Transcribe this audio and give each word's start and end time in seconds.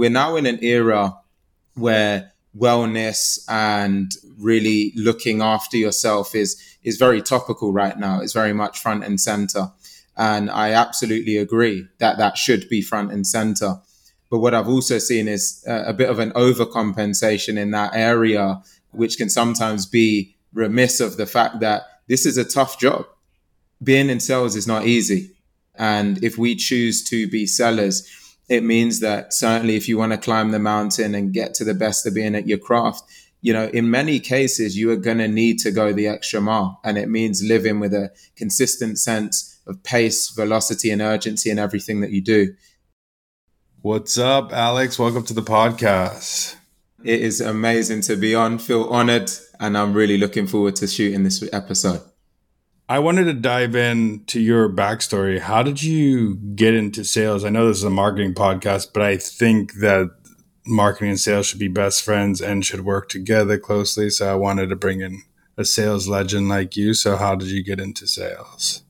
we're 0.00 0.08
now 0.08 0.34
in 0.36 0.46
an 0.46 0.58
era 0.64 1.14
where 1.74 2.32
wellness 2.56 3.44
and 3.50 4.10
really 4.38 4.94
looking 4.96 5.42
after 5.42 5.76
yourself 5.76 6.34
is 6.34 6.56
is 6.82 6.96
very 6.96 7.20
topical 7.20 7.70
right 7.70 7.98
now. 7.98 8.18
It's 8.22 8.32
very 8.32 8.54
much 8.54 8.78
front 8.78 9.04
and 9.04 9.20
center. 9.20 9.70
And 10.16 10.50
I 10.50 10.70
absolutely 10.70 11.36
agree 11.36 11.86
that 11.98 12.16
that 12.16 12.38
should 12.38 12.66
be 12.70 12.80
front 12.80 13.12
and 13.12 13.26
center. 13.26 13.82
But 14.30 14.38
what 14.38 14.54
I've 14.54 14.68
also 14.68 14.96
seen 14.96 15.28
is 15.28 15.62
a, 15.66 15.90
a 15.90 15.92
bit 15.92 16.08
of 16.08 16.18
an 16.18 16.30
overcompensation 16.30 17.58
in 17.58 17.70
that 17.72 17.94
area, 17.94 18.62
which 18.92 19.18
can 19.18 19.28
sometimes 19.28 19.84
be 19.84 20.34
remiss 20.54 21.00
of 21.00 21.18
the 21.18 21.26
fact 21.26 21.60
that 21.60 21.82
this 22.08 22.24
is 22.24 22.38
a 22.38 22.44
tough 22.56 22.80
job. 22.80 23.04
Being 23.82 24.08
in 24.08 24.20
sales 24.20 24.56
is 24.56 24.66
not 24.66 24.86
easy. 24.86 25.36
And 25.74 26.24
if 26.24 26.38
we 26.38 26.56
choose 26.56 27.04
to 27.10 27.28
be 27.28 27.46
sellers, 27.46 28.10
it 28.50 28.64
means 28.64 28.98
that 28.98 29.32
certainly 29.32 29.76
if 29.76 29.88
you 29.88 29.96
want 29.96 30.10
to 30.10 30.18
climb 30.18 30.50
the 30.50 30.58
mountain 30.58 31.14
and 31.14 31.32
get 31.32 31.54
to 31.54 31.64
the 31.64 31.72
best 31.72 32.04
of 32.04 32.14
being 32.14 32.34
at 32.34 32.48
your 32.48 32.58
craft, 32.58 33.04
you 33.40 33.52
know, 33.52 33.68
in 33.68 33.88
many 33.88 34.18
cases, 34.18 34.76
you 34.76 34.90
are 34.90 34.96
going 34.96 35.18
to 35.18 35.28
need 35.28 35.60
to 35.60 35.70
go 35.70 35.92
the 35.92 36.08
extra 36.08 36.40
mile. 36.40 36.80
And 36.84 36.98
it 36.98 37.08
means 37.08 37.44
living 37.44 37.78
with 37.78 37.94
a 37.94 38.10
consistent 38.34 38.98
sense 38.98 39.60
of 39.68 39.80
pace, 39.84 40.30
velocity, 40.30 40.90
and 40.90 41.00
urgency 41.00 41.48
in 41.48 41.60
everything 41.60 42.00
that 42.00 42.10
you 42.10 42.20
do. 42.20 42.54
What's 43.82 44.18
up, 44.18 44.52
Alex? 44.52 44.98
Welcome 44.98 45.22
to 45.26 45.32
the 45.32 45.42
podcast. 45.42 46.56
It 47.04 47.20
is 47.20 47.40
amazing 47.40 48.00
to 48.02 48.16
be 48.16 48.34
on. 48.34 48.58
Feel 48.58 48.84
honored, 48.90 49.30
and 49.60 49.78
I'm 49.78 49.94
really 49.94 50.18
looking 50.18 50.48
forward 50.48 50.74
to 50.76 50.88
shooting 50.88 51.22
this 51.22 51.48
episode. 51.52 52.02
I 52.90 52.98
wanted 52.98 53.26
to 53.26 53.34
dive 53.34 53.76
in 53.76 54.24
to 54.24 54.40
your 54.40 54.68
backstory. 54.68 55.38
How 55.38 55.62
did 55.62 55.80
you 55.80 56.34
get 56.34 56.74
into 56.74 57.04
sales? 57.04 57.44
I 57.44 57.48
know 57.48 57.68
this 57.68 57.76
is 57.76 57.84
a 57.84 57.88
marketing 57.88 58.34
podcast, 58.34 58.88
but 58.92 59.00
I 59.00 59.16
think 59.16 59.74
that 59.74 60.10
marketing 60.66 61.10
and 61.10 61.20
sales 61.20 61.46
should 61.46 61.60
be 61.60 61.68
best 61.68 62.02
friends 62.02 62.40
and 62.40 62.66
should 62.66 62.84
work 62.84 63.08
together 63.08 63.58
closely. 63.58 64.10
So 64.10 64.28
I 64.28 64.34
wanted 64.34 64.70
to 64.70 64.76
bring 64.76 65.02
in 65.02 65.22
a 65.56 65.64
sales 65.64 66.08
legend 66.08 66.48
like 66.48 66.76
you. 66.76 66.92
So 66.92 67.16
how 67.16 67.36
did 67.36 67.52
you 67.52 67.62
get 67.62 67.78
into 67.78 68.08
sales? 68.08 68.82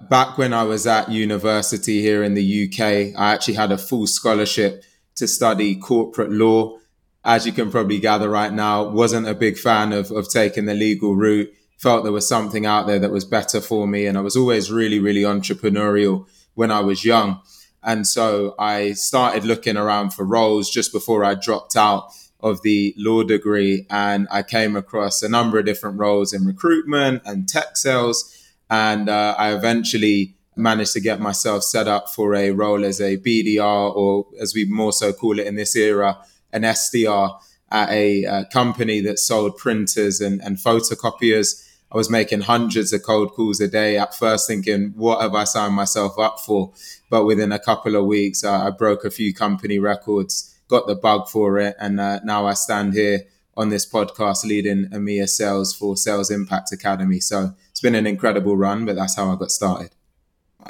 Back 0.00 0.36
when 0.36 0.52
I 0.52 0.64
was 0.64 0.84
at 0.88 1.08
university 1.08 2.00
here 2.00 2.24
in 2.24 2.34
the 2.34 2.64
UK, 2.64 3.16
I 3.16 3.32
actually 3.32 3.54
had 3.54 3.70
a 3.70 3.78
full 3.78 4.08
scholarship 4.08 4.82
to 5.14 5.28
study 5.28 5.76
corporate 5.76 6.32
law. 6.32 6.78
As 7.24 7.46
you 7.46 7.52
can 7.52 7.70
probably 7.70 8.00
gather 8.00 8.28
right 8.28 8.52
now, 8.52 8.88
wasn't 8.88 9.28
a 9.28 9.34
big 9.34 9.56
fan 9.56 9.92
of, 9.92 10.10
of 10.10 10.28
taking 10.28 10.64
the 10.64 10.74
legal 10.74 11.14
route 11.14 11.54
felt 11.80 12.02
there 12.04 12.12
was 12.12 12.28
something 12.28 12.66
out 12.66 12.86
there 12.86 12.98
that 12.98 13.10
was 13.10 13.24
better 13.24 13.60
for 13.60 13.86
me. 13.86 14.04
And 14.04 14.18
I 14.18 14.20
was 14.20 14.36
always 14.36 14.70
really, 14.70 14.98
really 14.98 15.22
entrepreneurial 15.22 16.26
when 16.54 16.70
I 16.70 16.80
was 16.80 17.04
young. 17.06 17.40
And 17.82 18.06
so 18.06 18.54
I 18.58 18.92
started 18.92 19.44
looking 19.44 19.78
around 19.78 20.10
for 20.10 20.24
roles 20.24 20.68
just 20.70 20.92
before 20.92 21.24
I 21.24 21.34
dropped 21.34 21.76
out 21.76 22.12
of 22.40 22.60
the 22.62 22.94
law 22.98 23.22
degree. 23.22 23.86
And 23.88 24.28
I 24.30 24.42
came 24.42 24.76
across 24.76 25.22
a 25.22 25.28
number 25.28 25.58
of 25.58 25.64
different 25.64 25.98
roles 25.98 26.34
in 26.34 26.44
recruitment 26.44 27.22
and 27.24 27.48
tech 27.48 27.78
sales. 27.78 28.36
And 28.68 29.08
uh, 29.08 29.34
I 29.38 29.54
eventually 29.54 30.36
managed 30.56 30.92
to 30.92 31.00
get 31.00 31.18
myself 31.18 31.62
set 31.62 31.88
up 31.88 32.10
for 32.10 32.34
a 32.34 32.50
role 32.50 32.84
as 32.84 33.00
a 33.00 33.16
BDR, 33.16 33.96
or 33.96 34.26
as 34.38 34.54
we 34.54 34.66
more 34.66 34.92
so 34.92 35.14
call 35.14 35.38
it 35.38 35.46
in 35.46 35.54
this 35.54 35.74
era, 35.74 36.18
an 36.52 36.62
SDR 36.62 37.40
at 37.72 37.88
a, 37.90 38.26
uh, 38.26 38.44
company 38.52 39.00
that 39.00 39.18
sold 39.18 39.56
printers 39.56 40.20
and, 40.20 40.42
and 40.42 40.58
photocopiers. 40.58 41.66
I 41.92 41.96
was 41.96 42.08
making 42.08 42.42
hundreds 42.42 42.92
of 42.92 43.02
cold 43.02 43.32
calls 43.32 43.60
a 43.60 43.66
day 43.66 43.98
at 43.98 44.14
first 44.14 44.46
thinking, 44.46 44.92
what 44.96 45.20
have 45.20 45.34
I 45.34 45.44
signed 45.44 45.74
myself 45.74 46.18
up 46.18 46.38
for? 46.38 46.72
But 47.08 47.24
within 47.24 47.50
a 47.50 47.58
couple 47.58 47.96
of 47.96 48.06
weeks, 48.06 48.44
uh, 48.44 48.66
I 48.66 48.70
broke 48.70 49.04
a 49.04 49.10
few 49.10 49.34
company 49.34 49.78
records, 49.80 50.54
got 50.68 50.86
the 50.86 50.94
bug 50.94 51.28
for 51.28 51.58
it. 51.58 51.74
And 51.80 51.98
uh, 51.98 52.20
now 52.22 52.46
I 52.46 52.54
stand 52.54 52.94
here 52.94 53.22
on 53.56 53.70
this 53.70 53.90
podcast 53.90 54.44
leading 54.44 54.86
EMEA 54.86 55.28
sales 55.28 55.74
for 55.74 55.96
Sales 55.96 56.30
Impact 56.30 56.72
Academy. 56.72 57.18
So 57.18 57.54
it's 57.70 57.80
been 57.80 57.96
an 57.96 58.06
incredible 58.06 58.56
run, 58.56 58.86
but 58.86 58.94
that's 58.94 59.16
how 59.16 59.32
I 59.32 59.36
got 59.36 59.50
started. 59.50 59.90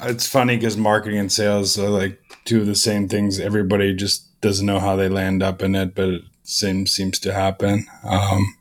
It's 0.03 0.27
funny 0.27 0.55
because 0.55 0.77
marketing 0.77 1.19
and 1.19 1.31
sales 1.31 1.77
are 1.77 1.89
like 1.89 2.19
two 2.45 2.61
of 2.61 2.65
the 2.65 2.75
same 2.75 3.07
things. 3.07 3.39
Everybody 3.39 3.93
just 3.93 4.41
doesn't 4.41 4.65
know 4.65 4.79
how 4.79 4.95
they 4.95 5.09
land 5.09 5.43
up 5.43 5.61
in 5.61 5.75
it, 5.75 5.93
but 5.93 6.09
it 6.09 6.21
seems 6.43 6.91
seems 6.91 7.19
to 7.19 7.33
happen. 7.33 7.85
Um, 8.03 8.55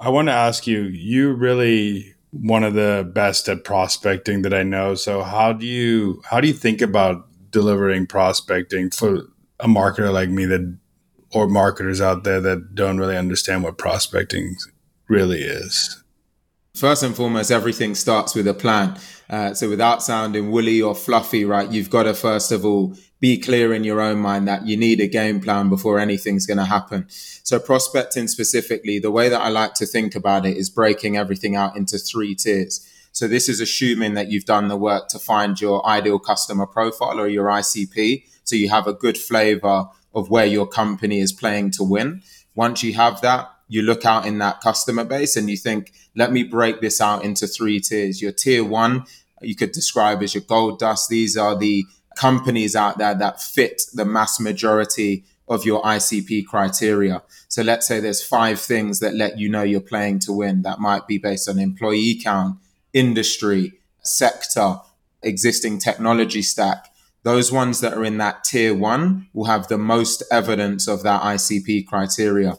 I 0.00 0.08
want 0.08 0.28
to 0.28 0.32
ask 0.32 0.66
you, 0.66 0.80
you 0.84 1.32
really 1.32 2.14
one 2.30 2.64
of 2.64 2.74
the 2.74 3.10
best 3.12 3.48
at 3.48 3.64
prospecting 3.64 4.42
that 4.42 4.54
I 4.54 4.62
know. 4.62 4.94
So 4.94 5.22
how 5.22 5.52
do 5.52 5.66
you 5.66 6.22
how 6.24 6.40
do 6.40 6.48
you 6.48 6.54
think 6.54 6.80
about 6.80 7.26
delivering 7.50 8.06
prospecting 8.06 8.90
for 8.90 9.24
a 9.58 9.66
marketer 9.66 10.12
like 10.12 10.30
me 10.30 10.46
that 10.46 10.78
or 11.32 11.48
marketers 11.48 12.00
out 12.00 12.24
there 12.24 12.40
that 12.40 12.74
don't 12.74 12.98
really 12.98 13.16
understand 13.16 13.62
what 13.62 13.78
prospecting 13.78 14.56
really 15.08 15.42
is? 15.42 16.02
First 16.74 17.02
and 17.02 17.14
foremost, 17.14 17.50
everything 17.50 17.94
starts 17.94 18.34
with 18.34 18.48
a 18.48 18.54
plan. 18.54 18.98
Uh, 19.30 19.54
so 19.54 19.68
without 19.68 20.02
sounding 20.02 20.50
woolly 20.50 20.82
or 20.82 20.94
fluffy, 20.94 21.44
right, 21.44 21.70
you've 21.70 21.88
got 21.88 22.02
to 22.02 22.14
first 22.14 22.50
of 22.50 22.64
all 22.64 22.96
be 23.20 23.38
clear 23.38 23.72
in 23.72 23.84
your 23.84 24.00
own 24.00 24.18
mind 24.18 24.48
that 24.48 24.66
you 24.66 24.76
need 24.76 24.98
a 24.98 25.06
game 25.06 25.40
plan 25.40 25.68
before 25.68 26.00
anything's 26.00 26.46
going 26.46 26.58
to 26.58 26.64
happen. 26.64 27.06
So 27.08 27.60
prospecting 27.60 28.26
specifically, 28.26 28.98
the 28.98 29.10
way 29.10 29.28
that 29.28 29.40
I 29.40 29.48
like 29.48 29.74
to 29.74 29.86
think 29.86 30.16
about 30.16 30.46
it 30.46 30.56
is 30.56 30.68
breaking 30.68 31.16
everything 31.16 31.54
out 31.54 31.76
into 31.76 31.96
three 31.96 32.34
tiers. 32.34 32.84
So 33.12 33.28
this 33.28 33.48
is 33.48 33.60
assuming 33.60 34.14
that 34.14 34.30
you've 34.30 34.46
done 34.46 34.68
the 34.68 34.76
work 34.76 35.08
to 35.08 35.18
find 35.18 35.60
your 35.60 35.86
ideal 35.86 36.18
customer 36.18 36.66
profile 36.66 37.20
or 37.20 37.28
your 37.28 37.46
ICP. 37.46 38.24
So 38.44 38.56
you 38.56 38.68
have 38.70 38.86
a 38.86 38.94
good 38.94 39.18
flavor 39.18 39.86
of 40.12 40.28
where 40.28 40.46
your 40.46 40.66
company 40.66 41.20
is 41.20 41.32
playing 41.32 41.70
to 41.72 41.84
win. 41.84 42.22
Once 42.54 42.82
you 42.82 42.94
have 42.94 43.20
that, 43.20 43.48
you 43.68 43.82
look 43.82 44.04
out 44.04 44.26
in 44.26 44.38
that 44.38 44.60
customer 44.60 45.04
base 45.04 45.36
and 45.36 45.48
you 45.48 45.56
think, 45.56 45.92
let 46.16 46.32
me 46.32 46.42
break 46.42 46.80
this 46.80 47.00
out 47.00 47.24
into 47.24 47.46
three 47.46 47.78
tiers. 47.78 48.20
Your 48.20 48.32
tier 48.32 48.64
one, 48.64 49.04
you 49.40 49.54
could 49.54 49.72
describe 49.72 50.22
as 50.22 50.34
your 50.34 50.42
gold 50.42 50.78
dust. 50.78 51.08
These 51.08 51.36
are 51.36 51.56
the 51.56 51.84
companies 52.16 52.76
out 52.76 52.98
there 52.98 53.14
that 53.14 53.40
fit 53.40 53.82
the 53.94 54.04
mass 54.04 54.40
majority 54.40 55.24
of 55.48 55.64
your 55.64 55.82
ICP 55.82 56.46
criteria. 56.46 57.22
So 57.48 57.62
let's 57.62 57.86
say 57.86 57.98
there's 57.98 58.22
five 58.22 58.60
things 58.60 59.00
that 59.00 59.14
let 59.14 59.38
you 59.38 59.48
know 59.48 59.62
you're 59.62 59.80
playing 59.80 60.20
to 60.20 60.32
win. 60.32 60.62
That 60.62 60.78
might 60.78 61.08
be 61.08 61.18
based 61.18 61.48
on 61.48 61.58
employee 61.58 62.20
count, 62.22 62.58
industry, 62.92 63.72
sector, 64.02 64.76
existing 65.22 65.78
technology 65.78 66.42
stack. 66.42 66.86
Those 67.22 67.50
ones 67.52 67.80
that 67.80 67.94
are 67.94 68.04
in 68.04 68.18
that 68.18 68.44
tier 68.44 68.74
one 68.74 69.28
will 69.34 69.44
have 69.46 69.68
the 69.68 69.76
most 69.76 70.22
evidence 70.30 70.86
of 70.86 71.02
that 71.02 71.20
ICP 71.22 71.86
criteria. 71.86 72.56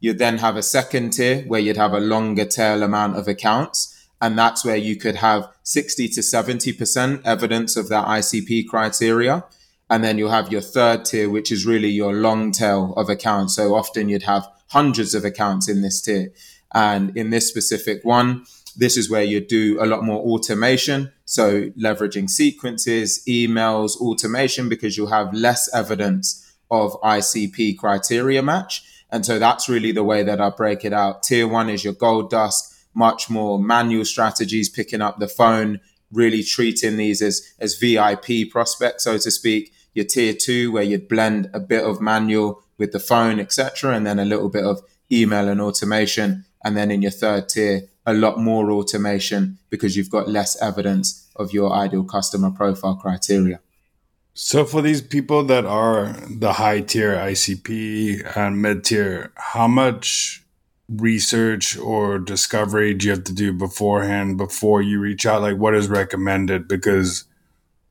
You'd 0.00 0.18
then 0.18 0.38
have 0.38 0.56
a 0.56 0.62
second 0.62 1.10
tier 1.10 1.42
where 1.42 1.60
you'd 1.60 1.76
have 1.76 1.92
a 1.92 2.00
longer 2.00 2.44
tail 2.44 2.82
amount 2.82 3.16
of 3.16 3.26
accounts. 3.26 3.97
And 4.20 4.38
that's 4.38 4.64
where 4.64 4.76
you 4.76 4.96
could 4.96 5.16
have 5.16 5.48
60 5.62 6.08
to 6.08 6.20
70% 6.20 7.22
evidence 7.24 7.76
of 7.76 7.88
that 7.88 8.06
ICP 8.06 8.66
criteria. 8.68 9.44
And 9.90 10.02
then 10.02 10.18
you'll 10.18 10.30
have 10.30 10.52
your 10.52 10.60
third 10.60 11.04
tier, 11.04 11.30
which 11.30 11.52
is 11.52 11.64
really 11.64 11.88
your 11.88 12.12
long 12.12 12.52
tail 12.52 12.92
of 12.96 13.08
accounts. 13.08 13.54
So 13.54 13.74
often 13.74 14.08
you'd 14.08 14.24
have 14.24 14.48
hundreds 14.68 15.14
of 15.14 15.24
accounts 15.24 15.68
in 15.68 15.82
this 15.82 16.00
tier. 16.00 16.32
And 16.74 17.16
in 17.16 17.30
this 17.30 17.48
specific 17.48 18.04
one, 18.04 18.44
this 18.76 18.96
is 18.96 19.10
where 19.10 19.22
you 19.22 19.40
do 19.40 19.78
a 19.80 19.86
lot 19.86 20.04
more 20.04 20.20
automation. 20.20 21.12
So 21.24 21.70
leveraging 21.70 22.28
sequences, 22.28 23.22
emails, 23.26 23.96
automation, 23.96 24.68
because 24.68 24.96
you'll 24.96 25.08
have 25.08 25.32
less 25.32 25.72
evidence 25.74 26.44
of 26.70 27.00
ICP 27.00 27.78
criteria 27.78 28.42
match. 28.42 28.84
And 29.10 29.24
so 29.24 29.38
that's 29.38 29.68
really 29.68 29.92
the 29.92 30.04
way 30.04 30.22
that 30.22 30.40
I 30.40 30.50
break 30.50 30.84
it 30.84 30.92
out. 30.92 31.22
Tier 31.22 31.48
one 31.48 31.70
is 31.70 31.82
your 31.82 31.94
gold 31.94 32.30
dust 32.30 32.74
much 32.98 33.30
more 33.30 33.58
manual 33.60 34.04
strategies, 34.04 34.68
picking 34.68 35.00
up 35.00 35.18
the 35.18 35.28
phone, 35.28 35.80
really 36.10 36.42
treating 36.42 36.96
these 36.96 37.22
as, 37.22 37.54
as 37.60 37.76
VIP 37.76 38.50
prospects, 38.50 39.04
so 39.04 39.16
to 39.16 39.30
speak. 39.30 39.72
Your 39.94 40.04
tier 40.04 40.34
two, 40.34 40.72
where 40.72 40.82
you'd 40.82 41.08
blend 41.08 41.48
a 41.54 41.60
bit 41.60 41.84
of 41.84 42.00
manual 42.00 42.62
with 42.76 42.92
the 42.92 43.00
phone, 43.00 43.38
etc., 43.38 43.94
and 43.94 44.04
then 44.04 44.18
a 44.18 44.24
little 44.24 44.48
bit 44.48 44.64
of 44.64 44.82
email 45.10 45.48
and 45.48 45.60
automation. 45.60 46.44
And 46.64 46.76
then 46.76 46.90
in 46.90 47.00
your 47.02 47.12
third 47.12 47.48
tier, 47.48 47.88
a 48.04 48.12
lot 48.12 48.38
more 48.38 48.70
automation 48.72 49.58
because 49.70 49.96
you've 49.96 50.10
got 50.10 50.28
less 50.28 50.60
evidence 50.60 51.30
of 51.36 51.52
your 51.52 51.72
ideal 51.72 52.04
customer 52.04 52.50
profile 52.50 52.96
criteria. 52.96 53.60
So 54.34 54.64
for 54.64 54.82
these 54.82 55.02
people 55.02 55.44
that 55.44 55.66
are 55.66 56.14
the 56.28 56.54
high 56.54 56.80
tier 56.80 57.14
ICP 57.14 58.36
and 58.36 58.62
mid 58.62 58.84
tier, 58.84 59.32
how 59.36 59.68
much 59.68 60.42
research 60.88 61.76
or 61.76 62.18
discovery 62.18 62.94
do 62.94 63.06
you 63.06 63.12
have 63.12 63.24
to 63.24 63.34
do 63.34 63.52
beforehand 63.52 64.38
before 64.38 64.80
you 64.80 65.00
reach 65.00 65.26
out? 65.26 65.42
Like 65.42 65.58
what 65.58 65.74
is 65.74 65.88
recommended? 65.88 66.66
Because 66.66 67.24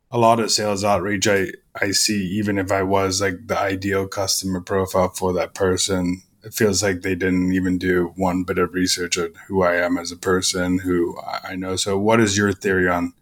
a 0.09 0.17
lot 0.17 0.39
of 0.39 0.51
sales 0.51 0.83
outreach 0.83 1.27
I, 1.27 1.51
I 1.79 1.91
see, 1.91 2.25
even 2.37 2.57
if 2.57 2.71
I 2.71 2.83
was 2.83 3.21
like 3.21 3.47
the 3.47 3.59
ideal 3.59 4.07
customer 4.07 4.61
profile 4.61 5.09
for 5.09 5.33
that 5.33 5.53
person, 5.53 6.23
it 6.43 6.53
feels 6.53 6.81
like 6.81 7.01
they 7.01 7.15
didn't 7.15 7.51
even 7.53 7.77
do 7.77 8.13
one 8.15 8.43
bit 8.43 8.57
of 8.57 8.73
research 8.73 9.17
on 9.17 9.33
who 9.47 9.63
I 9.63 9.75
am 9.75 9.97
as 9.97 10.11
a 10.11 10.17
person, 10.17 10.79
who 10.79 11.17
I 11.43 11.55
know. 11.55 11.75
So 11.75 11.97
what 11.99 12.19
is 12.19 12.37
your 12.37 12.53
theory 12.53 12.89
on 12.89 13.13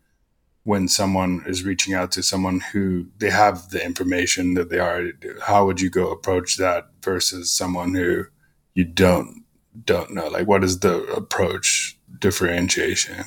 when 0.64 0.88
someone 0.88 1.44
is 1.46 1.64
reaching 1.64 1.94
out 1.94 2.12
to 2.14 2.24
someone 2.24 2.60
who 2.60 3.08
they 3.18 3.30
have 3.30 3.70
the 3.70 3.84
information 3.84 4.54
that 4.54 4.70
they 4.70 4.80
already 4.80 5.14
do? 5.20 5.38
How 5.42 5.66
would 5.66 5.82
you 5.82 5.90
go 5.90 6.12
approach 6.12 6.58
that 6.58 6.90
versus 7.02 7.52
someone 7.52 7.96
who 7.96 8.26
you 8.74 8.86
don't 8.86 9.45
don't 9.84 10.12
know? 10.14 10.28
Like, 10.28 10.48
what 10.48 10.64
is 10.64 10.80
the 10.80 11.04
approach 11.06 11.98
differentiation? 12.20 13.26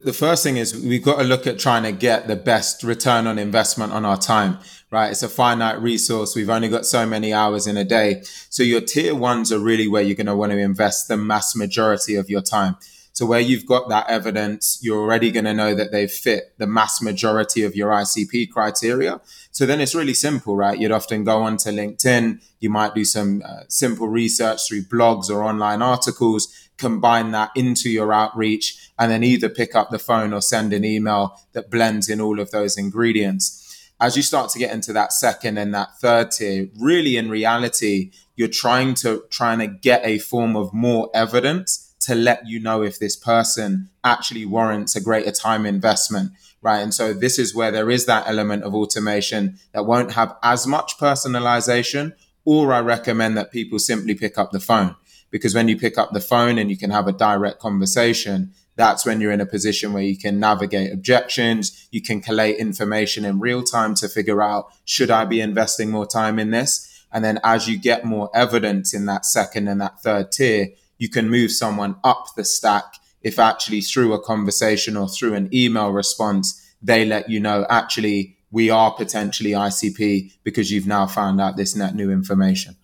The 0.00 0.12
first 0.12 0.42
thing 0.42 0.56
is 0.56 0.78
we've 0.78 1.02
got 1.02 1.18
to 1.18 1.24
look 1.24 1.46
at 1.46 1.58
trying 1.58 1.82
to 1.84 1.92
get 1.92 2.28
the 2.28 2.36
best 2.36 2.82
return 2.82 3.26
on 3.26 3.38
investment 3.38 3.92
on 3.92 4.04
our 4.04 4.18
time, 4.18 4.58
right? 4.90 5.10
It's 5.10 5.22
a 5.22 5.28
finite 5.28 5.80
resource. 5.80 6.36
We've 6.36 6.50
only 6.50 6.68
got 6.68 6.84
so 6.84 7.06
many 7.06 7.32
hours 7.32 7.66
in 7.66 7.76
a 7.76 7.84
day. 7.84 8.22
So 8.50 8.62
your 8.62 8.82
tier 8.82 9.14
ones 9.14 9.50
are 9.50 9.58
really 9.58 9.88
where 9.88 10.02
you're 10.02 10.14
going 10.14 10.26
to 10.26 10.36
want 10.36 10.52
to 10.52 10.58
invest 10.58 11.08
the 11.08 11.16
mass 11.16 11.56
majority 11.56 12.14
of 12.14 12.28
your 12.28 12.42
time. 12.42 12.76
So 13.16 13.24
where 13.24 13.40
you've 13.40 13.64
got 13.64 13.88
that 13.88 14.10
evidence, 14.10 14.78
you're 14.82 15.00
already 15.00 15.30
going 15.30 15.46
to 15.46 15.54
know 15.54 15.74
that 15.74 15.90
they 15.90 16.06
fit 16.06 16.52
the 16.58 16.66
mass 16.66 17.00
majority 17.00 17.62
of 17.62 17.74
your 17.74 17.90
ICP 17.90 18.50
criteria. 18.50 19.22
So 19.52 19.64
then 19.64 19.80
it's 19.80 19.94
really 19.94 20.12
simple, 20.12 20.54
right? 20.54 20.78
You'd 20.78 20.92
often 20.92 21.24
go 21.24 21.38
onto 21.42 21.70
LinkedIn. 21.70 22.42
You 22.60 22.68
might 22.68 22.94
do 22.94 23.06
some 23.06 23.42
uh, 23.42 23.60
simple 23.68 24.06
research 24.06 24.68
through 24.68 24.82
blogs 24.82 25.30
or 25.30 25.42
online 25.42 25.80
articles, 25.80 26.68
combine 26.76 27.30
that 27.30 27.52
into 27.56 27.88
your 27.88 28.12
outreach, 28.12 28.90
and 28.98 29.10
then 29.10 29.24
either 29.24 29.48
pick 29.48 29.74
up 29.74 29.88
the 29.88 29.98
phone 29.98 30.34
or 30.34 30.42
send 30.42 30.74
an 30.74 30.84
email 30.84 31.40
that 31.54 31.70
blends 31.70 32.10
in 32.10 32.20
all 32.20 32.38
of 32.38 32.50
those 32.50 32.76
ingredients 32.76 33.62
as 33.98 34.14
you 34.14 34.22
start 34.22 34.50
to 34.50 34.58
get 34.58 34.74
into 34.74 34.92
that 34.92 35.10
second 35.10 35.56
and 35.56 35.72
that 35.72 35.98
third 35.98 36.30
tier, 36.30 36.68
really 36.78 37.16
in 37.16 37.30
reality, 37.30 38.10
you're 38.34 38.46
trying 38.46 38.92
to 38.92 39.24
trying 39.30 39.58
to 39.58 39.66
get 39.66 40.02
a 40.04 40.18
form 40.18 40.54
of 40.54 40.74
more 40.74 41.08
evidence 41.14 41.85
to 42.06 42.14
let 42.14 42.46
you 42.46 42.60
know 42.60 42.82
if 42.82 42.98
this 42.98 43.16
person 43.16 43.90
actually 44.02 44.44
warrants 44.44 44.96
a 44.96 45.00
greater 45.00 45.32
time 45.32 45.66
investment, 45.66 46.32
right? 46.62 46.80
And 46.80 46.92
so 46.92 47.12
this 47.12 47.38
is 47.38 47.54
where 47.54 47.70
there 47.70 47.90
is 47.90 48.06
that 48.06 48.26
element 48.26 48.62
of 48.64 48.74
automation 48.74 49.58
that 49.72 49.86
won't 49.86 50.12
have 50.12 50.36
as 50.42 50.66
much 50.66 50.98
personalization, 50.98 52.14
or 52.44 52.72
I 52.72 52.80
recommend 52.80 53.36
that 53.36 53.52
people 53.52 53.78
simply 53.78 54.14
pick 54.14 54.38
up 54.38 54.52
the 54.52 54.60
phone 54.60 54.96
because 55.30 55.54
when 55.54 55.68
you 55.68 55.76
pick 55.76 55.98
up 55.98 56.12
the 56.12 56.20
phone 56.20 56.58
and 56.58 56.70
you 56.70 56.76
can 56.76 56.90
have 56.90 57.08
a 57.08 57.12
direct 57.12 57.58
conversation, 57.58 58.52
that's 58.76 59.04
when 59.04 59.20
you're 59.20 59.32
in 59.32 59.40
a 59.40 59.46
position 59.46 59.92
where 59.92 60.02
you 60.02 60.16
can 60.16 60.38
navigate 60.38 60.92
objections, 60.92 61.88
you 61.90 62.02
can 62.02 62.20
collate 62.20 62.56
information 62.56 63.24
in 63.24 63.40
real 63.40 63.62
time 63.62 63.94
to 63.96 64.08
figure 64.08 64.42
out 64.42 64.66
should 64.84 65.10
I 65.10 65.24
be 65.24 65.40
investing 65.40 65.90
more 65.90 66.06
time 66.06 66.38
in 66.38 66.50
this? 66.50 67.04
And 67.12 67.24
then 67.24 67.40
as 67.42 67.68
you 67.68 67.78
get 67.78 68.04
more 68.04 68.30
evidence 68.34 68.92
in 68.92 69.06
that 69.06 69.24
second 69.24 69.68
and 69.68 69.80
that 69.80 70.00
third 70.00 70.32
tier, 70.32 70.68
you 70.98 71.08
can 71.08 71.28
move 71.28 71.50
someone 71.52 71.96
up 72.04 72.26
the 72.36 72.44
stack 72.44 72.94
if 73.22 73.38
actually 73.40 73.80
through 73.80 74.12
a 74.12 74.22
conversation 74.22 74.96
or 74.96 75.08
through 75.08 75.34
an 75.34 75.48
email 75.52 75.90
response, 75.90 76.62
they 76.80 77.04
let 77.04 77.28
you 77.28 77.40
know, 77.40 77.66
actually, 77.68 78.36
we 78.50 78.70
are 78.70 78.92
potentially 78.92 79.50
ICP 79.50 80.32
because 80.44 80.70
you've 80.70 80.86
now 80.86 81.06
found 81.06 81.40
out 81.40 81.56
this 81.56 81.74
net 81.74 81.94
new 81.94 82.10
information. 82.10 82.76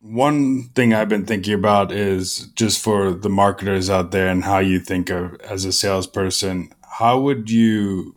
One 0.00 0.68
thing 0.74 0.92
I've 0.92 1.08
been 1.08 1.24
thinking 1.24 1.54
about 1.54 1.90
is 1.90 2.48
just 2.54 2.82
for 2.82 3.12
the 3.12 3.30
marketers 3.30 3.88
out 3.88 4.10
there 4.10 4.28
and 4.28 4.44
how 4.44 4.58
you 4.58 4.78
think 4.78 5.08
of 5.08 5.40
as 5.40 5.64
a 5.64 5.72
salesperson, 5.72 6.70
how 6.98 7.18
would 7.20 7.50
you 7.50 8.14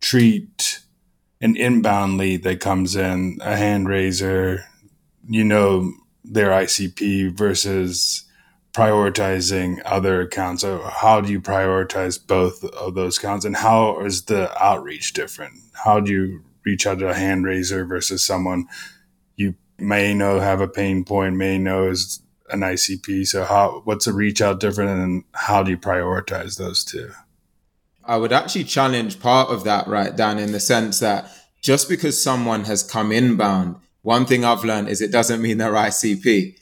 treat 0.00 0.82
an 1.40 1.56
inbound 1.56 2.18
lead 2.18 2.42
that 2.42 2.60
comes 2.60 2.94
in, 2.94 3.38
a 3.40 3.56
hand 3.56 3.88
raiser, 3.88 4.64
you 5.26 5.42
know, 5.42 5.92
their 6.22 6.50
ICP 6.50 7.36
versus 7.36 8.24
prioritizing 8.72 9.80
other 9.84 10.22
accounts? 10.22 10.62
So 10.62 10.82
how 10.82 11.20
do 11.20 11.30
you 11.30 11.40
prioritize 11.40 12.24
both 12.24 12.64
of 12.64 12.94
those 12.94 13.18
accounts, 13.18 13.44
and 13.44 13.56
how 13.56 14.00
is 14.00 14.24
the 14.24 14.50
outreach 14.62 15.12
different? 15.12 15.54
How 15.84 16.00
do 16.00 16.12
you 16.12 16.44
reach 16.64 16.86
out 16.86 16.98
to 17.00 17.08
a 17.08 17.14
hand 17.14 17.44
raiser 17.44 17.84
versus 17.84 18.24
someone 18.24 18.66
you 19.36 19.54
may 19.78 20.14
know 20.14 20.38
have 20.40 20.60
a 20.60 20.68
pain 20.68 21.04
point, 21.04 21.36
may 21.36 21.58
know 21.58 21.88
is 21.88 22.22
an 22.50 22.60
ICP? 22.60 23.26
So 23.26 23.44
how 23.44 23.82
what's 23.84 24.06
the 24.06 24.12
reach 24.12 24.40
out 24.40 24.60
different, 24.60 24.90
and 24.90 25.24
how 25.32 25.62
do 25.62 25.70
you 25.70 25.78
prioritize 25.78 26.56
those 26.56 26.84
two? 26.84 27.10
I 28.04 28.16
would 28.16 28.32
actually 28.32 28.64
challenge 28.64 29.20
part 29.20 29.50
of 29.50 29.64
that, 29.64 29.86
right, 29.86 30.14
Dan, 30.16 30.38
in 30.38 30.52
the 30.52 30.60
sense 30.60 30.98
that 31.00 31.30
just 31.60 31.88
because 31.88 32.20
someone 32.20 32.64
has 32.64 32.82
come 32.82 33.12
inbound, 33.12 33.76
one 34.02 34.26
thing 34.26 34.44
I've 34.44 34.64
learned 34.64 34.88
is 34.88 35.00
it 35.00 35.12
doesn't 35.12 35.40
mean 35.40 35.58
they're 35.58 35.72
ICP 35.72 36.56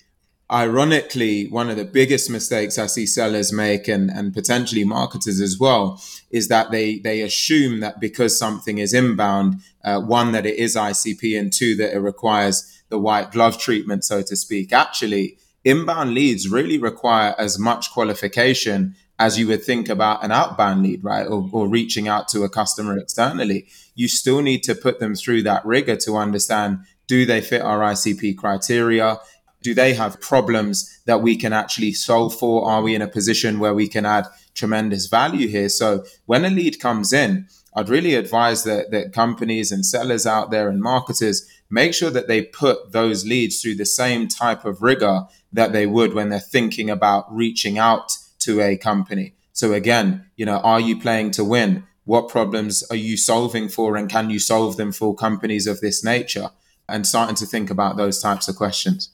ironically, 0.50 1.46
one 1.48 1.70
of 1.70 1.76
the 1.76 1.84
biggest 1.84 2.28
mistakes 2.28 2.78
I 2.78 2.86
see 2.86 3.06
sellers 3.06 3.52
make 3.52 3.86
and, 3.88 4.10
and 4.10 4.34
potentially 4.34 4.84
marketers 4.84 5.40
as 5.40 5.58
well 5.58 6.02
is 6.30 6.48
that 6.48 6.70
they, 6.70 6.98
they 6.98 7.20
assume 7.20 7.80
that 7.80 8.00
because 8.00 8.38
something 8.38 8.78
is 8.78 8.92
inbound, 8.92 9.60
uh, 9.84 10.00
one, 10.00 10.32
that 10.32 10.46
it 10.46 10.56
is 10.56 10.76
ICP 10.76 11.38
and 11.38 11.52
two, 11.52 11.76
that 11.76 11.94
it 11.94 12.00
requires 12.00 12.82
the 12.88 12.98
white 12.98 13.30
glove 13.30 13.58
treatment, 13.58 14.04
so 14.04 14.22
to 14.22 14.34
speak. 14.34 14.72
Actually, 14.72 15.38
inbound 15.64 16.14
leads 16.14 16.48
really 16.48 16.78
require 16.78 17.34
as 17.38 17.58
much 17.58 17.92
qualification 17.92 18.96
as 19.20 19.38
you 19.38 19.46
would 19.46 19.62
think 19.62 19.88
about 19.88 20.24
an 20.24 20.32
outbound 20.32 20.82
lead, 20.82 21.04
right? 21.04 21.26
Or, 21.26 21.48
or 21.52 21.68
reaching 21.68 22.08
out 22.08 22.26
to 22.28 22.42
a 22.42 22.48
customer 22.48 22.96
externally. 22.96 23.68
You 23.94 24.08
still 24.08 24.40
need 24.40 24.62
to 24.62 24.74
put 24.74 24.98
them 24.98 25.14
through 25.14 25.42
that 25.42 25.64
rigor 25.64 25.96
to 25.96 26.16
understand 26.16 26.80
do 27.06 27.26
they 27.26 27.40
fit 27.40 27.60
our 27.60 27.80
ICP 27.80 28.36
criteria? 28.38 29.18
Do 29.62 29.74
they 29.74 29.94
have 29.94 30.20
problems 30.20 31.00
that 31.06 31.22
we 31.22 31.36
can 31.36 31.52
actually 31.52 31.92
solve 31.92 32.34
for? 32.34 32.68
Are 32.68 32.82
we 32.82 32.94
in 32.94 33.02
a 33.02 33.08
position 33.08 33.58
where 33.58 33.74
we 33.74 33.88
can 33.88 34.06
add 34.06 34.26
tremendous 34.54 35.06
value 35.06 35.48
here? 35.48 35.68
So 35.68 36.04
when 36.26 36.44
a 36.44 36.50
lead 36.50 36.80
comes 36.80 37.12
in, 37.12 37.46
I'd 37.74 37.88
really 37.88 38.14
advise 38.14 38.64
that, 38.64 38.90
that 38.90 39.12
companies 39.12 39.70
and 39.70 39.86
sellers 39.86 40.26
out 40.26 40.50
there 40.50 40.68
and 40.68 40.80
marketers 40.80 41.46
make 41.70 41.94
sure 41.94 42.10
that 42.10 42.26
they 42.26 42.42
put 42.42 42.92
those 42.92 43.24
leads 43.24 43.60
through 43.60 43.76
the 43.76 43.86
same 43.86 44.26
type 44.26 44.64
of 44.64 44.82
rigor 44.82 45.26
that 45.52 45.72
they 45.72 45.86
would 45.86 46.14
when 46.14 46.30
they're 46.30 46.40
thinking 46.40 46.90
about 46.90 47.32
reaching 47.32 47.78
out 47.78 48.12
to 48.40 48.60
a 48.60 48.76
company. 48.76 49.34
So 49.52 49.72
again, 49.72 50.26
you 50.36 50.46
know, 50.46 50.58
are 50.58 50.80
you 50.80 50.98
playing 50.98 51.30
to 51.32 51.44
win? 51.44 51.84
What 52.04 52.28
problems 52.28 52.82
are 52.90 52.96
you 52.96 53.16
solving 53.16 53.68
for 53.68 53.96
and 53.96 54.08
can 54.08 54.30
you 54.30 54.38
solve 54.38 54.76
them 54.76 54.90
for 54.90 55.14
companies 55.14 55.66
of 55.66 55.80
this 55.80 56.02
nature? 56.02 56.50
And 56.88 57.06
starting 57.06 57.36
to 57.36 57.46
think 57.46 57.70
about 57.70 57.96
those 57.96 58.20
types 58.20 58.48
of 58.48 58.56
questions. 58.56 59.10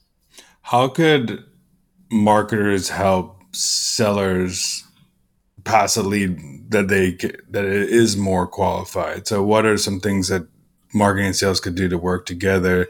How 0.67 0.89
could 0.89 1.45
marketers 2.11 2.89
help 2.89 3.41
sellers 3.55 4.83
pass 5.63 5.95
a 5.95 6.03
lead 6.03 6.71
that 6.71 6.89
they 6.89 7.11
that 7.49 7.63
it 7.63 7.89
is 7.89 8.17
more 8.17 8.45
qualified? 8.45 9.27
So, 9.27 9.41
what 9.43 9.65
are 9.65 9.77
some 9.77 10.01
things 10.01 10.27
that 10.27 10.45
marketing 10.93 11.27
and 11.27 11.35
sales 11.37 11.61
could 11.61 11.75
do 11.75 11.87
to 11.87 11.97
work 11.97 12.25
together 12.25 12.87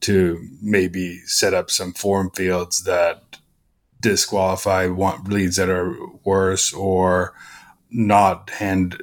to 0.00 0.44
maybe 0.60 1.18
set 1.18 1.54
up 1.54 1.70
some 1.70 1.92
form 1.92 2.28
fields 2.30 2.82
that 2.82 3.38
disqualify 4.00 4.88
want 4.88 5.28
leads 5.28 5.54
that 5.58 5.68
are 5.68 5.96
worse 6.24 6.72
or 6.72 7.34
not 7.88 8.50
hand 8.50 9.00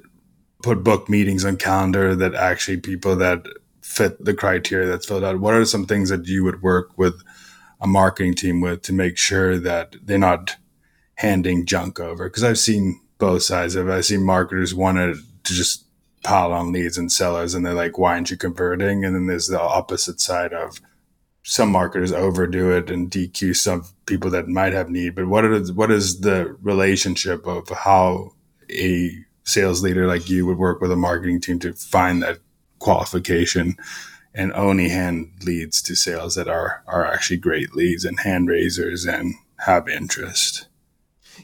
put 0.62 0.84
book 0.84 1.08
meetings 1.08 1.46
on 1.46 1.56
calendar 1.56 2.16
that 2.16 2.36
actually 2.36 2.76
people 2.76 3.16
that 3.16 3.46
fit 3.82 4.26
the 4.26 4.34
criteria 4.34 4.90
that's 4.90 5.06
filled 5.06 5.24
out 5.24 5.40
what 5.40 5.54
are 5.54 5.64
some 5.64 5.86
things 5.86 6.10
that 6.10 6.28
you 6.28 6.44
would 6.44 6.62
work 6.62 6.90
with 6.98 7.24
a 7.82 7.88
marketing 7.88 8.36
team 8.36 8.62
with 8.62 8.82
to 8.84 8.94
make 8.94 9.18
sure 9.18 9.58
that 9.60 9.96
they're 10.04 10.18
not 10.18 10.58
handing 11.16 11.66
junk 11.66 12.00
over. 12.00 12.30
Because 12.30 12.44
I've 12.44 12.60
seen 12.60 13.02
both 13.18 13.44
sides 13.44 13.76
of 13.76 13.88
it. 13.88 13.92
I've 13.92 14.06
seen 14.06 14.24
marketers 14.24 14.74
wanted 14.74 15.18
to 15.44 15.54
just 15.54 15.86
pile 16.24 16.52
on 16.52 16.72
leads 16.72 16.98
and 16.98 17.12
sellers, 17.12 17.54
and 17.54 17.66
they're 17.66 17.74
like, 17.74 17.98
"Why 17.98 18.14
aren't 18.14 18.32
you 18.32 18.38
converting?" 18.38 19.06
And 19.06 19.16
then 19.16 19.28
there's 19.28 19.48
the 19.48 19.60
opposite 19.60 20.20
side 20.20 20.54
of 20.54 20.82
some 21.44 21.72
marketers 21.72 22.12
overdo 22.12 22.72
it 22.72 22.90
and 22.90 23.10
DQ 23.10 23.56
some 23.56 23.86
people 24.06 24.30
that 24.32 24.48
might 24.48 24.74
have 24.74 24.90
need. 24.90 25.16
But 25.16 25.28
what 25.28 25.46
is 25.46 25.72
what 25.72 25.92
is 25.92 26.22
the 26.22 26.56
relationship 26.62 27.48
of 27.48 27.70
how 27.70 28.34
a 28.72 29.12
sales 29.44 29.82
leader 29.82 30.06
like 30.08 30.30
you 30.30 30.46
would 30.46 30.58
work 30.58 30.80
with 30.82 30.92
a 30.92 30.96
marketing 30.96 31.42
team 31.42 31.60
to 31.60 31.74
find 31.74 32.22
that 32.22 32.40
qualification 32.80 33.76
and 34.34 34.54
only 34.54 34.90
hand 34.90 35.32
leads 35.46 35.82
to 35.82 35.96
sales 35.96 36.36
that 36.36 36.48
are 36.48 36.84
are 36.88 37.06
actually 37.06 37.38
great 37.38 37.76
leads 37.76 38.06
and 38.06 38.20
hand 38.22 38.48
raisers 38.48 39.06
and 39.06 39.36
have 39.66 39.90
interest. 39.90 40.68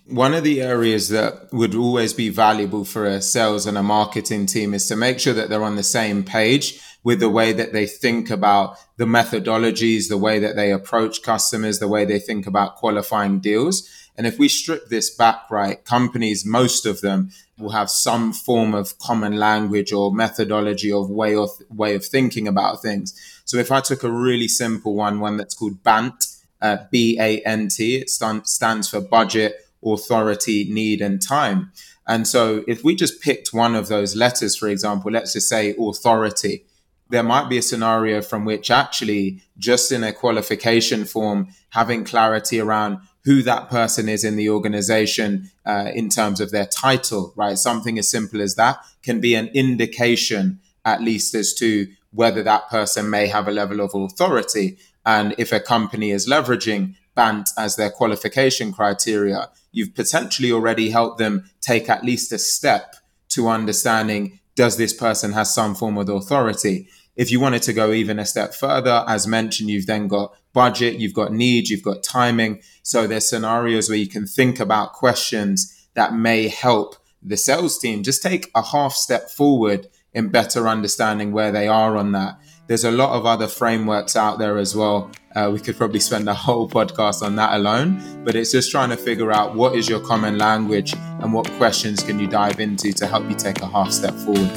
One 0.05 0.33
of 0.33 0.43
the 0.43 0.61
areas 0.61 1.09
that 1.09 1.51
would 1.51 1.73
always 1.73 2.13
be 2.13 2.29
valuable 2.29 2.85
for 2.85 3.05
a 3.05 3.21
sales 3.21 3.65
and 3.65 3.77
a 3.77 3.83
marketing 3.83 4.45
team 4.45 4.73
is 4.73 4.87
to 4.87 4.95
make 4.95 5.19
sure 5.19 5.33
that 5.33 5.49
they're 5.49 5.63
on 5.63 5.77
the 5.77 5.83
same 5.83 6.23
page 6.23 6.79
with 7.03 7.19
the 7.19 7.29
way 7.29 7.53
that 7.53 7.71
they 7.71 7.85
think 7.85 8.29
about 8.29 8.77
the 8.97 9.05
methodologies, 9.05 10.09
the 10.09 10.17
way 10.17 10.39
that 10.39 10.55
they 10.55 10.71
approach 10.71 11.21
customers, 11.21 11.79
the 11.79 11.87
way 11.87 12.03
they 12.03 12.19
think 12.19 12.45
about 12.45 12.75
qualifying 12.75 13.39
deals. 13.39 13.87
And 14.17 14.25
if 14.25 14.39
we 14.39 14.47
strip 14.47 14.87
this 14.87 15.09
back 15.09 15.51
right, 15.51 15.83
companies, 15.83 16.45
most 16.45 16.85
of 16.85 17.01
them 17.01 17.31
will 17.57 17.71
have 17.71 17.89
some 17.89 18.33
form 18.33 18.73
of 18.73 18.97
common 18.97 19.35
language 19.37 19.91
or 19.91 20.13
methodology 20.13 20.91
of 20.91 21.09
way 21.09 21.35
of 21.35 21.49
way 21.69 21.95
of 21.95 22.05
thinking 22.05 22.47
about 22.47 22.81
things. 22.81 23.13
So 23.45 23.57
if 23.57 23.71
I 23.71 23.81
took 23.81 24.03
a 24.03 24.11
really 24.11 24.47
simple 24.47 24.95
one, 24.95 25.19
one 25.19 25.37
that's 25.37 25.53
called 25.53 25.83
BANT, 25.83 26.27
uh, 26.61 26.77
B 26.91 27.17
A 27.19 27.41
N 27.41 27.67
T, 27.67 27.97
it 27.97 28.09
stand, 28.09 28.47
stands 28.47 28.89
for 28.89 29.01
budget, 29.01 29.55
authority, 29.83 30.65
need, 30.69 31.01
and 31.01 31.21
time. 31.21 31.71
And 32.07 32.27
so 32.27 32.63
if 32.67 32.83
we 32.83 32.95
just 32.95 33.21
picked 33.21 33.53
one 33.53 33.75
of 33.75 33.87
those 33.87 34.15
letters, 34.15 34.55
for 34.55 34.69
example, 34.69 35.11
let's 35.11 35.33
just 35.33 35.49
say 35.49 35.75
authority, 35.79 36.65
there 37.09 37.23
might 37.23 37.49
be 37.49 37.57
a 37.57 37.61
scenario 37.61 38.21
from 38.21 38.45
which 38.45 38.71
actually 38.71 39.41
just 39.57 39.91
in 39.91 40.03
a 40.03 40.13
qualification 40.13 41.05
form, 41.05 41.49
having 41.69 42.03
clarity 42.03 42.59
around 42.59 42.99
who 43.25 43.41
that 43.41 43.69
person 43.69 44.07
is 44.07 44.23
in 44.23 44.35
the 44.35 44.49
organization 44.49 45.51
uh, 45.65 45.91
in 45.93 46.09
terms 46.09 46.39
of 46.39 46.51
their 46.51 46.67
title, 46.67 47.33
right? 47.35 47.57
Something 47.57 47.97
as 47.97 48.09
simple 48.09 48.41
as 48.41 48.55
that 48.55 48.77
can 49.03 49.19
be 49.19 49.35
an 49.35 49.47
indication, 49.47 50.59
at 50.85 51.01
least 51.01 51.33
as 51.33 51.53
to 51.55 51.87
whether 52.11 52.43
that 52.43 52.69
person 52.69 53.09
may 53.09 53.27
have 53.27 53.47
a 53.47 53.51
level 53.51 53.81
of 53.81 53.93
authority. 53.93 54.77
And 55.05 55.35
if 55.37 55.51
a 55.51 55.59
company 55.59 56.11
is 56.11 56.29
leveraging 56.29 56.95
BANT 57.15 57.49
as 57.57 57.75
their 57.75 57.89
qualification 57.89 58.71
criteria, 58.71 59.49
you've 59.71 59.95
potentially 59.95 60.51
already 60.51 60.91
helped 60.91 61.17
them 61.17 61.49
take 61.61 61.89
at 61.89 62.03
least 62.03 62.31
a 62.31 62.37
step 62.37 62.95
to 63.29 63.49
understanding 63.49 64.39
does 64.55 64.77
this 64.77 64.93
person 64.93 65.33
has 65.33 65.53
some 65.53 65.75
form 65.75 65.97
of 65.97 66.07
authority? 66.07 66.87
If 67.15 67.31
you 67.31 67.39
wanted 67.39 67.61
to 67.63 67.73
go 67.73 67.91
even 67.91 68.19
a 68.19 68.25
step 68.25 68.53
further, 68.53 69.05
as 69.07 69.25
mentioned, 69.25 69.69
you've 69.69 69.85
then 69.85 70.07
got 70.07 70.35
budget, 70.53 70.95
you've 70.95 71.13
got 71.13 71.31
need, 71.31 71.69
you've 71.69 71.83
got 71.83 72.03
timing. 72.03 72.61
So 72.83 73.07
there's 73.07 73.29
scenarios 73.29 73.89
where 73.89 73.97
you 73.97 74.07
can 74.07 74.27
think 74.27 74.59
about 74.59 74.93
questions 74.93 75.87
that 75.93 76.13
may 76.13 76.49
help 76.49 76.95
the 77.23 77.37
sales 77.37 77.79
team 77.79 78.03
just 78.03 78.21
take 78.21 78.51
a 78.53 78.61
half 78.61 78.93
step 78.93 79.29
forward 79.29 79.87
in 80.13 80.29
better 80.29 80.67
understanding 80.67 81.31
where 81.31 81.51
they 81.51 81.67
are 81.67 81.97
on 81.97 82.11
that. 82.13 82.39
There's 82.67 82.83
a 82.83 82.91
lot 82.91 83.11
of 83.11 83.25
other 83.25 83.47
frameworks 83.47 84.15
out 84.15 84.39
there 84.39 84.57
as 84.57 84.75
well. 84.75 85.11
Uh, 85.35 85.51
we 85.53 85.59
could 85.59 85.77
probably 85.77 85.99
spend 85.99 86.27
a 86.27 86.33
whole 86.33 86.69
podcast 86.69 87.21
on 87.21 87.35
that 87.35 87.53
alone, 87.53 88.23
but 88.23 88.35
it's 88.35 88.51
just 88.51 88.71
trying 88.71 88.89
to 88.89 88.97
figure 88.97 89.31
out 89.31 89.55
what 89.55 89.75
is 89.75 89.87
your 89.87 89.99
common 89.99 90.37
language 90.37 90.93
and 90.93 91.33
what 91.33 91.49
questions 91.51 92.01
can 92.01 92.19
you 92.19 92.27
dive 92.27 92.59
into 92.59 92.91
to 92.93 93.05
help 93.05 93.29
you 93.29 93.35
take 93.35 93.61
a 93.61 93.67
half 93.67 93.91
step 93.91 94.13
forward. 94.15 94.51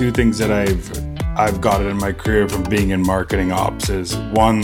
Two 0.00 0.10
things 0.10 0.38
that 0.38 0.50
I've 0.50 0.90
I've 1.38 1.60
gotten 1.60 1.86
in 1.86 1.98
my 1.98 2.10
career 2.10 2.48
from 2.48 2.62
being 2.62 2.88
in 2.88 3.02
marketing 3.02 3.52
ops 3.52 3.90
is 3.90 4.16
one, 4.32 4.62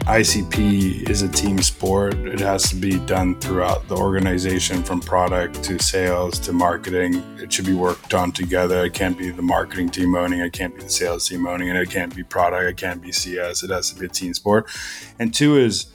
ICP 0.00 1.08
is 1.08 1.22
a 1.22 1.28
team 1.28 1.62
sport. 1.62 2.12
It 2.12 2.40
has 2.40 2.68
to 2.68 2.76
be 2.76 2.98
done 3.06 3.40
throughout 3.40 3.88
the 3.88 3.96
organization 3.96 4.82
from 4.82 5.00
product 5.00 5.64
to 5.64 5.78
sales 5.78 6.38
to 6.40 6.52
marketing. 6.52 7.14
It 7.38 7.50
should 7.50 7.64
be 7.64 7.72
worked 7.72 8.12
on 8.12 8.32
together. 8.32 8.84
It 8.84 8.92
can't 8.92 9.16
be 9.16 9.30
the 9.30 9.40
marketing 9.40 9.88
team 9.88 10.14
owning, 10.14 10.40
it 10.40 10.52
can't 10.52 10.76
be 10.76 10.82
the 10.82 10.90
sales 10.90 11.26
team 11.26 11.46
owning, 11.46 11.70
and 11.70 11.78
it 11.78 11.88
can't 11.88 12.14
be 12.14 12.22
product, 12.22 12.68
it 12.68 12.76
can't 12.76 13.00
be 13.00 13.12
CS. 13.12 13.62
It 13.62 13.70
has 13.70 13.90
to 13.94 13.98
be 13.98 14.04
a 14.04 14.10
team 14.10 14.34
sport. 14.34 14.68
And 15.18 15.32
two 15.32 15.56
is 15.56 15.86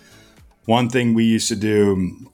one 0.66 0.90
thing 0.90 1.14
we 1.14 1.26
used 1.26 1.50
to 1.50 1.56
do 1.56 2.32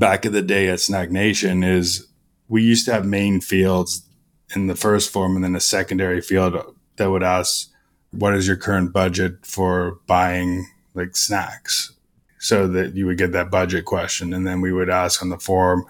back 0.00 0.26
in 0.26 0.32
the 0.32 0.42
day 0.42 0.68
at 0.68 0.80
SnackNation 0.80 1.64
is 1.64 2.08
we 2.48 2.60
used 2.60 2.86
to 2.86 2.92
have 2.92 3.06
main 3.06 3.40
fields 3.40 4.09
in 4.54 4.66
the 4.66 4.76
first 4.76 5.10
form 5.10 5.36
and 5.36 5.44
then 5.44 5.56
a 5.56 5.60
secondary 5.60 6.20
field 6.20 6.54
that 6.96 7.10
would 7.10 7.22
ask, 7.22 7.70
what 8.10 8.34
is 8.34 8.46
your 8.46 8.56
current 8.56 8.92
budget 8.92 9.44
for 9.46 9.98
buying 10.06 10.66
like 10.94 11.16
snacks? 11.16 11.92
So 12.38 12.66
that 12.68 12.96
you 12.96 13.06
would 13.06 13.18
get 13.18 13.32
that 13.32 13.50
budget 13.50 13.84
question. 13.84 14.32
And 14.32 14.46
then 14.46 14.60
we 14.60 14.72
would 14.72 14.88
ask 14.88 15.22
on 15.22 15.28
the 15.28 15.38
form, 15.38 15.84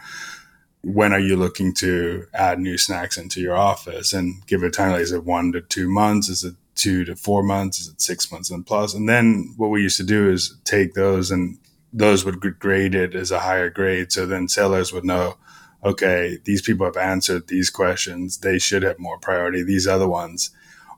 when 0.83 1.13
are 1.13 1.21
you 1.21 1.37
looking 1.37 1.73
to 1.75 2.27
add 2.35 2.59
new 2.59 2.77
snacks 2.77 3.17
into 3.17 3.41
your 3.41 3.57
office 3.57 4.13
and 4.13 4.45
give 4.47 4.63
it 4.63 4.73
time? 4.73 4.93
Like, 4.93 5.03
is 5.03 5.13
it 5.13 5.25
one 5.25 5.53
to 5.53 5.61
two 5.61 5.89
months? 5.89 6.29
Is 6.29 6.43
it 6.43 6.55
two 6.75 7.05
to 7.05 7.15
four 7.15 7.43
months? 7.43 7.79
Is 7.79 7.89
it 7.89 8.01
six 8.01 8.33
months 8.33 8.51
and 8.51 8.67
plus? 8.67 8.95
And 8.95 9.09
then 9.09 9.55
what 9.57 9.69
we 9.69 9.83
used 9.83 9.99
to 9.99 10.05
do 10.05 10.31
is 10.31 10.57
take 10.65 10.95
those 10.95 11.31
and 11.31 11.59
those 11.93 12.25
would 12.25 12.41
get 12.41 12.59
graded 12.59 13.15
as 13.15 13.31
a 13.31 13.41
higher 13.41 13.71
grade. 13.71 14.11
So 14.11 14.27
then 14.27 14.49
sellers 14.49 14.93
would 14.93 15.05
know, 15.05 15.37
okay, 15.85 16.39
these 16.45 16.63
people 16.63 16.87
have 16.87 16.97
answered 16.97 17.49
these 17.49 17.71
questions. 17.71 18.39
They 18.39 18.59
should 18.59 18.83
have 18.83 18.99
more 18.99 19.19
priority. 19.19 19.63
These 19.63 19.87
other 19.87 20.09
ones 20.09 20.51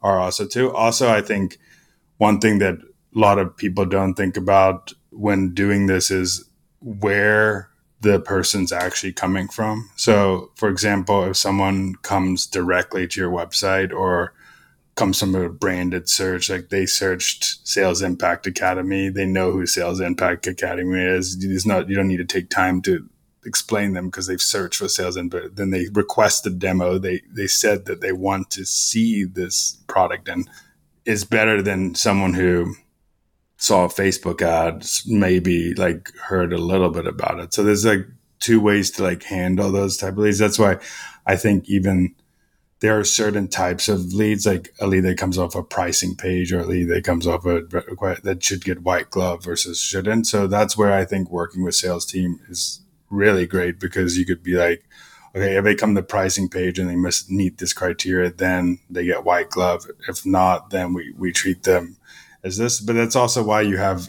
are 0.03 0.19
also 0.19 0.47
too. 0.47 0.73
Also, 0.73 1.09
I 1.09 1.23
think 1.23 1.59
one 2.19 2.41
thing 2.41 2.59
that 2.59 2.75
a 2.75 3.19
lot 3.19 3.39
of 3.39 3.57
people 3.57 3.85
don't 3.85 4.15
think 4.15 4.37
about 4.37 4.93
when 5.11 5.55
doing 5.55 5.87
this 5.87 6.11
is 6.11 6.49
where 6.81 7.69
the 8.01 8.19
person's 8.19 8.73
actually 8.73 9.13
coming 9.13 9.47
from. 9.47 9.89
So, 9.97 10.51
for 10.57 10.69
example, 10.69 11.25
if 11.25 11.37
someone 11.37 11.95
comes 11.97 12.47
directly 12.47 13.07
to 13.07 13.21
your 13.21 13.31
website 13.31 13.93
or 13.93 14.35
comes 14.97 15.21
from 15.21 15.35
a 15.35 15.49
branded 15.49 16.09
search, 16.09 16.51
like 16.51 16.69
they 16.69 16.85
searched 16.85 17.67
Sales 17.67 18.03
Impact 18.03 18.47
Academy, 18.47 19.09
they 19.09 19.25
know 19.25 19.53
who 19.53 19.67
Sales 19.67 20.01
Impact 20.01 20.47
Academy 20.49 21.01
is. 21.01 21.43
It's 21.45 21.65
not 21.65 21.89
you 21.89 21.95
don't 21.95 22.09
need 22.09 22.17
to 22.17 22.25
take 22.25 22.51
time 22.51 22.83
to 22.83 23.09
explain 23.45 23.93
them 23.93 24.07
because 24.07 24.27
they've 24.27 24.41
searched 24.41 24.79
for 24.79 24.89
sales 24.89 25.17
and 25.17 25.33
then 25.53 25.71
they 25.71 25.87
request 25.93 26.47
a 26.47 26.51
demo. 26.51 26.99
They 26.99 27.23
they 27.31 27.47
said 27.47 27.87
that 27.87 28.01
they 28.01 28.13
want 28.13 28.51
to 28.51 28.65
see 28.65 29.25
this 29.25 29.79
product 29.87 30.29
and 30.29 30.49
is 31.05 31.25
better 31.25 31.61
than 31.63 31.95
someone 31.95 32.35
who 32.35 32.75
saw 33.57 33.85
a 33.85 33.89
facebook 33.89 34.43
ad 34.43 34.85
maybe 35.07 35.75
like 35.75 36.11
heard 36.17 36.53
a 36.53 36.59
little 36.59 36.91
bit 36.91 37.07
about 37.07 37.41
it. 37.41 37.55
So 37.55 37.63
there's 37.63 37.85
like 37.85 38.07
two 38.41 38.61
ways 38.61 38.91
to 38.93 39.03
like 39.03 39.23
handle 39.25 39.71
those 39.71 39.97
type 39.97 40.13
of 40.13 40.19
leads. 40.19 40.39
That's 40.39 40.59
why 40.59 40.79
i 41.27 41.37
think 41.37 41.69
even 41.69 42.15
there 42.83 42.99
are 42.99 43.05
certain 43.05 43.47
types 43.47 43.89
of 43.89 44.13
leads 44.13 44.45
like 44.45 44.75
a 44.81 44.89
lead 44.89 45.05
that 45.05 45.17
comes 45.17 45.39
off 45.39 45.55
a 45.55 45.63
pricing 45.63 46.17
page 46.17 46.53
or 46.53 46.61
a 46.61 46.67
lead 46.67 46.89
that 46.89 47.05
comes 47.05 47.29
off 47.29 47.47
a 47.47 47.63
that 48.25 48.39
should 48.43 48.65
get 48.65 48.83
white 48.83 49.09
glove 49.09 49.45
versus 49.45 49.81
shouldn't. 49.81 50.27
So 50.27 50.49
that's 50.49 50.77
where 50.77 50.93
i 50.93 51.05
think 51.05 51.31
working 51.31 51.63
with 51.63 51.77
sales 51.77 52.05
team 52.05 52.41
is 52.49 52.81
really 53.13 53.47
great 53.47 53.79
because 53.79 54.19
you 54.19 54.25
could 54.25 54.43
be 54.43 54.55
like, 54.55 54.83
okay, 55.37 55.57
if 55.57 55.65
they 55.65 55.75
come 55.75 55.95
to 55.95 56.01
the 56.01 56.07
pricing 56.07 56.49
page 56.49 56.79
and 56.79 56.89
they 56.89 56.97
must 56.97 57.31
meet 57.31 57.59
this 57.59 57.73
criteria, 57.73 58.31
then 58.31 58.79
they 58.91 59.05
get 59.05 59.25
white 59.25 59.51
glove. 59.51 59.87
If 60.09 60.27
not, 60.27 60.71
then 60.71 60.95
we, 60.95 61.13
we 61.17 61.31
treat 61.31 61.63
them 61.63 61.97
as 62.43 62.57
this. 62.57 62.81
But 62.81 62.95
that's 62.95 63.17
also 63.17 63.45
why 63.45 63.61
you 63.61 63.77
have 63.77 64.09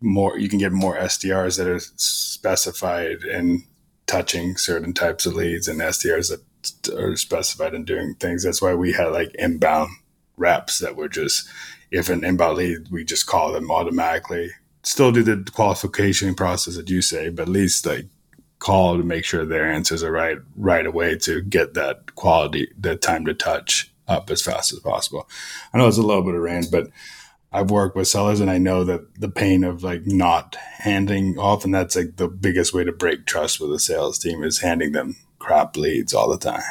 more, 0.00 0.38
you 0.38 0.48
can 0.48 0.58
get 0.58 0.72
more 0.72 0.96
SDRs 0.96 1.58
that 1.58 1.68
are 1.68 1.80
specified 1.80 3.24
in 3.24 3.64
touching 4.06 4.56
certain 4.56 4.92
types 4.92 5.26
of 5.26 5.34
leads 5.34 5.68
and 5.68 5.80
SDRs 5.80 6.30
that 6.30 6.94
are 6.96 7.16
specified 7.16 7.74
in 7.74 7.84
doing 7.84 8.14
things. 8.14 8.44
That's 8.44 8.62
why 8.62 8.74
we 8.74 8.92
had 8.92 9.08
like 9.08 9.34
inbound 9.34 9.90
reps 10.36 10.78
that 10.78 10.96
were 10.96 11.08
just, 11.08 11.48
if 11.90 12.08
an 12.08 12.24
inbound 12.24 12.56
lead, 12.56 12.88
we 12.90 13.04
just 13.04 13.26
call 13.26 13.52
them 13.52 13.70
automatically 13.70 14.50
still 14.82 15.12
do 15.12 15.22
the 15.22 15.50
qualification 15.52 16.34
process 16.34 16.76
that 16.76 16.90
you 16.90 17.02
say, 17.02 17.28
but 17.28 17.42
at 17.42 17.48
least 17.48 17.86
like 17.86 18.06
call 18.58 18.96
to 18.96 19.02
make 19.02 19.24
sure 19.24 19.44
their 19.44 19.70
answers 19.70 20.02
are 20.02 20.12
right 20.12 20.38
right 20.56 20.86
away 20.86 21.16
to 21.18 21.42
get 21.42 21.74
that 21.74 22.14
quality, 22.14 22.68
the 22.78 22.96
time 22.96 23.24
to 23.24 23.34
touch 23.34 23.92
up 24.08 24.30
as 24.30 24.42
fast 24.42 24.72
as 24.72 24.80
possible. 24.80 25.28
I 25.72 25.78
know 25.78 25.88
it's 25.88 25.98
a 25.98 26.02
little 26.02 26.22
bit 26.22 26.34
of 26.34 26.40
rant, 26.40 26.66
but 26.70 26.88
I've 27.52 27.70
worked 27.70 27.96
with 27.96 28.08
sellers 28.08 28.40
and 28.40 28.50
I 28.50 28.58
know 28.58 28.84
that 28.84 29.20
the 29.20 29.28
pain 29.28 29.62
of 29.64 29.82
like 29.82 30.06
not 30.06 30.56
handing 30.78 31.38
off, 31.38 31.64
and 31.64 31.74
that's 31.74 31.96
like 31.96 32.16
the 32.16 32.28
biggest 32.28 32.72
way 32.72 32.84
to 32.84 32.92
break 32.92 33.26
trust 33.26 33.60
with 33.60 33.72
a 33.72 33.78
sales 33.78 34.18
team 34.18 34.42
is 34.42 34.60
handing 34.60 34.92
them 34.92 35.16
crap 35.38 35.76
leads 35.76 36.14
all 36.14 36.30
the 36.30 36.38
time. 36.38 36.62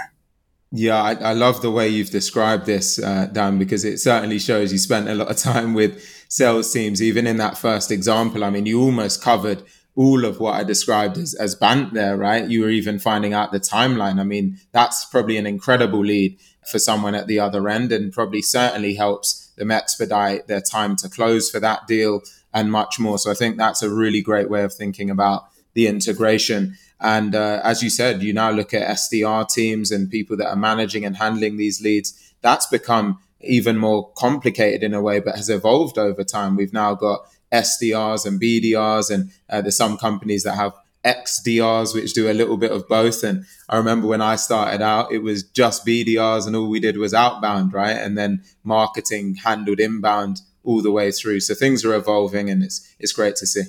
Yeah, 0.71 1.01
I, 1.01 1.13
I 1.15 1.33
love 1.33 1.61
the 1.61 1.69
way 1.69 1.89
you've 1.89 2.11
described 2.11 2.65
this, 2.65 2.97
uh, 2.97 3.27
Dan, 3.31 3.59
because 3.59 3.83
it 3.83 3.99
certainly 3.99 4.39
shows 4.39 4.71
you 4.71 4.77
spent 4.77 5.09
a 5.09 5.15
lot 5.15 5.29
of 5.29 5.35
time 5.35 5.73
with 5.73 6.20
sales 6.31 6.71
teams, 6.71 7.01
even 7.01 7.27
in 7.27 7.35
that 7.35 7.57
first 7.57 7.91
example. 7.91 8.45
I 8.45 8.49
mean, 8.49 8.65
you 8.65 8.81
almost 8.81 9.21
covered 9.21 9.63
all 9.97 10.23
of 10.23 10.39
what 10.39 10.53
I 10.53 10.63
described 10.63 11.17
as, 11.17 11.33
as 11.33 11.55
BANT 11.55 11.93
there, 11.93 12.15
right? 12.15 12.47
You 12.47 12.61
were 12.61 12.69
even 12.69 12.99
finding 12.99 13.33
out 13.33 13.51
the 13.51 13.59
timeline. 13.59 14.17
I 14.17 14.23
mean, 14.23 14.57
that's 14.71 15.03
probably 15.03 15.35
an 15.35 15.45
incredible 15.45 15.99
lead 15.99 16.39
for 16.71 16.79
someone 16.79 17.15
at 17.15 17.27
the 17.27 17.41
other 17.41 17.67
end 17.67 17.91
and 17.91 18.13
probably 18.13 18.41
certainly 18.41 18.95
helps 18.95 19.51
them 19.57 19.71
expedite 19.71 20.47
their 20.47 20.61
time 20.61 20.95
to 20.95 21.09
close 21.09 21.51
for 21.51 21.59
that 21.59 21.85
deal 21.85 22.21
and 22.53 22.71
much 22.71 22.97
more. 22.97 23.19
So 23.19 23.29
I 23.29 23.33
think 23.33 23.57
that's 23.57 23.83
a 23.83 23.89
really 23.89 24.21
great 24.21 24.49
way 24.49 24.63
of 24.63 24.73
thinking 24.73 25.09
about 25.09 25.49
the 25.73 25.87
integration. 25.87 26.77
And 27.01 27.35
uh, 27.35 27.59
as 27.61 27.83
you 27.83 27.89
said, 27.89 28.23
you 28.23 28.31
now 28.31 28.51
look 28.51 28.73
at 28.73 28.87
SDR 28.87 29.51
teams 29.51 29.91
and 29.91 30.09
people 30.09 30.37
that 30.37 30.49
are 30.49 30.55
managing 30.55 31.03
and 31.03 31.17
handling 31.17 31.57
these 31.57 31.81
leads. 31.81 32.33
That's 32.39 32.67
become 32.67 33.19
even 33.43 33.77
more 33.77 34.11
complicated 34.13 34.83
in 34.83 34.93
a 34.93 35.01
way, 35.01 35.19
but 35.19 35.35
has 35.35 35.49
evolved 35.49 35.97
over 35.97 36.23
time. 36.23 36.55
We've 36.55 36.73
now 36.73 36.95
got 36.95 37.25
SDRs 37.51 38.25
and 38.25 38.39
BDRs, 38.39 39.11
and 39.11 39.31
uh, 39.49 39.61
there's 39.61 39.77
some 39.77 39.97
companies 39.97 40.43
that 40.43 40.55
have 40.55 40.73
XDRs, 41.03 41.93
which 41.93 42.13
do 42.13 42.29
a 42.29 42.33
little 42.33 42.57
bit 42.57 42.71
of 42.71 42.87
both. 42.87 43.23
And 43.23 43.45
I 43.67 43.77
remember 43.77 44.07
when 44.07 44.21
I 44.21 44.35
started 44.35 44.81
out, 44.81 45.11
it 45.11 45.19
was 45.19 45.43
just 45.43 45.85
BDRs, 45.85 46.47
and 46.47 46.55
all 46.55 46.69
we 46.69 46.79
did 46.79 46.97
was 46.97 47.13
outbound, 47.13 47.73
right? 47.73 47.97
And 47.97 48.17
then 48.17 48.43
marketing 48.63 49.35
handled 49.35 49.79
inbound 49.79 50.41
all 50.63 50.81
the 50.81 50.91
way 50.91 51.11
through. 51.11 51.39
So 51.39 51.53
things 51.53 51.83
are 51.83 51.95
evolving, 51.95 52.49
and 52.49 52.63
it's 52.63 52.87
it's 52.99 53.13
great 53.13 53.35
to 53.37 53.47
see. 53.47 53.63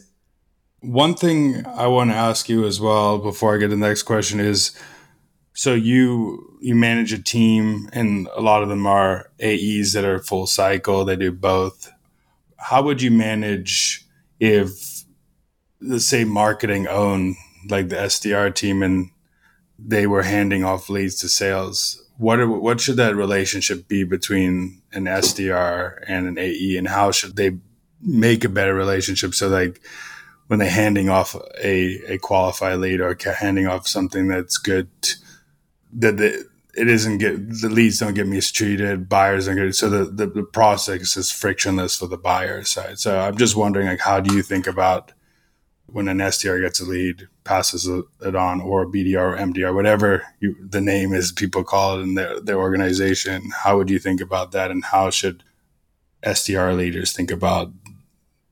One 0.80 1.14
thing 1.14 1.64
I 1.64 1.86
want 1.86 2.10
to 2.10 2.16
ask 2.16 2.48
you 2.48 2.66
as 2.66 2.80
well 2.80 3.18
before 3.18 3.54
I 3.54 3.58
get 3.58 3.68
to 3.68 3.76
the 3.76 3.76
next 3.76 4.02
question 4.02 4.40
is 4.40 4.76
so 5.54 5.74
you 5.74 6.58
you 6.60 6.74
manage 6.74 7.12
a 7.12 7.22
team 7.22 7.88
and 7.92 8.28
a 8.34 8.40
lot 8.40 8.62
of 8.62 8.68
them 8.68 8.86
are 8.86 9.30
AEs 9.42 9.92
that 9.92 10.04
are 10.04 10.18
full 10.18 10.46
cycle, 10.46 11.04
they 11.04 11.16
do 11.16 11.32
both. 11.32 11.92
How 12.56 12.82
would 12.82 13.02
you 13.02 13.10
manage 13.10 14.04
if 14.40 15.04
the 15.80 16.00
same 16.00 16.28
marketing 16.28 16.86
own 16.86 17.36
like 17.68 17.88
the 17.88 17.96
SDR 17.96 18.54
team 18.54 18.82
and 18.82 19.10
they 19.78 20.06
were 20.06 20.22
handing 20.22 20.64
off 20.64 20.88
leads 20.88 21.16
to 21.16 21.28
sales, 21.28 22.02
what 22.18 22.38
are, 22.38 22.48
what 22.48 22.80
should 22.80 22.96
that 22.96 23.16
relationship 23.16 23.88
be 23.88 24.04
between 24.04 24.80
an 24.92 25.04
SDR 25.04 25.98
and 26.06 26.28
an 26.28 26.38
AE, 26.38 26.76
and 26.76 26.88
how 26.88 27.10
should 27.10 27.36
they 27.36 27.58
make 28.00 28.44
a 28.44 28.48
better 28.48 28.74
relationship 28.74 29.34
so 29.34 29.48
like 29.48 29.80
when 30.46 30.58
they're 30.58 30.70
handing 30.70 31.08
off 31.08 31.36
a, 31.62 32.12
a 32.12 32.18
qualified 32.18 32.78
lead 32.78 33.00
or 33.00 33.16
handing 33.38 33.66
off 33.66 33.86
something 33.86 34.28
that's 34.28 34.58
good 34.58 34.88
that 35.92 36.16
the, 36.16 36.48
it 36.74 36.88
isn't 36.88 37.18
get 37.18 37.36
the 37.60 37.68
leads 37.68 37.98
don't 37.98 38.14
get 38.14 38.26
mistreated 38.26 39.08
buyers 39.08 39.46
don't 39.46 39.56
get 39.56 39.74
so 39.74 39.90
the, 39.90 40.04
the, 40.04 40.26
the 40.26 40.42
process 40.42 41.16
is 41.16 41.30
frictionless 41.30 41.96
for 41.96 42.06
the 42.06 42.16
buyer 42.16 42.64
side 42.64 42.98
so 42.98 43.18
i'm 43.18 43.36
just 43.36 43.56
wondering 43.56 43.86
like 43.86 44.00
how 44.00 44.20
do 44.20 44.34
you 44.34 44.42
think 44.42 44.66
about 44.66 45.12
when 45.92 46.08
an 46.08 46.18
SDR 46.18 46.62
gets 46.62 46.80
a 46.80 46.84
lead, 46.84 47.28
passes 47.44 47.86
it 47.86 48.34
on, 48.34 48.60
or 48.60 48.82
a 48.82 48.86
BDR 48.86 49.34
or 49.34 49.36
MDR, 49.36 49.74
whatever 49.74 50.22
you, 50.40 50.56
the 50.60 50.80
name 50.80 51.12
is 51.12 51.32
people 51.32 51.64
call 51.64 51.98
it 51.98 52.02
in 52.02 52.14
their, 52.14 52.40
their 52.40 52.58
organization, 52.58 53.50
how 53.62 53.76
would 53.76 53.90
you 53.90 53.98
think 53.98 54.20
about 54.20 54.52
that? 54.52 54.70
And 54.70 54.84
how 54.84 55.10
should 55.10 55.44
SDR 56.24 56.76
leaders 56.76 57.12
think 57.12 57.30
about 57.30 57.72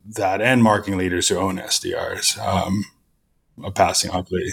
that 0.05 0.43
and 0.43 0.63
marketing 0.63 0.99
leaders 0.99 1.29
who 1.29 1.39
own 1.39 1.57
SDRs 1.57 2.39
um, 2.39 2.85
passing 3.75 4.11
off 4.11 4.31
lead? 4.31 4.53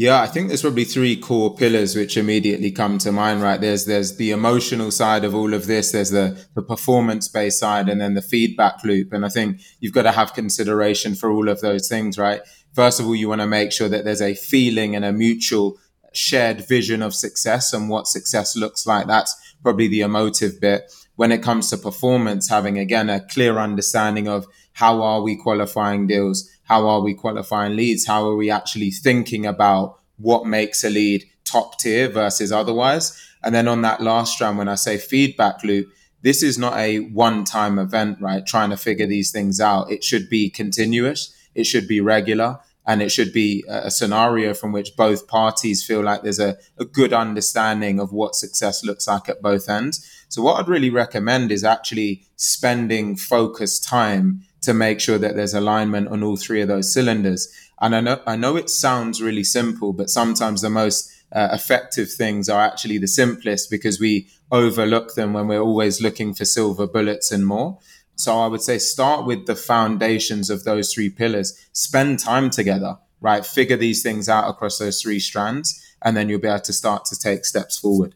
Yeah, 0.00 0.22
I 0.22 0.28
think 0.28 0.48
there's 0.48 0.62
probably 0.62 0.84
three 0.84 1.14
core 1.14 1.54
pillars 1.54 1.94
which 1.94 2.16
immediately 2.16 2.70
come 2.70 2.96
to 3.00 3.12
mind, 3.12 3.42
right? 3.42 3.60
There's 3.60 3.84
there's 3.84 4.16
the 4.16 4.30
emotional 4.30 4.90
side 4.90 5.24
of 5.24 5.34
all 5.34 5.52
of 5.52 5.66
this, 5.66 5.92
there's 5.92 6.08
the, 6.08 6.42
the 6.54 6.62
performance 6.62 7.28
based 7.28 7.58
side, 7.58 7.86
and 7.90 8.00
then 8.00 8.14
the 8.14 8.22
feedback 8.22 8.82
loop. 8.82 9.12
And 9.12 9.26
I 9.26 9.28
think 9.28 9.60
you've 9.78 9.92
got 9.92 10.04
to 10.04 10.12
have 10.12 10.32
consideration 10.32 11.14
for 11.14 11.30
all 11.30 11.50
of 11.50 11.60
those 11.60 11.86
things, 11.86 12.16
right? 12.16 12.40
First 12.72 12.98
of 12.98 13.04
all, 13.04 13.14
you 13.14 13.28
want 13.28 13.42
to 13.42 13.46
make 13.46 13.72
sure 13.72 13.90
that 13.90 14.06
there's 14.06 14.22
a 14.22 14.34
feeling 14.34 14.96
and 14.96 15.04
a 15.04 15.12
mutual 15.12 15.76
shared 16.14 16.66
vision 16.66 17.02
of 17.02 17.14
success 17.14 17.74
and 17.74 17.90
what 17.90 18.06
success 18.06 18.56
looks 18.56 18.86
like. 18.86 19.06
That's 19.06 19.36
probably 19.62 19.88
the 19.88 20.00
emotive 20.00 20.62
bit. 20.62 20.90
When 21.16 21.30
it 21.30 21.42
comes 21.42 21.68
to 21.68 21.76
performance, 21.76 22.48
having 22.48 22.78
again 22.78 23.10
a 23.10 23.20
clear 23.20 23.58
understanding 23.58 24.28
of 24.28 24.46
how 24.72 25.02
are 25.02 25.20
we 25.20 25.36
qualifying 25.36 26.06
deals? 26.06 26.48
How 26.70 26.86
are 26.86 27.00
we 27.00 27.14
qualifying 27.14 27.74
leads? 27.74 28.06
How 28.06 28.28
are 28.28 28.36
we 28.36 28.48
actually 28.48 28.92
thinking 28.92 29.44
about 29.44 29.98
what 30.18 30.46
makes 30.46 30.84
a 30.84 30.88
lead 30.88 31.24
top 31.42 31.80
tier 31.80 32.08
versus 32.08 32.52
otherwise? 32.52 33.20
And 33.42 33.52
then 33.52 33.66
on 33.66 33.82
that 33.82 34.00
last 34.00 34.34
strand, 34.34 34.56
when 34.56 34.68
I 34.68 34.76
say 34.76 34.96
feedback 34.96 35.64
loop, 35.64 35.88
this 36.22 36.44
is 36.44 36.58
not 36.58 36.76
a 36.76 37.00
one 37.00 37.42
time 37.42 37.76
event, 37.76 38.18
right? 38.20 38.46
Trying 38.46 38.70
to 38.70 38.76
figure 38.76 39.08
these 39.08 39.32
things 39.32 39.60
out. 39.60 39.90
It 39.90 40.04
should 40.04 40.30
be 40.30 40.48
continuous. 40.48 41.34
It 41.56 41.64
should 41.64 41.88
be 41.88 42.00
regular 42.00 42.60
and 42.86 43.02
it 43.02 43.10
should 43.10 43.32
be 43.32 43.64
a 43.68 43.90
scenario 43.90 44.54
from 44.54 44.70
which 44.70 44.96
both 44.96 45.26
parties 45.26 45.84
feel 45.84 46.02
like 46.02 46.22
there's 46.22 46.38
a, 46.38 46.56
a 46.78 46.84
good 46.84 47.12
understanding 47.12 47.98
of 47.98 48.12
what 48.12 48.36
success 48.36 48.84
looks 48.84 49.08
like 49.08 49.28
at 49.28 49.42
both 49.42 49.68
ends. 49.68 50.08
So 50.28 50.40
what 50.40 50.60
I'd 50.60 50.68
really 50.68 50.90
recommend 50.90 51.50
is 51.50 51.64
actually 51.64 52.26
spending 52.36 53.16
focused 53.16 53.82
time 53.82 54.42
to 54.62 54.74
make 54.74 55.00
sure 55.00 55.18
that 55.18 55.36
there's 55.36 55.54
alignment 55.54 56.08
on 56.08 56.22
all 56.22 56.36
three 56.36 56.60
of 56.60 56.68
those 56.68 56.92
cylinders. 56.92 57.48
And 57.80 57.96
I 57.96 58.00
know, 58.00 58.20
I 58.26 58.36
know 58.36 58.56
it 58.56 58.68
sounds 58.68 59.22
really 59.22 59.44
simple, 59.44 59.92
but 59.92 60.10
sometimes 60.10 60.60
the 60.60 60.70
most 60.70 61.10
uh, 61.32 61.48
effective 61.52 62.10
things 62.10 62.48
are 62.48 62.60
actually 62.60 62.98
the 62.98 63.08
simplest 63.08 63.70
because 63.70 64.00
we 64.00 64.28
overlook 64.50 65.14
them 65.14 65.32
when 65.32 65.48
we're 65.48 65.60
always 65.60 66.02
looking 66.02 66.34
for 66.34 66.44
silver 66.44 66.86
bullets 66.86 67.32
and 67.32 67.46
more. 67.46 67.78
So 68.16 68.38
I 68.38 68.48
would 68.48 68.60
say 68.60 68.78
start 68.78 69.24
with 69.24 69.46
the 69.46 69.56
foundations 69.56 70.50
of 70.50 70.64
those 70.64 70.92
three 70.92 71.08
pillars, 71.08 71.58
spend 71.72 72.18
time 72.18 72.50
together, 72.50 72.98
right? 73.20 73.46
Figure 73.46 73.78
these 73.78 74.02
things 74.02 74.28
out 74.28 74.48
across 74.48 74.78
those 74.78 75.00
three 75.00 75.20
strands, 75.20 75.80
and 76.02 76.16
then 76.16 76.28
you'll 76.28 76.40
be 76.40 76.48
able 76.48 76.60
to 76.60 76.72
start 76.72 77.06
to 77.06 77.18
take 77.18 77.46
steps 77.46 77.78
forward. 77.78 78.14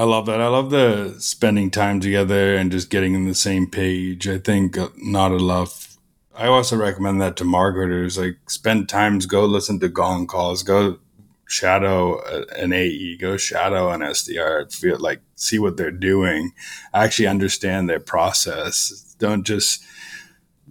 I 0.00 0.04
love 0.04 0.24
that. 0.26 0.40
I 0.40 0.46
love 0.46 0.70
the 0.70 1.16
spending 1.18 1.70
time 1.70 2.00
together 2.00 2.56
and 2.56 2.72
just 2.72 2.88
getting 2.88 3.12
in 3.12 3.26
the 3.26 3.34
same 3.34 3.66
page. 3.66 4.26
I 4.26 4.38
think 4.38 4.78
not 4.96 5.30
enough. 5.30 5.98
I 6.34 6.46
also 6.46 6.74
recommend 6.74 7.20
that 7.20 7.36
to 7.36 7.44
marketers. 7.44 8.16
Like, 8.16 8.38
spend 8.48 8.88
times, 8.88 9.26
go 9.26 9.44
listen 9.44 9.78
to 9.80 9.90
Gong 9.90 10.26
calls, 10.26 10.62
go 10.62 11.00
shadow 11.46 12.18
an 12.56 12.72
AE, 12.72 13.18
go 13.18 13.36
shadow 13.36 13.90
an 13.90 14.00
SDR, 14.00 14.74
feel 14.74 14.98
like 14.98 15.20
see 15.34 15.58
what 15.58 15.76
they're 15.76 15.90
doing, 15.90 16.52
actually 16.94 17.26
understand 17.26 17.90
their 17.90 18.00
process. 18.00 19.14
Don't 19.18 19.44
just 19.44 19.84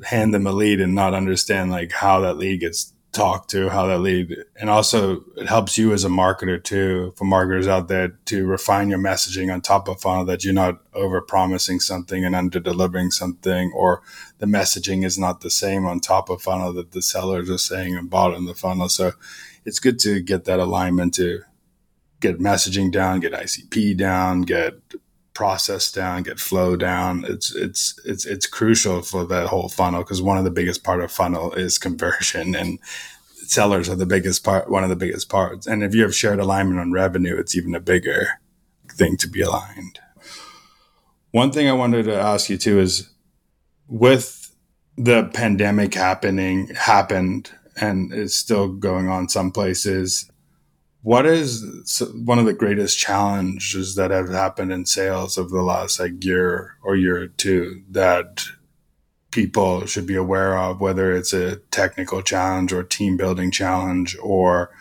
hand 0.06 0.34
them 0.34 0.48
a 0.48 0.52
lead 0.52 0.82
and 0.82 0.96
not 0.96 1.14
understand 1.14 1.70
like 1.70 1.92
how 1.92 2.20
that 2.22 2.38
lead 2.38 2.62
gets 2.62 2.94
talk 3.12 3.48
to 3.48 3.70
how 3.70 3.88
that 3.88 4.00
lead 4.00 4.36
and 4.56 4.70
also 4.70 5.24
it 5.36 5.48
helps 5.48 5.80
you 5.80 5.94
as 5.94 6.04
a 6.04 6.10
marketer 6.10 6.64
too 6.64 7.12
for 7.16 7.26
marketers 7.26 7.68
out 7.68 7.88
there 7.88 8.10
to 8.26 8.46
refine 8.46 8.88
your 8.88 9.00
messaging 9.00 9.52
on 9.52 9.60
top 9.62 9.88
of 9.88 10.00
funnel 10.00 10.24
that 10.26 10.44
you're 10.44 10.54
not 10.54 10.80
over 10.94 11.20
promising 11.20 11.80
something 11.80 12.24
and 12.24 12.36
under 12.36 12.60
delivering 12.60 13.10
something 13.10 13.72
or 13.74 14.04
the 14.38 14.46
messaging 14.46 15.04
is 15.04 15.18
not 15.18 15.42
the 15.42 15.50
same 15.50 15.86
on 15.86 16.00
top 16.00 16.30
of 16.30 16.42
funnel 16.42 16.72
that 16.74 16.92
the 16.92 17.02
sellers 17.02 17.50
are 17.50 17.58
saying 17.58 17.96
and 17.96 18.10
bottom 18.10 18.44
of 18.44 18.48
the 18.48 18.54
funnel. 18.54 18.90
So 18.90 19.14
it's 19.66 19.80
good 19.80 20.00
to 20.00 20.22
get 20.22 20.46
that 20.46 20.60
alignment 20.60 21.14
to 21.16 21.42
get 22.20 22.40
messaging 22.40 22.92
down 22.92 23.22
get 23.22 23.32
icp 23.32 23.96
down 23.96 24.42
get 24.42 24.74
process 25.40 25.90
down, 25.90 26.24
get 26.24 26.38
flow 26.38 26.76
down. 26.76 27.24
It's 27.24 27.56
it's 27.56 27.98
it's 28.04 28.26
it's 28.26 28.46
crucial 28.46 29.02
for 29.02 29.24
that 29.28 29.48
whole 29.48 29.70
funnel 29.70 30.04
because 30.04 30.22
one 30.22 30.38
of 30.38 30.44
the 30.44 30.52
biggest 30.52 30.84
part 30.84 31.00
of 31.00 31.14
funnel 31.14 31.54
is 31.54 31.78
conversion 31.78 32.54
and 32.54 32.78
sellers 33.48 33.88
are 33.88 33.96
the 33.96 34.06
biggest 34.06 34.44
part 34.44 34.70
one 34.70 34.84
of 34.84 34.90
the 34.90 34.98
biggest 34.98 35.30
parts. 35.30 35.66
And 35.66 35.82
if 35.82 35.96
you 35.96 36.02
have 36.02 36.14
shared 36.14 36.42
alignment 36.42 36.82
on 36.82 36.92
revenue, 36.92 37.38
it's 37.38 37.56
even 37.56 37.74
a 37.74 37.80
bigger 37.80 38.28
thing 38.92 39.16
to 39.16 39.30
be 39.30 39.40
aligned. 39.40 40.00
One 41.32 41.52
thing 41.54 41.70
I 41.70 41.74
wanted 41.84 42.04
to 42.04 42.20
ask 42.20 42.50
you 42.50 42.58
too 42.58 42.82
is 42.82 43.10
with 43.88 44.54
the 44.98 45.32
pandemic 45.34 45.94
happening 45.94 46.68
happened 46.76 47.50
and 47.80 48.14
is 48.14 48.36
still 48.36 48.68
going 48.68 49.08
on 49.08 49.30
some 49.30 49.52
places 49.52 50.30
what 51.02 51.26
is 51.26 52.04
one 52.26 52.40
of 52.40 52.46
the 52.46 52.54
greatest 52.54 53.00
challenges 53.00 53.96
that 53.96 54.12
have 54.12 54.30
happened 54.30 54.72
in 54.72 54.86
sales 54.86 55.38
over 55.38 55.50
the 55.50 55.64
last 55.64 56.00
like 56.00 56.24
year 56.24 56.76
or 56.84 56.96
year 56.96 57.22
or 57.22 57.28
two 57.28 57.84
that 57.90 58.44
people 59.32 59.86
should 59.86 60.06
be 60.06 60.16
aware 60.16 60.58
of, 60.58 60.82
whether 60.82 61.16
it's 61.16 61.34
a 61.34 61.58
technical 61.72 62.22
challenge 62.22 62.74
or 62.74 62.84
team 62.84 63.16
building 63.16 63.52
challenge 63.52 64.18
or 64.22 64.72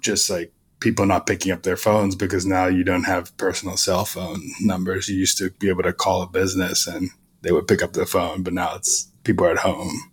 just 0.00 0.28
like 0.30 0.52
people 0.80 1.06
not 1.06 1.26
picking 1.26 1.50
up 1.50 1.62
their 1.62 1.76
phones 1.76 2.14
because 2.14 2.44
now 2.44 2.66
you 2.66 2.84
don't 2.84 3.04
have 3.04 3.36
personal 3.36 3.76
cell 3.76 4.04
phone 4.04 4.40
numbers. 4.60 5.08
You 5.08 5.16
used 5.16 5.38
to 5.38 5.50
be 5.50 5.70
able 5.70 5.82
to 5.84 5.92
call 5.92 6.22
a 6.22 6.26
business 6.26 6.86
and 6.86 7.10
they 7.42 7.52
would 7.52 7.66
pick 7.66 7.82
up 7.82 7.94
the 7.94 8.06
phone, 8.06 8.42
but 8.42 8.52
now 8.52 8.74
it's 8.76 9.10
people 9.24 9.46
are 9.46 9.52
at 9.52 9.58
home. 9.58 10.12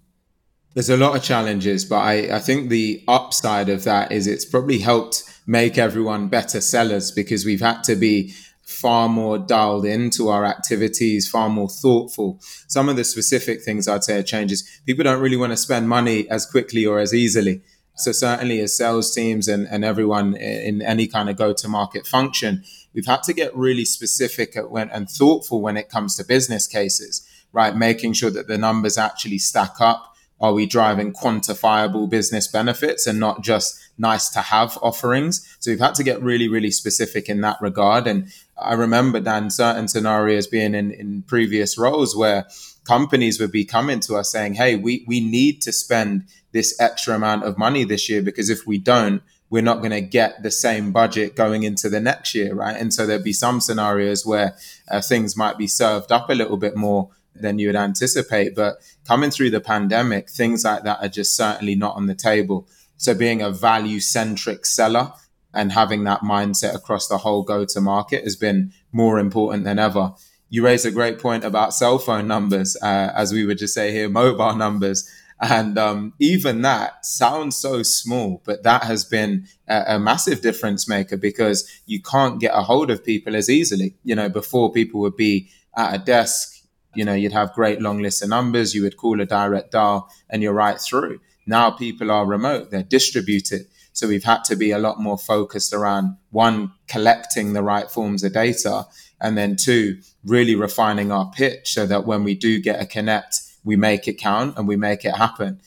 There's 0.74 0.90
a 0.90 0.98
lot 0.98 1.16
of 1.16 1.22
challenges, 1.22 1.84
but 1.84 1.98
I, 1.98 2.38
I 2.38 2.40
think 2.40 2.70
the 2.70 3.04
upside 3.08 3.68
of 3.68 3.84
that 3.84 4.12
is 4.12 4.26
it's 4.26 4.46
probably 4.46 4.80
helped 4.80 5.31
make 5.46 5.78
everyone 5.78 6.28
better 6.28 6.62
sellers 6.62 7.12
because 7.12 7.46
we've 7.46 7.62
had 7.62 7.84
to 7.84 7.96
be 7.96 8.34
far 8.62 9.10
more 9.10 9.38
dialed 9.38 9.86
into 9.86 10.30
our 10.30 10.46
activities, 10.46 11.30
far 11.30 11.50
more 11.50 11.70
thoughtful. 11.70 12.40
Some 12.68 12.88
of 12.88 12.96
the 12.96 13.04
specific 13.04 13.62
things 13.64 13.88
I'd 13.88 14.04
say 14.04 14.20
are 14.20 14.24
changes. 14.24 14.82
People 14.86 15.04
don't 15.04 15.22
really 15.22 15.38
want 15.38 15.52
to 15.52 15.58
spend 15.58 15.90
money 15.90 16.30
as 16.30 16.46
quickly 16.46 16.86
or 16.86 17.00
as 17.00 17.14
easily. 17.14 17.62
So 17.96 18.12
certainly 18.14 18.62
as 18.62 18.76
sales 18.76 19.14
teams 19.14 19.48
and, 19.48 19.68
and 19.68 19.84
everyone 19.84 20.36
in 20.36 20.82
any 20.82 21.08
kind 21.08 21.30
of 21.30 21.36
go-to-market 21.36 22.08
function, 22.08 22.64
we've 22.94 23.06
had 23.06 23.24
to 23.24 23.34
get 23.34 23.56
really 23.56 23.86
specific 23.86 24.56
when, 24.70 24.90
and 24.90 25.10
thoughtful 25.10 25.62
when 25.62 25.76
it 25.76 25.90
comes 25.90 26.16
to 26.16 26.24
business 26.24 26.66
cases, 26.68 27.28
right? 27.52 27.76
Making 27.76 28.14
sure 28.14 28.32
that 28.32 28.48
the 28.48 28.58
numbers 28.58 28.98
actually 28.98 29.40
stack 29.40 29.82
up 29.82 30.11
are 30.42 30.54
we 30.54 30.66
driving 30.66 31.14
quantifiable 31.14 32.10
business 32.10 32.48
benefits 32.48 33.06
and 33.06 33.20
not 33.20 33.44
just 33.44 33.80
nice 33.98 34.28
to 34.30 34.42
have 34.42 34.78
offerings? 34.82 35.56
So 35.60 35.70
we've 35.70 35.80
had 35.80 35.94
to 35.96 36.04
get 36.04 36.22
really, 36.22 36.48
really 36.48 36.72
specific 36.72 37.30
in 37.30 37.42
that 37.42 37.62
regard. 37.62 38.08
And 38.08 38.28
I 38.58 38.74
remember, 38.74 39.20
Dan, 39.20 39.52
certain 39.52 39.88
scenarios 39.88 40.48
being 40.48 40.74
in, 40.74 40.92
in 40.92 41.22
previous 41.22 41.78
roles 41.78 42.16
where 42.18 42.48
companies 42.86 43.40
would 43.40 43.52
be 43.52 43.66
coming 43.66 44.00
to 44.02 44.16
us 44.16 44.32
saying, 44.32 44.56
Hey, 44.56 44.76
we, 44.76 45.06
we 45.08 45.20
need 45.20 45.62
to 45.62 45.72
spend 45.72 46.24
this 46.52 46.76
extra 46.80 47.16
amount 47.16 47.44
of 47.44 47.60
money 47.60 47.84
this 47.84 48.10
year 48.10 48.24
because 48.24 48.50
if 48.50 48.66
we 48.66 48.80
don't, 48.80 49.22
we're 49.52 49.62
not 49.62 49.80
going 49.80 49.92
to 49.92 50.02
get 50.02 50.42
the 50.42 50.50
same 50.50 50.92
budget 50.92 51.36
going 51.36 51.64
into 51.64 51.90
the 51.90 52.00
next 52.00 52.34
year, 52.34 52.56
right? 52.56 52.76
And 52.76 52.92
so 52.94 53.06
there'd 53.06 53.24
be 53.24 53.34
some 53.34 53.60
scenarios 53.60 54.26
where 54.26 54.56
uh, 54.90 55.02
things 55.02 55.38
might 55.38 55.58
be 55.58 55.68
served 55.68 56.12
up 56.12 56.30
a 56.30 56.34
little 56.34 56.58
bit 56.58 56.76
more 56.76 57.10
than 57.42 57.60
you 57.60 57.68
would 57.68 57.76
anticipate. 57.76 58.56
But 58.56 58.78
coming 59.08 59.32
through 59.32 59.52
the 59.52 59.62
pandemic, 59.62 60.30
things 60.30 60.64
like 60.64 60.84
that 60.84 61.04
are 61.04 61.10
just 61.10 61.36
certainly 61.36 61.76
not 61.76 61.96
on 61.96 62.08
the 62.08 62.16
table. 62.16 62.68
So 62.98 63.14
being 63.14 63.42
a 63.42 63.52
value 63.52 64.00
centric 64.00 64.66
seller 64.66 65.12
and 65.54 65.72
having 65.72 66.04
that 66.06 66.22
mindset 66.22 66.76
across 66.76 67.08
the 67.08 67.18
whole 67.18 67.44
go 67.44 67.66
to 67.66 67.82
market 67.82 68.24
has 68.24 68.36
been 68.36 68.74
more 68.92 69.20
important 69.20 69.64
than 69.64 69.80
ever. 69.80 70.14
You 70.50 70.64
raise 70.64 70.86
a 70.86 70.92
great 70.92 71.20
point 71.20 71.44
about 71.44 71.74
cell 71.74 71.98
phone 71.98 72.28
numbers, 72.28 72.78
uh, 72.82 73.12
as 73.16 73.34
we 73.34 73.46
would 73.46 73.58
just 73.58 73.74
say 73.74 73.92
here, 73.92 74.10
mobile 74.10 74.56
numbers. 74.56 75.10
And 75.42 75.78
um, 75.80 76.14
even 76.20 76.62
that 76.62 77.04
sounds 77.04 77.56
so 77.56 77.82
small, 77.82 78.44
but 78.46 78.62
that 78.64 78.84
has 78.84 79.04
been 79.04 79.48
a, 79.68 79.96
a, 79.96 80.00
massive 80.00 80.42
difference 80.42 80.88
maker 80.88 81.18
because 81.18 81.68
you 81.88 82.00
can't 82.00 82.40
get 82.40 82.52
a 82.54 82.62
hold 82.62 82.92
of 82.92 83.04
people 83.04 83.36
as 83.36 83.50
easily. 83.50 83.96
You 84.04 84.14
know, 84.14 84.30
before 84.30 84.72
people 84.72 85.02
would 85.02 85.16
be 85.16 85.50
at 85.76 85.96
a 85.96 85.98
desk, 85.98 86.51
you 86.94 87.06
know, 87.06 87.14
you'd 87.14 87.34
have 87.34 87.54
great 87.54 87.82
long 87.82 88.00
list 88.00 88.22
of 88.22 88.30
numbers, 88.30 88.74
you 88.74 88.84
would 88.84 88.98
call 88.98 89.22
a 89.22 89.26
direct 89.26 89.72
dial 89.72 90.10
and 90.30 90.42
you're 90.42 90.54
right 90.54 90.80
through. 90.80 91.20
Now 91.46 91.72
people 91.72 92.12
are 92.12 92.26
remote, 92.26 92.72
they're 92.72 92.84
distributed. 92.84 93.68
So 93.94 94.08
we've 94.08 94.24
had 94.24 94.44
to 94.46 94.56
be 94.56 94.72
a 94.72 94.80
lot 94.80 95.00
more 95.00 95.18
focused 95.18 95.74
around 95.74 96.18
one, 96.30 96.72
collecting 96.88 97.54
the 97.54 97.64
right 97.64 97.90
forms 97.90 98.24
of 98.24 98.34
data, 98.34 98.86
and 99.20 99.38
then 99.38 99.56
two, 99.56 100.00
really 100.24 100.56
refining 100.56 101.12
our 101.12 101.30
pitch 101.32 101.74
so 101.74 101.86
that 101.86 102.06
when 102.06 102.24
we 102.24 102.36
do 102.36 102.60
get 102.62 102.82
a 102.82 102.86
connect, 102.86 103.42
we 103.64 103.76
make 103.76 104.08
it 104.08 104.18
count 104.18 104.58
and 104.58 104.68
we 104.68 104.76
make 104.76 105.06
it 105.06 105.16
happen. 105.16 105.60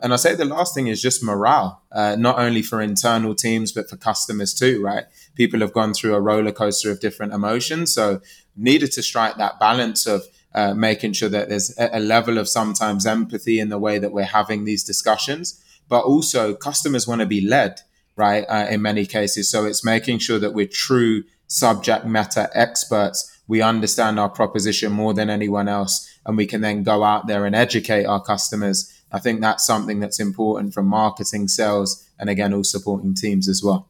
And 0.00 0.12
I 0.12 0.16
say 0.16 0.34
the 0.34 0.44
last 0.44 0.74
thing 0.74 0.88
is 0.88 1.00
just 1.00 1.22
morale, 1.22 1.80
uh, 1.92 2.16
not 2.18 2.38
only 2.38 2.60
for 2.62 2.82
internal 2.82 3.36
teams, 3.36 3.70
but 3.70 3.88
for 3.88 3.96
customers 3.96 4.52
too, 4.52 4.82
right? 4.82 5.04
People 5.36 5.60
have 5.60 5.72
gone 5.72 5.94
through 5.94 6.16
a 6.16 6.20
roller 6.20 6.50
coaster 6.50 6.90
of 6.90 6.98
different 6.98 7.32
emotions. 7.32 7.94
So 7.94 8.20
needed 8.56 8.90
to 8.92 9.02
strike 9.02 9.36
that 9.36 9.60
balance 9.60 10.06
of 10.06 10.24
uh, 10.54 10.74
making 10.74 11.12
sure 11.12 11.28
that 11.28 11.48
there's 11.48 11.74
a, 11.78 12.00
level 12.00 12.38
of 12.38 12.48
sometimes 12.48 13.06
empathy 13.06 13.58
in 13.58 13.68
the 13.68 13.78
way 13.78 13.98
that 13.98 14.12
we're 14.12 14.24
having 14.24 14.64
these 14.64 14.84
discussions, 14.84 15.62
but 15.88 16.04
also 16.04 16.54
customers 16.54 17.06
want 17.06 17.20
to 17.20 17.26
be 17.26 17.40
led, 17.40 17.80
right? 18.16 18.44
Uh, 18.48 18.66
in 18.70 18.82
many 18.82 19.06
cases. 19.06 19.50
So 19.50 19.64
it's 19.64 19.84
making 19.84 20.18
sure 20.18 20.38
that 20.38 20.54
we're 20.54 20.66
true 20.66 21.24
subject 21.46 22.06
matter 22.06 22.48
experts. 22.54 23.40
We 23.46 23.62
understand 23.62 24.18
our 24.20 24.28
proposition 24.28 24.92
more 24.92 25.14
than 25.14 25.30
anyone 25.30 25.68
else, 25.68 26.08
and 26.24 26.36
we 26.36 26.46
can 26.46 26.60
then 26.60 26.82
go 26.82 27.02
out 27.02 27.26
there 27.26 27.46
and 27.46 27.54
educate 27.54 28.04
our 28.04 28.22
customers. 28.22 28.92
I 29.10 29.18
think 29.18 29.40
that's 29.40 29.66
something 29.66 30.00
that's 30.00 30.20
important 30.20 30.72
from 30.72 30.86
marketing, 30.86 31.48
sales, 31.48 32.08
and 32.18 32.30
again, 32.30 32.54
all 32.54 32.64
supporting 32.64 33.14
teams 33.14 33.48
as 33.48 33.62
well. 33.62 33.88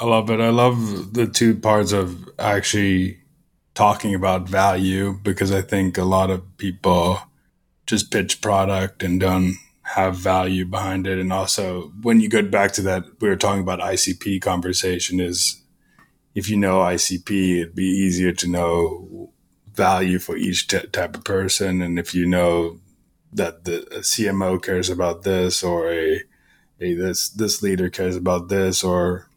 I 0.00 0.04
love 0.04 0.30
it. 0.30 0.40
I 0.40 0.50
love 0.50 1.14
the 1.14 1.26
two 1.26 1.54
parts 1.56 1.92
of 1.92 2.28
actually 2.38 3.18
talking 3.78 4.12
about 4.12 4.48
value 4.48 5.12
because 5.22 5.52
I 5.52 5.62
think 5.62 5.96
a 5.96 6.02
lot 6.02 6.30
of 6.30 6.42
people 6.56 7.20
just 7.86 8.10
pitch 8.10 8.40
product 8.40 9.04
and 9.04 9.20
don't 9.20 9.54
have 9.82 10.16
value 10.16 10.64
behind 10.64 11.06
it. 11.06 11.20
And 11.20 11.32
also, 11.32 11.92
when 12.02 12.20
you 12.20 12.28
go 12.28 12.42
back 12.42 12.72
to 12.72 12.82
that, 12.82 13.04
we 13.20 13.28
were 13.28 13.36
talking 13.36 13.62
about 13.62 13.78
ICP 13.78 14.42
conversation 14.42 15.20
is 15.20 15.62
if 16.34 16.50
you 16.50 16.56
know 16.56 16.80
ICP, 16.80 17.60
it'd 17.60 17.76
be 17.76 17.84
easier 17.84 18.32
to 18.32 18.50
know 18.50 19.30
value 19.72 20.18
for 20.18 20.36
each 20.36 20.66
t- 20.66 20.88
type 20.88 21.14
of 21.14 21.22
person. 21.22 21.80
And 21.80 22.00
if 22.00 22.16
you 22.16 22.26
know 22.26 22.80
that 23.32 23.64
the 23.64 23.86
CMO 24.00 24.60
cares 24.60 24.90
about 24.90 25.22
this 25.22 25.62
or 25.62 25.88
a, 25.88 26.24
a 26.80 26.94
this 26.94 27.28
this 27.28 27.62
leader 27.62 27.88
cares 27.90 28.16
about 28.16 28.48
this 28.48 28.82
or 28.82 29.27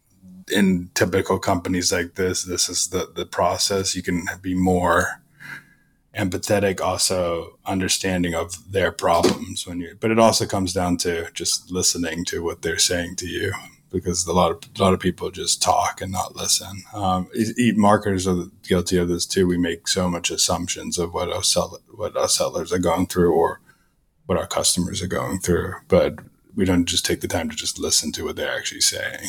in 0.50 0.90
typical 0.94 1.38
companies 1.38 1.92
like 1.92 2.14
this, 2.14 2.44
this 2.44 2.68
is 2.68 2.88
the, 2.88 3.10
the 3.14 3.26
process. 3.26 3.94
You 3.94 4.02
can 4.02 4.26
be 4.40 4.54
more 4.54 5.22
empathetic, 6.16 6.80
also 6.80 7.58
understanding 7.64 8.34
of 8.34 8.72
their 8.72 8.92
problems 8.92 9.66
when 9.66 9.80
you, 9.80 9.96
but 9.98 10.10
it 10.10 10.18
also 10.18 10.46
comes 10.46 10.72
down 10.72 10.96
to 10.98 11.30
just 11.32 11.70
listening 11.70 12.24
to 12.26 12.42
what 12.42 12.62
they're 12.62 12.78
saying 12.78 13.16
to 13.16 13.26
you 13.26 13.52
because 13.90 14.26
a 14.26 14.32
lot 14.32 14.50
of 14.50 14.58
a 14.78 14.82
lot 14.82 14.94
of 14.94 15.00
people 15.00 15.30
just 15.30 15.62
talk 15.62 16.00
and 16.00 16.10
not 16.10 16.34
listen. 16.34 16.82
Um, 16.94 17.28
marketers 17.76 18.26
are 18.26 18.46
guilty 18.66 18.96
of 18.96 19.08
this 19.08 19.26
too. 19.26 19.46
We 19.46 19.58
make 19.58 19.86
so 19.86 20.08
much 20.08 20.30
assumptions 20.30 20.98
of 20.98 21.12
what 21.12 21.30
our 21.30 21.42
sell, 21.42 21.78
what 21.94 22.16
our 22.16 22.28
sellers 22.28 22.72
are 22.72 22.78
going 22.78 23.06
through 23.06 23.32
or 23.34 23.60
what 24.26 24.38
our 24.38 24.46
customers 24.46 25.02
are 25.02 25.08
going 25.08 25.40
through, 25.40 25.74
but 25.88 26.18
we 26.54 26.64
don't 26.64 26.86
just 26.86 27.04
take 27.04 27.20
the 27.20 27.28
time 27.28 27.50
to 27.50 27.56
just 27.56 27.78
listen 27.78 28.12
to 28.12 28.24
what 28.24 28.36
they're 28.36 28.56
actually 28.56 28.80
saying. 28.80 29.28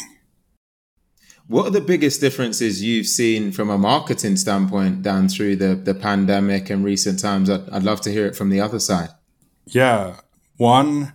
What 1.47 1.67
are 1.67 1.71
the 1.71 1.82
biggest 1.82 2.21
differences 2.21 2.82
you've 2.82 3.08
seen 3.08 3.51
from 3.51 3.69
a 3.69 3.77
marketing 3.77 4.38
standpoint 4.38 5.01
down 5.01 5.27
through 5.27 5.58
the, 5.58 5.75
the 5.75 5.93
pandemic 5.93 6.69
and 6.69 6.84
recent 6.84 7.19
times? 7.19 7.49
I'd, 7.49 7.69
I'd 7.69 7.84
love 7.84 8.01
to 8.01 8.12
hear 8.12 8.25
it 8.25 8.36
from 8.36 8.49
the 8.49 8.62
other 8.62 8.79
side. 8.79 9.10
Yeah. 9.65 10.17
One, 10.58 11.13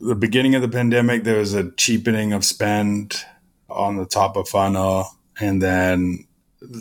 the 0.00 0.14
beginning 0.14 0.54
of 0.54 0.62
the 0.62 0.68
pandemic, 0.68 1.24
there 1.24 1.38
was 1.38 1.54
a 1.54 1.72
cheapening 1.72 2.32
of 2.32 2.44
spend 2.44 3.24
on 3.68 3.96
the 3.96 4.06
top 4.06 4.36
of 4.36 4.48
funnel, 4.48 5.06
and 5.40 5.60
then 5.60 6.26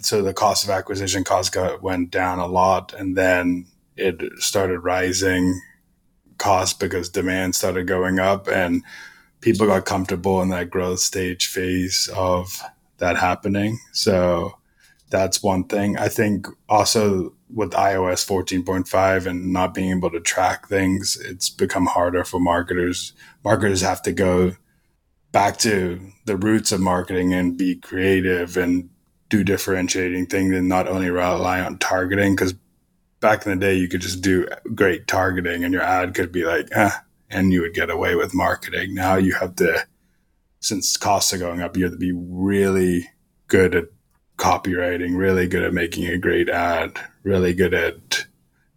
so 0.02 0.22
the 0.22 0.34
cost 0.34 0.64
of 0.64 0.70
acquisition 0.70 1.24
cost 1.24 1.54
got, 1.54 1.82
went 1.82 2.12
down 2.12 2.40
a 2.40 2.48
lot, 2.48 2.94
and 2.94 3.18
then 3.18 3.66
it 3.96 4.22
started 4.38 4.80
rising 4.80 5.60
cost 6.38 6.80
because 6.80 7.10
demand 7.10 7.56
started 7.56 7.88
going 7.88 8.20
up, 8.20 8.48
and 8.48 8.84
people 9.42 9.68
got 9.68 9.86
comfortable 9.86 10.42
in 10.42 10.50
that 10.50 10.70
growth 10.70 11.00
stage 11.00 11.48
phase 11.48 12.10
of 12.16 12.62
that 12.98 13.18
happening. 13.18 13.80
So 13.94 14.58
that's 15.10 15.44
one 15.44 15.66
thing. 15.66 15.98
I 15.98 16.10
think 16.10 16.48
also 16.68 17.34
with 17.54 17.72
iOS 17.72 18.26
14.5 18.28 19.26
and 19.26 19.54
not 19.54 19.74
being 19.74 19.92
able 19.92 20.12
to 20.12 20.20
track 20.20 20.68
things, 20.68 21.18
it's 21.18 21.50
become 21.50 21.86
harder 21.86 22.24
for 22.24 22.40
marketers. 22.40 23.14
Marketers 23.44 23.82
have 23.82 24.02
to 24.04 24.12
go 24.12 24.54
back 25.32 25.58
to 25.58 26.00
the 26.26 26.36
roots 26.36 26.72
of 26.72 26.82
marketing 26.82 27.34
and 27.34 27.58
be 27.58 27.76
creative 27.76 28.58
and 28.58 28.90
do 29.30 29.44
differentiating 29.44 30.26
things 30.26 30.56
and 30.56 30.70
not 30.70 30.88
only 30.88 31.10
rely 31.10 31.60
on 31.60 31.78
targeting 31.78 32.34
because 32.34 32.54
back 33.20 33.46
in 33.46 33.52
the 33.52 33.66
day 33.66 33.76
you 33.76 33.88
could 33.88 34.02
just 34.02 34.22
do 34.22 34.48
great 34.74 35.08
targeting 35.08 35.64
and 35.64 35.74
your 35.74 35.84
ad 35.84 36.14
could 36.14 36.32
be 36.32 36.46
like 36.46 36.68
eh, 36.72 36.92
and 37.30 37.52
you 37.52 37.62
would 37.62 37.74
get 37.74 37.90
away 37.90 38.16
with 38.16 38.34
marketing 38.34 38.94
now 38.94 39.16
you 39.16 39.34
have 39.34 39.56
to 39.56 39.86
since 40.60 40.98
costs 40.98 41.34
are 41.34 41.38
going 41.38 41.62
up 41.62 41.78
you 41.78 41.84
have 41.84 41.94
to 41.94 41.98
be 41.98 42.14
really 42.14 43.10
good 43.48 43.76
at 43.76 43.86
copywriting, 44.38 45.18
really 45.18 45.48
good 45.48 45.64
at 45.64 45.74
making 45.74 46.08
a 46.08 46.18
great 46.18 46.50
ad, 46.50 47.00
really 47.24 47.54
good 47.54 47.74
at 47.74 48.26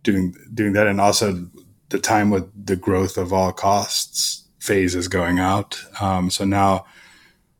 doing 0.02 0.34
doing 0.52 0.72
that, 0.72 0.86
and 0.86 1.00
also 1.00 1.48
the 1.90 1.98
time 1.98 2.30
with 2.30 2.48
the 2.66 2.76
growth 2.76 3.16
of 3.16 3.32
all 3.32 3.52
costs 3.52 4.48
phase 4.58 4.94
is 4.94 5.08
going 5.08 5.38
out. 5.38 5.82
Um, 6.00 6.30
so 6.30 6.44
now 6.44 6.86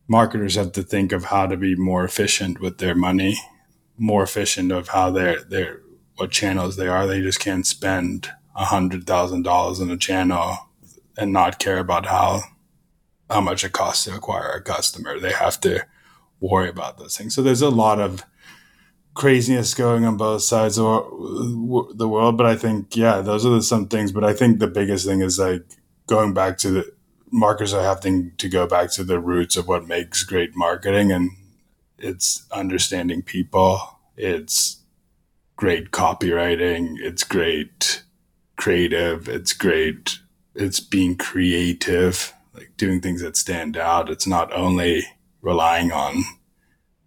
marketers 0.08 0.54
have 0.56 0.72
to 0.72 0.82
think 0.82 1.12
of 1.12 1.24
how 1.24 1.46
to 1.46 1.56
be 1.56 1.74
more 1.74 2.04
efficient 2.04 2.60
with 2.60 2.78
their 2.78 2.94
money, 2.94 3.38
more 3.98 4.22
efficient 4.22 4.72
of 4.72 4.88
how 4.88 5.10
they're 5.10 5.42
they're 5.44 5.80
what 6.16 6.30
channels 6.30 6.76
they 6.76 6.88
are. 6.88 7.06
They 7.06 7.20
just 7.20 7.40
can't 7.40 7.66
spend 7.66 8.30
a 8.56 8.64
hundred 8.64 9.06
thousand 9.06 9.42
dollars 9.42 9.80
on 9.80 9.90
a 9.90 9.96
channel 9.96 10.69
and 11.20 11.32
not 11.32 11.58
care 11.58 11.78
about 11.78 12.06
how 12.06 12.42
how 13.30 13.40
much 13.40 13.62
it 13.62 13.72
costs 13.72 14.04
to 14.04 14.14
acquire 14.14 14.50
a 14.50 14.60
customer. 14.60 15.20
They 15.20 15.32
have 15.32 15.60
to 15.60 15.86
worry 16.40 16.68
about 16.68 16.98
those 16.98 17.16
things. 17.16 17.34
So 17.34 17.42
there's 17.42 17.62
a 17.62 17.68
lot 17.68 18.00
of 18.00 18.24
craziness 19.14 19.74
going 19.74 20.04
on 20.04 20.16
both 20.16 20.42
sides 20.42 20.78
of 20.78 21.04
the 21.94 22.08
world. 22.08 22.36
But 22.36 22.46
I 22.46 22.56
think, 22.56 22.96
yeah, 22.96 23.20
those 23.20 23.46
are 23.46 23.50
the, 23.50 23.62
some 23.62 23.86
things. 23.86 24.10
But 24.10 24.24
I 24.24 24.32
think 24.32 24.58
the 24.58 24.66
biggest 24.66 25.06
thing 25.06 25.20
is 25.20 25.38
like 25.38 25.62
going 26.08 26.34
back 26.34 26.58
to 26.58 26.70
the 26.70 26.92
marketers 27.30 27.72
are 27.72 27.84
having 27.84 28.32
to 28.38 28.48
go 28.48 28.66
back 28.66 28.90
to 28.92 29.04
the 29.04 29.20
roots 29.20 29.56
of 29.56 29.68
what 29.68 29.86
makes 29.86 30.24
great 30.24 30.56
marketing. 30.56 31.12
And 31.12 31.30
it's 31.98 32.46
understanding 32.50 33.22
people, 33.22 34.00
it's 34.16 34.82
great 35.54 35.92
copywriting, 35.92 36.96
it's 36.98 37.22
great 37.22 38.02
creative, 38.56 39.28
it's 39.28 39.52
great, 39.52 40.18
it's 40.54 40.80
being 40.80 41.16
creative, 41.16 42.32
like 42.54 42.72
doing 42.76 43.00
things 43.00 43.22
that 43.22 43.36
stand 43.36 43.76
out. 43.76 44.10
It's 44.10 44.26
not 44.26 44.52
only 44.52 45.04
relying 45.42 45.92
on 45.92 46.24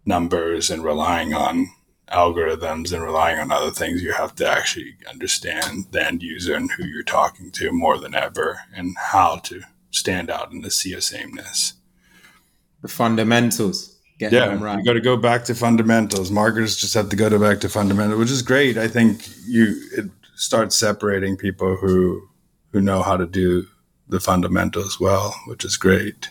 numbers 0.04 0.70
and 0.70 0.84
relying 0.84 1.34
on 1.34 1.68
algorithms 2.10 2.92
and 2.92 3.02
relying 3.02 3.38
on 3.38 3.50
other 3.50 3.70
things, 3.70 4.02
you 4.02 4.12
have 4.12 4.34
to 4.36 4.48
actually 4.48 4.94
understand 5.08 5.86
the 5.90 6.06
end 6.06 6.22
user 6.22 6.54
and 6.54 6.70
who 6.72 6.84
you're 6.84 7.02
talking 7.02 7.50
to 7.50 7.72
more 7.72 7.98
than 7.98 8.14
ever 8.14 8.60
and 8.74 8.94
how 8.98 9.36
to 9.36 9.62
stand 9.90 10.30
out 10.30 10.52
in 10.52 10.60
the 10.60 10.70
sea 10.70 10.92
of 10.92 11.04
sameness. 11.04 11.74
The 12.82 12.88
fundamentals. 12.88 13.98
yeah, 14.18 14.58
right. 14.62 14.78
you 14.78 14.84
got 14.84 14.92
to 14.92 15.00
go 15.00 15.16
back 15.16 15.44
to 15.44 15.54
fundamentals. 15.54 16.30
Marketers 16.30 16.76
just 16.76 16.94
have 16.94 17.08
to 17.08 17.16
go 17.16 17.28
to 17.28 17.38
back 17.38 17.60
to 17.60 17.68
fundamentals, 17.68 18.18
which 18.18 18.30
is 18.30 18.42
great. 18.42 18.76
I 18.76 18.88
think 18.88 19.26
you 19.46 19.74
it 19.92 20.10
starts 20.36 20.76
separating 20.76 21.36
people 21.36 21.76
who 21.76 22.28
who 22.74 22.80
know 22.80 23.02
how 23.02 23.16
to 23.16 23.24
do 23.24 23.68
the 24.08 24.18
fundamentals 24.18 24.98
well, 24.98 25.32
which 25.46 25.64
is 25.64 25.76
great. 25.76 26.28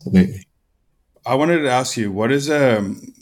Absolutely. 0.00 0.46
I 1.24 1.36
wanted 1.36 1.60
to 1.60 1.70
ask 1.70 1.96
you, 1.96 2.10
what 2.10 2.32
is 2.32 2.48
a 2.48 2.78
um, 2.78 3.14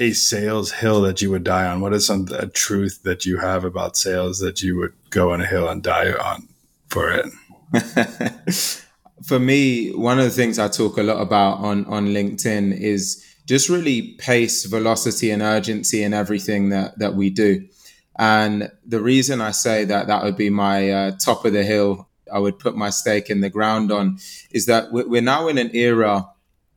a 0.00 0.10
sales 0.10 0.72
hill 0.72 1.00
that 1.02 1.22
you 1.22 1.30
would 1.30 1.44
die 1.44 1.66
on? 1.66 1.80
What 1.80 1.94
is 1.94 2.06
some 2.06 2.26
a 2.32 2.48
truth 2.48 3.04
that 3.04 3.24
you 3.24 3.38
have 3.38 3.64
about 3.64 3.96
sales 3.96 4.40
that 4.40 4.62
you 4.62 4.76
would 4.78 4.94
go 5.10 5.32
on 5.32 5.40
a 5.40 5.46
hill 5.46 5.68
and 5.68 5.80
die 5.80 6.12
on 6.12 6.48
for 6.88 7.12
it? 7.12 7.26
for 9.22 9.38
me, 9.38 9.90
one 9.92 10.18
of 10.18 10.24
the 10.24 10.30
things 10.30 10.58
I 10.58 10.66
talk 10.66 10.96
a 10.98 11.04
lot 11.04 11.22
about 11.22 11.58
on 11.58 11.84
on 11.86 12.08
LinkedIn 12.08 12.76
is 12.76 13.24
just 13.46 13.68
really 13.68 14.14
pace, 14.18 14.64
velocity, 14.64 15.30
and 15.30 15.40
urgency 15.40 16.02
in 16.02 16.14
everything 16.14 16.70
that 16.70 16.98
that 16.98 17.14
we 17.14 17.30
do. 17.30 17.64
And 18.18 18.70
the 18.84 19.00
reason 19.00 19.40
I 19.40 19.52
say 19.52 19.84
that 19.84 20.06
that 20.08 20.22
would 20.24 20.36
be 20.36 20.50
my 20.50 20.90
uh, 20.90 21.10
top 21.12 21.44
of 21.44 21.52
the 21.52 21.64
hill 21.64 22.08
I 22.32 22.38
would 22.38 22.58
put 22.58 22.76
my 22.76 22.90
stake 22.90 23.30
in 23.30 23.40
the 23.40 23.50
ground 23.50 23.90
on 23.90 24.18
is 24.50 24.66
that 24.66 24.92
we're 24.92 25.22
now 25.22 25.48
in 25.48 25.58
an 25.58 25.74
era 25.74 26.28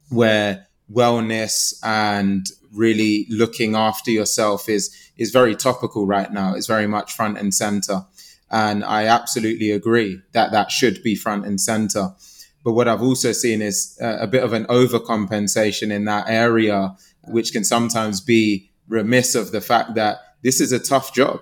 where 0.09 0.67
wellness 0.91 1.73
and 1.83 2.45
really 2.71 3.27
looking 3.29 3.75
after 3.75 4.11
yourself 4.11 4.67
is 4.67 4.95
is 5.15 5.31
very 5.31 5.55
topical 5.55 6.07
right 6.07 6.31
now. 6.33 6.55
It's 6.55 6.67
very 6.67 6.87
much 6.87 7.13
front 7.13 7.37
and 7.37 7.53
center. 7.53 8.05
And 8.49 8.83
I 8.83 9.05
absolutely 9.05 9.71
agree 9.71 10.21
that 10.31 10.51
that 10.51 10.71
should 10.71 11.03
be 11.03 11.15
front 11.15 11.45
and 11.45 11.61
center. 11.61 12.13
But 12.63 12.73
what 12.73 12.87
I've 12.87 13.01
also 13.01 13.31
seen 13.31 13.61
is 13.61 13.97
a 14.01 14.27
bit 14.27 14.43
of 14.43 14.53
an 14.53 14.65
overcompensation 14.65 15.91
in 15.91 16.05
that 16.05 16.25
area, 16.27 16.95
which 17.25 17.51
can 17.51 17.63
sometimes 17.63 18.21
be 18.21 18.71
remiss 18.87 19.35
of 19.35 19.51
the 19.51 19.61
fact 19.61 19.95
that 19.95 20.32
this 20.43 20.61
is 20.61 20.71
a 20.71 20.79
tough 20.79 21.13
job. 21.13 21.41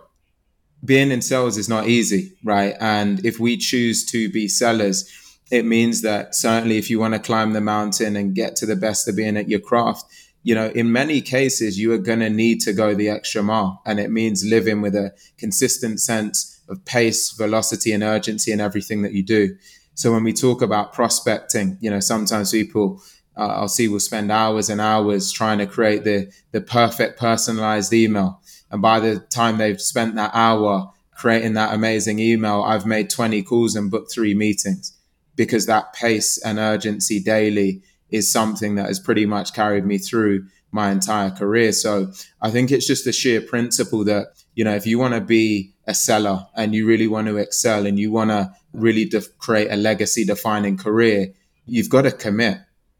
Being 0.84 1.12
in 1.12 1.22
sales 1.22 1.58
is 1.58 1.70
not 1.70 1.88
easy, 1.88 2.34
right? 2.44 2.76
And 2.80 3.24
if 3.26 3.40
we 3.40 3.58
choose 3.58 4.06
to 4.08 4.30
be 4.32 4.48
sellers, 4.48 5.10
it 5.52 5.66
means 5.66 6.02
that 6.02 6.34
certainly 6.34 6.78
if 6.78 6.90
you 6.90 7.00
want 7.00 7.14
to 7.14 7.20
climb 7.20 7.54
the 7.54 7.62
mountain 7.62 8.16
and 8.16 8.34
get 8.34 8.56
to 8.58 8.66
the 8.66 8.76
best 8.76 9.08
of 9.08 9.16
being 9.16 9.38
at 9.38 9.50
your 9.50 9.60
craft, 9.60 10.06
you 10.44 10.56
know, 10.56 10.70
in 10.70 10.92
many 10.92 11.22
cases, 11.22 11.78
you 11.78 11.92
are 11.94 12.00
going 12.00 12.20
to 12.22 12.30
need 12.30 12.62
to 12.62 12.74
go 12.74 12.96
the 12.96 13.10
extra 13.10 13.44
mile. 13.44 13.82
And 13.86 14.00
it 14.00 14.10
means 14.10 14.44
living 14.44 14.82
with 14.82 14.96
a 14.96 15.14
consistent 15.38 16.00
sense 16.00 16.60
of 16.68 16.84
pace, 16.86 17.32
velocity, 17.32 17.92
and 17.92 18.02
urgency 18.02 18.52
in 18.52 18.62
everything 18.62 19.04
that 19.04 19.14
you 19.14 19.24
do. 19.24 19.56
So 19.94 20.12
when 20.12 20.24
we 20.24 20.34
talk 20.34 20.62
about 20.62 20.94
prospecting, 20.94 21.78
you 21.80 21.92
know, 21.92 22.00
sometimes 22.00 22.52
people 22.52 23.04
uh, 23.38 23.48
I'll 23.48 23.68
see 23.68 23.88
will 23.88 24.00
spend 24.00 24.32
hours 24.32 24.70
and 24.70 24.82
hours 24.82 25.32
trying 25.32 25.60
to 25.60 25.66
create 25.66 26.04
the 26.04 26.32
the 26.52 26.62
perfect 26.62 27.20
personalized 27.20 27.94
email, 27.94 28.41
and 28.72 28.82
by 28.82 29.00
the 29.00 29.20
time 29.20 29.58
they've 29.58 29.82
spent 29.82 30.16
that 30.16 30.32
hour 30.34 30.92
creating 31.14 31.54
that 31.54 31.74
amazing 31.74 32.20
email, 32.20 32.64
I've 32.64 32.86
made 32.86 33.10
20 33.10 33.44
calls 33.44 33.76
and 33.76 33.92
booked 33.92 34.12
three 34.12 34.34
meetings 34.34 34.98
because 35.36 35.66
that 35.66 35.94
pace 35.94 36.42
and 36.44 36.58
urgency 36.58 37.20
daily 37.20 37.84
is 38.10 38.32
something 38.32 38.76
that 38.76 38.88
has 38.88 39.00
pretty 39.00 39.26
much 39.26 39.54
carried 39.54 39.86
me 39.86 39.98
through 39.98 40.48
my 40.72 40.90
entire 40.90 41.30
career. 41.30 41.74
So 41.74 42.12
I 42.42 42.50
think 42.50 42.72
it's 42.72 42.88
just 42.88 43.06
the 43.06 43.12
sheer 43.12 43.42
principle 43.42 44.04
that, 44.06 44.28
you 44.56 44.64
know, 44.64 44.74
if 44.74 44.88
you 44.88 44.98
want 44.98 45.14
to 45.14 45.22
be 45.22 45.74
a 45.86 45.94
seller 45.94 46.48
and 46.56 46.74
you 46.74 46.88
really 46.88 47.08
want 47.08 47.28
to 47.28 47.38
excel 47.38 47.86
and 47.86 48.00
you 48.00 48.12
want 48.12 48.30
to 48.30 48.54
really 48.74 49.06
def- 49.06 49.38
create 49.38 49.70
a 49.70 49.76
legacy 49.76 50.26
defining 50.26 50.78
career, 50.78 51.34
you've 51.66 51.90
got 51.90 52.04
to 52.04 52.12
commit. 52.12 52.60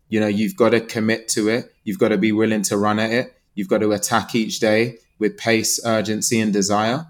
You 0.10 0.20
know, 0.20 0.28
you've 0.28 0.58
got 0.58 0.70
to 0.72 0.82
commit 0.82 1.30
to 1.30 1.48
it. 1.48 1.74
You've 1.86 2.00
got 2.00 2.10
to 2.10 2.18
be 2.18 2.34
willing 2.34 2.64
to 2.64 2.78
run 2.78 3.00
at 3.00 3.12
it. 3.12 3.34
You've 3.56 3.70
got 3.70 3.80
to 3.80 3.94
attack 3.94 4.36
each 4.36 4.60
day 4.60 4.98
with 5.22 5.38
pace, 5.38 5.80
urgency, 5.86 6.42
and 6.42 6.52
desire. 6.52 7.06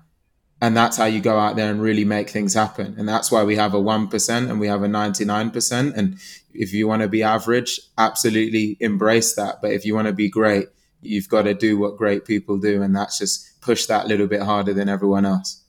And 0.61 0.77
that's 0.77 0.97
how 0.97 1.05
you 1.05 1.21
go 1.21 1.39
out 1.39 1.55
there 1.55 1.71
and 1.71 1.81
really 1.81 2.05
make 2.05 2.29
things 2.29 2.53
happen. 2.53 2.93
And 2.99 3.09
that's 3.09 3.31
why 3.31 3.43
we 3.43 3.55
have 3.55 3.73
a 3.73 3.79
1% 3.79 4.49
and 4.49 4.59
we 4.59 4.67
have 4.67 4.83
a 4.83 4.87
99%. 4.87 5.95
And 5.95 6.19
if 6.53 6.71
you 6.73 6.87
want 6.87 7.01
to 7.01 7.07
be 7.07 7.23
average, 7.23 7.79
absolutely 7.97 8.77
embrace 8.79 9.33
that. 9.35 9.61
But 9.61 9.71
if 9.71 9.85
you 9.85 9.95
want 9.95 10.07
to 10.07 10.13
be 10.13 10.29
great, 10.29 10.67
you've 11.01 11.29
got 11.29 11.43
to 11.43 11.55
do 11.55 11.79
what 11.79 11.97
great 11.97 12.25
people 12.25 12.59
do. 12.59 12.83
And 12.83 12.95
that's 12.95 13.17
just 13.17 13.59
push 13.61 13.87
that 13.87 14.07
little 14.07 14.27
bit 14.27 14.41
harder 14.41 14.73
than 14.73 14.89
everyone 14.89 15.25
else. 15.25 15.63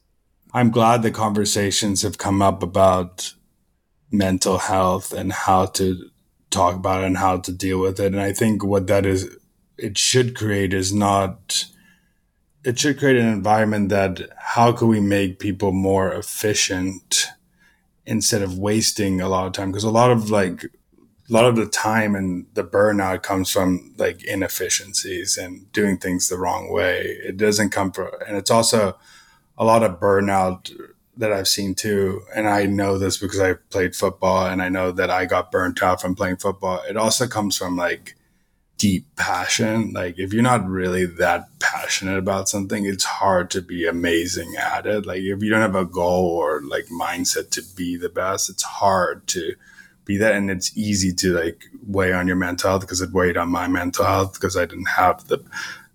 I'm 0.52 0.70
glad 0.70 1.02
the 1.02 1.10
conversations 1.10 2.02
have 2.02 2.18
come 2.18 2.42
up 2.42 2.62
about 2.62 3.32
mental 4.10 4.58
health 4.58 5.12
and 5.12 5.32
how 5.32 5.66
to 5.66 6.10
talk 6.50 6.74
about 6.74 7.02
it 7.02 7.06
and 7.06 7.16
how 7.16 7.38
to 7.38 7.52
deal 7.52 7.80
with 7.80 7.98
it. 7.98 8.12
And 8.12 8.20
I 8.20 8.32
think 8.32 8.62
what 8.62 8.88
that 8.88 9.06
is, 9.06 9.34
it 9.78 9.96
should 9.96 10.36
create 10.36 10.74
is 10.74 10.92
not 10.92 11.64
it 12.64 12.78
should 12.78 12.98
create 12.98 13.16
an 13.16 13.28
environment 13.28 13.88
that 13.88 14.20
how 14.36 14.72
can 14.72 14.88
we 14.88 15.00
make 15.00 15.38
people 15.38 15.72
more 15.72 16.12
efficient 16.12 17.28
instead 18.06 18.42
of 18.42 18.58
wasting 18.58 19.20
a 19.20 19.28
lot 19.28 19.46
of 19.46 19.52
time 19.52 19.70
because 19.70 19.84
a 19.84 19.90
lot 19.90 20.10
of 20.10 20.30
like 20.30 20.64
a 20.64 21.32
lot 21.32 21.44
of 21.44 21.56
the 21.56 21.66
time 21.66 22.14
and 22.14 22.46
the 22.54 22.64
burnout 22.64 23.22
comes 23.22 23.50
from 23.50 23.94
like 23.96 24.24
inefficiencies 24.24 25.36
and 25.36 25.70
doing 25.72 25.96
things 25.96 26.28
the 26.28 26.36
wrong 26.36 26.70
way 26.70 27.00
it 27.24 27.36
doesn't 27.36 27.70
come 27.70 27.92
from 27.92 28.10
and 28.26 28.36
it's 28.36 28.50
also 28.50 28.96
a 29.56 29.64
lot 29.64 29.82
of 29.82 30.00
burnout 30.00 30.70
that 31.16 31.32
I've 31.32 31.48
seen 31.48 31.74
too, 31.74 32.22
and 32.34 32.48
I 32.48 32.64
know 32.64 32.98
this 32.98 33.18
because 33.18 33.40
I 33.40 33.54
played 33.54 33.94
football 33.94 34.46
and 34.46 34.62
I 34.62 34.68
know 34.68 34.92
that 34.92 35.10
I 35.10 35.26
got 35.26 35.52
burnt 35.52 35.82
out 35.82 36.00
from 36.00 36.14
playing 36.14 36.36
football. 36.36 36.82
It 36.88 36.96
also 36.96 37.26
comes 37.26 37.56
from 37.56 37.76
like 37.76 38.16
deep 38.82 39.06
passion. 39.14 39.92
Like 39.92 40.18
if 40.18 40.32
you're 40.32 40.42
not 40.42 40.68
really 40.68 41.06
that 41.06 41.46
passionate 41.60 42.18
about 42.18 42.48
something, 42.48 42.84
it's 42.84 43.04
hard 43.04 43.48
to 43.52 43.62
be 43.62 43.86
amazing 43.86 44.56
at 44.56 44.86
it. 44.86 45.06
Like 45.06 45.20
if 45.20 45.40
you 45.40 45.50
don't 45.50 45.60
have 45.60 45.76
a 45.76 45.84
goal 45.84 46.26
or 46.26 46.60
like 46.62 46.86
mindset 46.86 47.50
to 47.50 47.62
be 47.76 47.96
the 47.96 48.08
best, 48.08 48.50
it's 48.50 48.64
hard 48.64 49.28
to 49.28 49.54
be 50.04 50.16
that. 50.16 50.34
And 50.34 50.50
it's 50.50 50.76
easy 50.76 51.12
to 51.12 51.32
like 51.32 51.66
weigh 51.86 52.12
on 52.12 52.26
your 52.26 52.34
mental 52.34 52.70
health 52.70 52.80
because 52.80 53.00
it 53.00 53.12
weighed 53.12 53.36
on 53.36 53.50
my 53.50 53.68
mental 53.68 54.04
health 54.04 54.32
because 54.34 54.56
I 54.56 54.66
didn't 54.66 54.88
have 54.88 55.28
the 55.28 55.38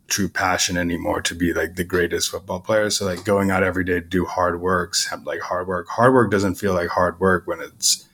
true 0.08 0.30
passion 0.30 0.78
anymore 0.78 1.20
to 1.24 1.36
be 1.36 1.52
like 1.52 1.76
the 1.76 1.84
greatest 1.84 2.30
football 2.30 2.62
player. 2.62 2.90
So 2.90 3.06
like 3.06 3.26
going 3.26 3.52
out 3.52 3.64
every 3.64 3.84
day 3.84 3.96
to 3.96 4.02
do 4.02 4.24
hard 4.24 4.62
works, 4.62 5.14
like 5.26 5.42
hard 5.42 5.68
work. 5.68 5.90
Hard 5.90 6.14
work 6.14 6.32
doesn't 6.32 6.56
feel 6.56 6.74
like 6.74 6.88
hard 6.88 7.20
work 7.20 7.48
when 7.48 7.60
it's 7.60 8.08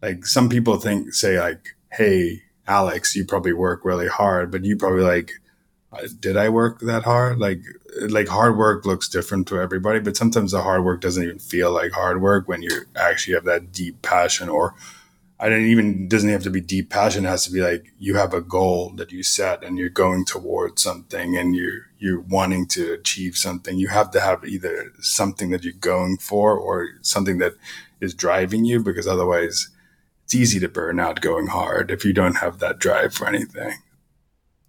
like 0.00 0.24
some 0.24 0.48
people 0.48 0.78
think 0.78 1.12
say 1.12 1.38
like, 1.38 1.76
hey, 1.92 2.44
Alex, 2.66 3.14
you 3.14 3.24
probably 3.24 3.52
work 3.52 3.84
really 3.84 4.08
hard, 4.08 4.50
but 4.50 4.64
you 4.64 4.76
probably 4.76 5.02
like, 5.02 5.32
uh, 5.92 6.06
did 6.20 6.36
I 6.36 6.48
work 6.48 6.80
that 6.80 7.04
hard? 7.04 7.38
Like, 7.38 7.60
like 8.08 8.28
hard 8.28 8.56
work 8.56 8.84
looks 8.84 9.08
different 9.08 9.46
to 9.48 9.60
everybody, 9.60 10.00
but 10.00 10.16
sometimes 10.16 10.52
the 10.52 10.62
hard 10.62 10.84
work 10.84 11.00
doesn't 11.00 11.22
even 11.22 11.38
feel 11.38 11.70
like 11.70 11.92
hard 11.92 12.20
work 12.20 12.48
when 12.48 12.62
you 12.62 12.82
actually 12.96 13.34
have 13.34 13.44
that 13.44 13.72
deep 13.72 14.02
passion 14.02 14.48
or 14.48 14.74
I 15.38 15.50
don't 15.50 15.66
even 15.66 16.08
doesn't 16.08 16.30
have 16.30 16.44
to 16.44 16.50
be 16.50 16.62
deep 16.62 16.88
passion. 16.88 17.26
It 17.26 17.28
has 17.28 17.44
to 17.44 17.52
be 17.52 17.60
like 17.60 17.92
you 17.98 18.14
have 18.16 18.32
a 18.32 18.40
goal 18.40 18.90
that 18.96 19.12
you 19.12 19.22
set 19.22 19.62
and 19.62 19.76
you're 19.76 19.90
going 19.90 20.24
towards 20.24 20.82
something 20.82 21.36
and 21.36 21.54
you're 21.54 21.90
you're 21.98 22.20
wanting 22.20 22.66
to 22.68 22.94
achieve 22.94 23.36
something. 23.36 23.76
You 23.78 23.88
have 23.88 24.10
to 24.12 24.20
have 24.20 24.46
either 24.46 24.92
something 25.00 25.50
that 25.50 25.62
you're 25.62 25.74
going 25.74 26.16
for 26.16 26.56
or 26.56 26.88
something 27.02 27.36
that 27.38 27.52
is 28.00 28.14
driving 28.14 28.64
you 28.64 28.82
because 28.82 29.06
otherwise 29.06 29.68
it's 30.26 30.34
easy 30.34 30.58
to 30.58 30.68
burn 30.68 30.98
out 30.98 31.20
going 31.20 31.46
hard 31.46 31.92
if 31.92 32.04
you 32.04 32.12
don't 32.12 32.38
have 32.38 32.58
that 32.58 32.80
drive 32.80 33.14
for 33.14 33.28
anything. 33.28 33.74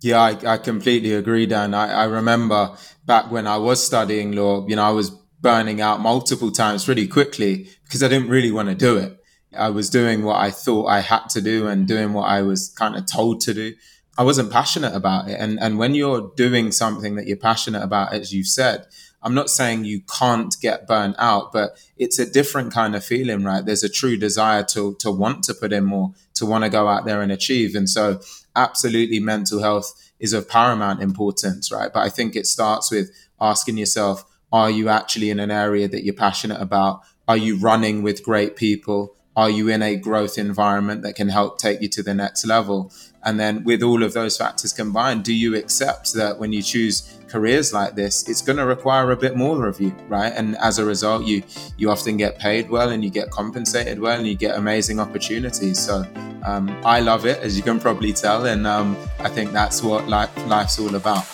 Yeah, 0.01 0.21
I, 0.21 0.53
I 0.53 0.57
completely 0.59 1.15
agree, 1.15 1.47
Dan. 1.47 1.73
I, 1.73 1.91
I 1.91 2.03
remember 2.03 2.77
back 3.07 3.31
when 3.31 3.47
I 3.47 3.57
was 3.57 3.83
studying 3.83 4.33
law, 4.33 4.67
you 4.67 4.75
know, 4.75 4.83
I 4.83 4.91
was 4.91 5.09
burning 5.41 5.81
out 5.81 5.99
multiple 5.99 6.51
times 6.51 6.85
pretty 6.85 7.07
quickly 7.07 7.69
because 7.85 8.03
I 8.03 8.07
didn't 8.07 8.29
really 8.29 8.51
want 8.51 8.69
to 8.69 8.75
do 8.75 8.97
it. 8.97 9.17
I 9.57 9.71
was 9.71 9.89
doing 9.89 10.23
what 10.23 10.35
I 10.35 10.51
thought 10.51 10.85
I 10.85 10.99
had 10.99 11.25
to 11.29 11.41
do 11.41 11.65
and 11.65 11.87
doing 11.87 12.13
what 12.13 12.27
I 12.27 12.43
was 12.43 12.69
kind 12.77 12.95
of 12.95 13.11
told 13.11 13.41
to 13.41 13.55
do. 13.55 13.73
I 14.15 14.23
wasn't 14.23 14.51
passionate 14.51 14.93
about 14.93 15.27
it. 15.27 15.39
And 15.39 15.59
and 15.59 15.79
when 15.79 15.95
you're 15.95 16.31
doing 16.35 16.71
something 16.71 17.15
that 17.15 17.25
you're 17.25 17.35
passionate 17.35 17.81
about, 17.81 18.13
as 18.13 18.31
you've 18.31 18.45
said, 18.45 18.85
I'm 19.27 19.35
not 19.35 19.49
saying 19.49 19.83
you 19.83 20.03
can't 20.17 20.55
get 20.61 20.87
burnt 20.87 21.17
out, 21.19 21.51
but 21.51 21.77
it's 21.97 22.17
a 22.17 22.25
different 22.25 22.71
kind 22.71 22.95
of 22.95 23.03
feeling, 23.03 23.43
right? 23.43 23.65
There's 23.65 23.83
a 23.83 23.89
true 23.89 24.15
desire 24.15 24.63
to 24.71 24.95
to 24.99 25.11
want 25.11 25.43
to 25.43 25.53
put 25.53 25.73
in 25.73 25.83
more, 25.83 26.13
to 26.35 26.45
want 26.45 26.63
to 26.63 26.69
go 26.69 26.87
out 26.87 27.03
there 27.03 27.21
and 27.21 27.29
achieve. 27.29 27.75
And 27.75 27.89
so 27.89 28.21
absolutely 28.55 29.19
mental 29.19 29.61
health 29.61 29.91
is 30.21 30.31
of 30.31 30.47
paramount 30.47 31.01
importance, 31.01 31.73
right? 31.73 31.91
But 31.93 32.03
I 32.03 32.09
think 32.09 32.37
it 32.37 32.47
starts 32.47 32.89
with 32.89 33.11
asking 33.41 33.77
yourself, 33.77 34.23
are 34.53 34.71
you 34.71 34.87
actually 34.87 35.29
in 35.29 35.41
an 35.41 35.51
area 35.51 35.89
that 35.89 36.05
you're 36.05 36.13
passionate 36.13 36.61
about? 36.61 37.01
Are 37.27 37.35
you 37.35 37.57
running 37.57 38.03
with 38.03 38.23
great 38.23 38.55
people? 38.55 39.13
Are 39.35 39.49
you 39.49 39.67
in 39.67 39.83
a 39.83 39.97
growth 39.97 40.37
environment 40.37 41.01
that 41.01 41.17
can 41.17 41.27
help 41.27 41.59
take 41.59 41.81
you 41.81 41.89
to 41.89 42.01
the 42.01 42.13
next 42.13 42.45
level? 42.45 42.93
And 43.23 43.37
then 43.37 43.65
with 43.65 43.83
all 43.83 44.03
of 44.03 44.13
those 44.13 44.37
factors 44.37 44.71
combined, 44.71 45.25
do 45.25 45.33
you 45.33 45.53
accept 45.53 46.13
that 46.13 46.39
when 46.39 46.53
you 46.53 46.63
choose 46.63 47.16
careers 47.27 47.73
like 47.73 47.95
this, 47.95 48.27
it's 48.27 48.41
going 48.41 48.57
to 48.57 48.65
require 48.65 49.11
a 49.11 49.15
bit 49.15 49.35
more 49.35 49.67
of 49.67 49.79
you, 49.79 49.93
right? 50.07 50.33
And 50.35 50.55
as 50.57 50.79
a 50.79 50.85
result, 50.85 51.25
you 51.25 51.43
you 51.77 51.89
often 51.89 52.17
get 52.17 52.39
paid 52.39 52.69
well 52.69 52.89
and 52.89 53.03
you 53.03 53.09
get 53.09 53.29
compensated 53.29 53.99
well 53.99 54.17
and 54.17 54.27
you 54.27 54.35
get 54.35 54.57
amazing 54.57 54.99
opportunities. 54.99 55.79
So 55.79 56.05
um, 56.45 56.69
I 56.85 56.99
love 56.99 57.25
it, 57.25 57.39
as 57.39 57.57
you 57.57 57.63
can 57.63 57.79
probably 57.79 58.13
tell, 58.13 58.45
and 58.45 58.65
um, 58.65 58.97
I 59.19 59.29
think 59.29 59.51
that's 59.51 59.83
what 59.83 60.07
life, 60.07 60.31
life's 60.47 60.79
all 60.79 60.95
about. 60.95 61.25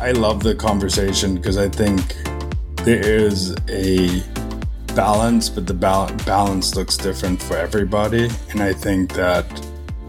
I 0.00 0.10
love 0.12 0.42
the 0.42 0.54
conversation 0.54 1.34
because 1.34 1.56
I 1.56 1.68
think 1.68 2.14
there 2.84 3.00
is 3.00 3.54
a 3.70 4.22
balance, 4.94 5.48
but 5.48 5.66
the 5.66 5.74
balance 5.74 6.76
looks 6.76 6.96
different 6.96 7.42
for 7.42 7.56
everybody. 7.56 8.28
And 8.50 8.62
I 8.62 8.72
think 8.72 9.14
that 9.14 9.46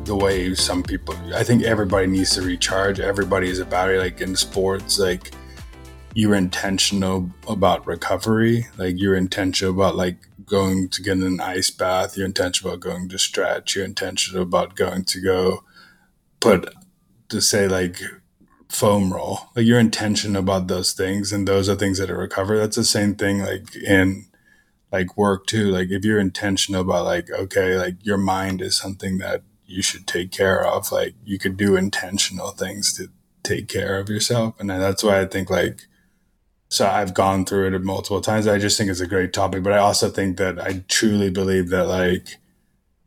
the 0.06 0.15
way 0.15 0.54
some 0.54 0.84
people, 0.84 1.15
I 1.34 1.44
think 1.44 1.63
everybody 1.63 2.08
needs 2.08 2.36
to 2.36 2.41
recharge. 2.41 3.00
Everybody 3.00 3.50
is 3.50 3.60
a 3.60 3.65
battery. 3.65 3.98
Like 3.98 4.22
in 4.22 4.36
sports, 4.36 5.00
like 5.00 5.32
you're 6.13 6.36
intentional 6.36 7.30
about 7.48 7.86
recovery. 7.86 8.68
Like 8.78 8.96
you're 8.98 9.15
intentional 9.15 9.74
about 9.74 9.96
like 9.96 10.18
going 10.46 10.89
to 10.89 11.02
get 11.02 11.18
an 11.18 11.41
ice 11.41 11.72
bath. 11.72 12.15
You're 12.15 12.28
intentional 12.28 12.74
about 12.74 12.82
going 12.82 13.10
to 13.10 13.20
stretch. 13.20 13.76
You're 13.76 13.86
intentional 13.86 14.44
about 14.44 14.76
going 14.76 15.04
to 15.06 15.20
go 15.20 15.63
put 16.39 16.74
to 17.30 17.41
say 17.41 17.68
like 17.68 18.00
foam 18.70 19.12
roll. 19.12 19.39
Like 19.56 19.65
your 19.65 19.80
intention 19.80 20.36
about 20.36 20.68
those 20.68 20.94
things, 20.94 21.34
and 21.34 21.48
those 21.48 21.68
are 21.68 21.76
things 21.76 21.98
that 21.98 22.12
are 22.12 22.18
recover. 22.18 22.58
That's 22.58 22.76
the 22.76 22.84
same 22.84 23.15
thing 23.15 23.39
like 23.39 23.76
in 23.76 24.28
like 24.91 25.18
work 25.18 25.48
too. 25.48 25.70
Like 25.70 25.89
if 25.89 26.06
you're 26.06 26.20
intentional 26.20 26.82
about 26.82 27.06
like 27.06 27.30
okay, 27.32 27.76
like 27.76 27.96
your 28.02 28.18
mind 28.18 28.62
is 28.62 28.78
something 28.78 29.18
that 29.18 29.41
you 29.65 29.82
should 29.82 30.08
take 30.08 30.32
care 30.32 30.65
of. 30.65 30.91
Like 30.91 31.15
you 31.23 31.39
could 31.39 31.58
do 31.58 31.75
intentional 31.75 32.51
things 32.51 32.93
to 32.97 33.10
take 33.43 33.67
care 33.67 33.99
of 33.99 34.10
yourself, 34.10 34.60
and 34.60 34.69
that's 34.69 35.04
why 35.04 35.21
I 35.21 35.25
think 35.25 35.49
like. 35.49 35.82
So 36.67 36.88
I've 36.88 37.13
gone 37.13 37.45
through 37.45 37.73
it 37.73 37.80
multiple 37.84 38.21
times. 38.21 38.47
I 38.47 38.58
just 38.58 38.78
think 38.78 38.89
it's 38.89 38.99
a 38.99 39.08
great 39.08 39.34
topic, 39.34 39.62
but 39.62 39.71
I 39.71 39.78
also 39.78 40.10
think 40.10 40.38
that 40.38 40.60
I 40.60 40.84
truly 40.88 41.30
believe 41.30 41.69
that 41.69 41.88
like 41.88 42.38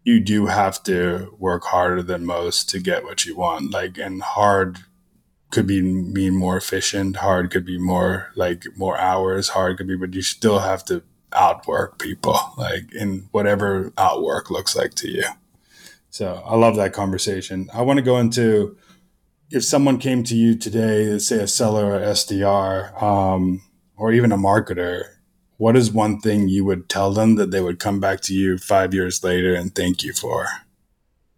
you 0.05 0.21
do 0.21 0.47
have 0.47 0.83
to 0.85 1.35
work 1.39 1.65
harder 1.65 2.03
than 2.03 2.25
most 2.25 2.71
to 2.71 2.79
get 2.79 3.05
what 3.05 3.27
you 3.27 3.37
want. 3.37 3.73
Like, 3.73 3.99
and 3.99 4.23
hard 4.23 4.79
could 5.51 5.67
be 5.67 5.83
mean 5.83 6.35
more 6.35 6.57
efficient. 6.57 7.17
Hard 7.17 7.51
could 7.51 7.67
be 7.67 7.79
more 7.79 8.33
like 8.35 8.65
more 8.77 8.99
hours. 8.99 9.51
Hard 9.51 9.77
could 9.77 9.89
be, 9.89 9.97
but 9.97 10.15
you 10.15 10.23
still 10.23 10.61
have 10.61 10.85
to 10.87 11.03
outwork 11.33 11.99
people, 11.99 12.39
like 12.57 12.95
in 12.95 13.29
whatever 13.33 13.93
outwork 13.99 14.51
looks 14.51 14.75
like 14.75 14.95
to 14.95 15.11
you. 15.11 15.25
So 16.11 16.43
I 16.45 16.57
love 16.57 16.77
that 16.77 16.93
conversation. 16.93 17.69
I 17.73 17.83
want 17.83 17.99
to 17.99 18.03
go 18.03 18.19
into 18.19 18.77
if 19.51 19.65
someone 19.65 19.99
came 19.99 20.23
to 20.25 20.37
you 20.37 20.57
today, 20.57 21.19
say 21.19 21.39
a 21.39 21.47
seller 21.47 21.95
or 21.95 22.01
SDR, 22.01 23.03
um, 23.03 23.63
or 23.97 24.13
even 24.13 24.33
a 24.33 24.37
marketer, 24.37 25.05
what 25.57 25.77
is 25.77 25.91
one 25.91 26.21
thing 26.21 26.49
you 26.49 26.65
would 26.65 26.89
tell 26.89 27.13
them 27.13 27.35
that 27.37 27.51
they 27.51 27.61
would 27.61 27.79
come 27.79 27.99
back 27.99 28.21
to 28.23 28.35
you 28.35 28.59
five 28.59 28.95
years 28.95 29.25
later 29.25 29.55
and 29.55 29.75
thank 29.75 30.03
you 30.05 30.13
for? 30.13 30.47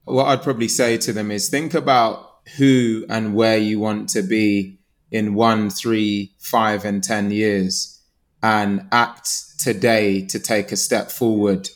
What 0.05 0.27
I'd 0.27 0.43
probably 0.43 0.69
say 0.69 0.99
to 0.99 1.13
them 1.13 1.31
is 1.31 1.49
think 1.49 1.73
about 1.73 2.27
who 2.57 3.07
and 3.09 3.35
where 3.35 3.57
you 3.57 3.79
want 3.81 4.09
to 4.11 4.23
be 4.23 4.79
in 5.11 5.35
one, 5.35 5.71
three, 5.71 6.35
five, 6.39 6.85
and 6.85 7.03
10 7.03 7.31
years 7.31 8.01
and 8.43 8.87
act 8.93 9.29
today 9.59 10.25
to 10.27 10.39
take 10.39 10.73
a 10.73 10.77
step 10.77 11.11
forward 11.11 11.71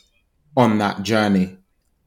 on 0.56 0.78
that 0.78 1.02
journey. 1.02 1.58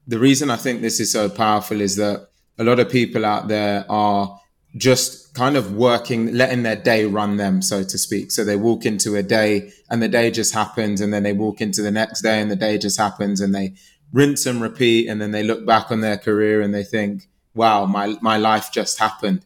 The 0.08 0.18
reason 0.18 0.48
I 0.48 0.56
think 0.56 0.80
this 0.80 1.00
is 1.00 1.12
so 1.12 1.28
powerful 1.28 1.82
is 1.82 1.96
that 1.96 2.30
a 2.58 2.64
lot 2.64 2.80
of 2.80 2.88
people 2.90 3.26
out 3.26 3.48
there 3.48 3.84
are 3.90 4.40
just 4.74 5.34
kind 5.34 5.54
of 5.54 5.74
working, 5.74 6.32
letting 6.32 6.62
their 6.62 6.76
day 6.76 7.04
run 7.04 7.36
them, 7.36 7.60
so 7.60 7.84
to 7.84 7.98
speak. 7.98 8.30
So 8.30 8.42
they 8.42 8.56
walk 8.56 8.86
into 8.86 9.16
a 9.16 9.22
day 9.22 9.70
and 9.90 10.02
the 10.02 10.08
day 10.08 10.30
just 10.30 10.54
happens, 10.54 11.02
and 11.02 11.12
then 11.12 11.24
they 11.24 11.34
walk 11.34 11.60
into 11.60 11.82
the 11.82 11.90
next 11.90 12.22
day 12.22 12.40
and 12.40 12.50
the 12.50 12.56
day 12.56 12.78
just 12.78 12.98
happens, 12.98 13.42
and 13.42 13.54
they 13.54 13.74
rinse 14.10 14.46
and 14.46 14.62
repeat, 14.62 15.08
and 15.08 15.20
then 15.20 15.32
they 15.32 15.42
look 15.42 15.66
back 15.66 15.90
on 15.90 16.00
their 16.00 16.16
career 16.16 16.62
and 16.62 16.74
they 16.74 16.84
think, 16.84 17.28
"Wow, 17.54 17.84
my 17.84 18.16
my 18.22 18.38
life 18.38 18.70
just 18.72 18.98
happened." 18.98 19.42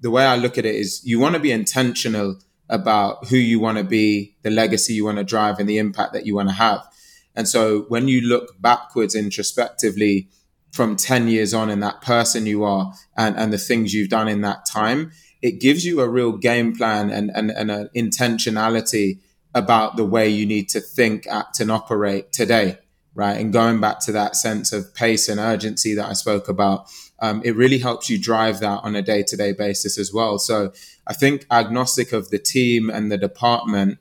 The 0.00 0.10
way 0.10 0.24
I 0.24 0.34
look 0.34 0.58
at 0.58 0.66
it 0.66 0.74
is, 0.74 1.02
you 1.04 1.20
want 1.20 1.36
to 1.36 1.40
be 1.40 1.52
intentional 1.52 2.40
about 2.68 3.28
who 3.28 3.36
you 3.36 3.60
want 3.60 3.78
to 3.78 3.84
be, 3.84 4.34
the 4.42 4.50
legacy 4.50 4.94
you 4.94 5.04
want 5.04 5.18
to 5.18 5.24
drive, 5.24 5.60
and 5.60 5.68
the 5.68 5.78
impact 5.78 6.14
that 6.14 6.26
you 6.26 6.34
want 6.34 6.48
to 6.48 6.54
have. 6.54 6.82
And 7.40 7.48
so 7.48 7.86
when 7.88 8.06
you 8.06 8.20
look 8.20 8.60
backwards 8.60 9.14
introspectively 9.14 10.28
from 10.72 10.94
10 10.94 11.26
years 11.26 11.54
on 11.54 11.70
and 11.70 11.82
that 11.82 12.02
person 12.02 12.44
you 12.44 12.64
are 12.64 12.92
and, 13.16 13.34
and 13.34 13.50
the 13.50 13.56
things 13.56 13.94
you've 13.94 14.10
done 14.10 14.28
in 14.28 14.42
that 14.42 14.66
time, 14.66 15.10
it 15.40 15.58
gives 15.58 15.86
you 15.86 16.02
a 16.02 16.08
real 16.08 16.32
game 16.32 16.76
plan 16.76 17.08
and, 17.08 17.30
and, 17.34 17.50
and 17.50 17.70
an 17.70 17.88
intentionality 17.96 19.20
about 19.54 19.96
the 19.96 20.04
way 20.04 20.28
you 20.28 20.44
need 20.44 20.68
to 20.68 20.82
think, 20.82 21.26
act, 21.28 21.60
and 21.60 21.70
operate 21.72 22.30
today, 22.30 22.76
right? 23.14 23.40
And 23.40 23.54
going 23.54 23.80
back 23.80 24.00
to 24.00 24.12
that 24.12 24.36
sense 24.36 24.70
of 24.70 24.94
pace 24.94 25.26
and 25.26 25.40
urgency 25.40 25.94
that 25.94 26.10
I 26.10 26.12
spoke 26.12 26.46
about, 26.46 26.90
um, 27.20 27.40
it 27.42 27.56
really 27.56 27.78
helps 27.78 28.10
you 28.10 28.20
drive 28.20 28.60
that 28.60 28.80
on 28.82 28.94
a 28.94 29.00
day 29.00 29.22
to 29.22 29.34
day 29.34 29.52
basis 29.52 29.96
as 29.96 30.12
well. 30.12 30.38
So 30.38 30.74
I 31.06 31.14
think 31.14 31.46
agnostic 31.50 32.12
of 32.12 32.28
the 32.28 32.38
team 32.38 32.90
and 32.90 33.10
the 33.10 33.16
department, 33.16 33.96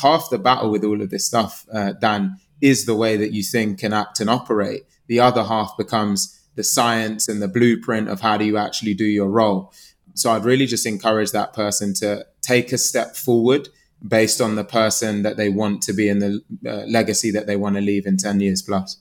half 0.00 0.30
the 0.30 0.38
battle 0.38 0.70
with 0.70 0.84
all 0.84 1.02
of 1.02 1.10
this 1.10 1.26
stuff, 1.26 1.66
uh, 1.70 1.92
Dan, 1.92 2.38
is 2.60 2.86
the 2.86 2.94
way 2.94 3.16
that 3.16 3.32
you 3.32 3.42
think 3.42 3.82
and 3.82 3.94
act 3.94 4.20
and 4.20 4.28
operate. 4.30 4.84
The 5.06 5.20
other 5.20 5.44
half 5.44 5.76
becomes 5.76 6.38
the 6.54 6.64
science 6.64 7.28
and 7.28 7.40
the 7.40 7.48
blueprint 7.48 8.08
of 8.08 8.20
how 8.20 8.36
do 8.36 8.44
you 8.44 8.56
actually 8.56 8.94
do 8.94 9.04
your 9.04 9.28
role. 9.28 9.72
So 10.14 10.32
I'd 10.32 10.44
really 10.44 10.66
just 10.66 10.86
encourage 10.86 11.30
that 11.30 11.52
person 11.52 11.94
to 11.94 12.26
take 12.42 12.72
a 12.72 12.78
step 12.78 13.14
forward 13.14 13.68
based 14.06 14.40
on 14.40 14.56
the 14.56 14.64
person 14.64 15.22
that 15.22 15.36
they 15.36 15.48
want 15.48 15.82
to 15.82 15.92
be 15.92 16.08
and 16.08 16.20
the 16.20 16.42
uh, 16.66 16.84
legacy 16.86 17.30
that 17.30 17.46
they 17.46 17.56
want 17.56 17.76
to 17.76 17.80
leave 17.80 18.06
in 18.06 18.16
10 18.16 18.40
years 18.40 18.62
plus. 18.62 18.98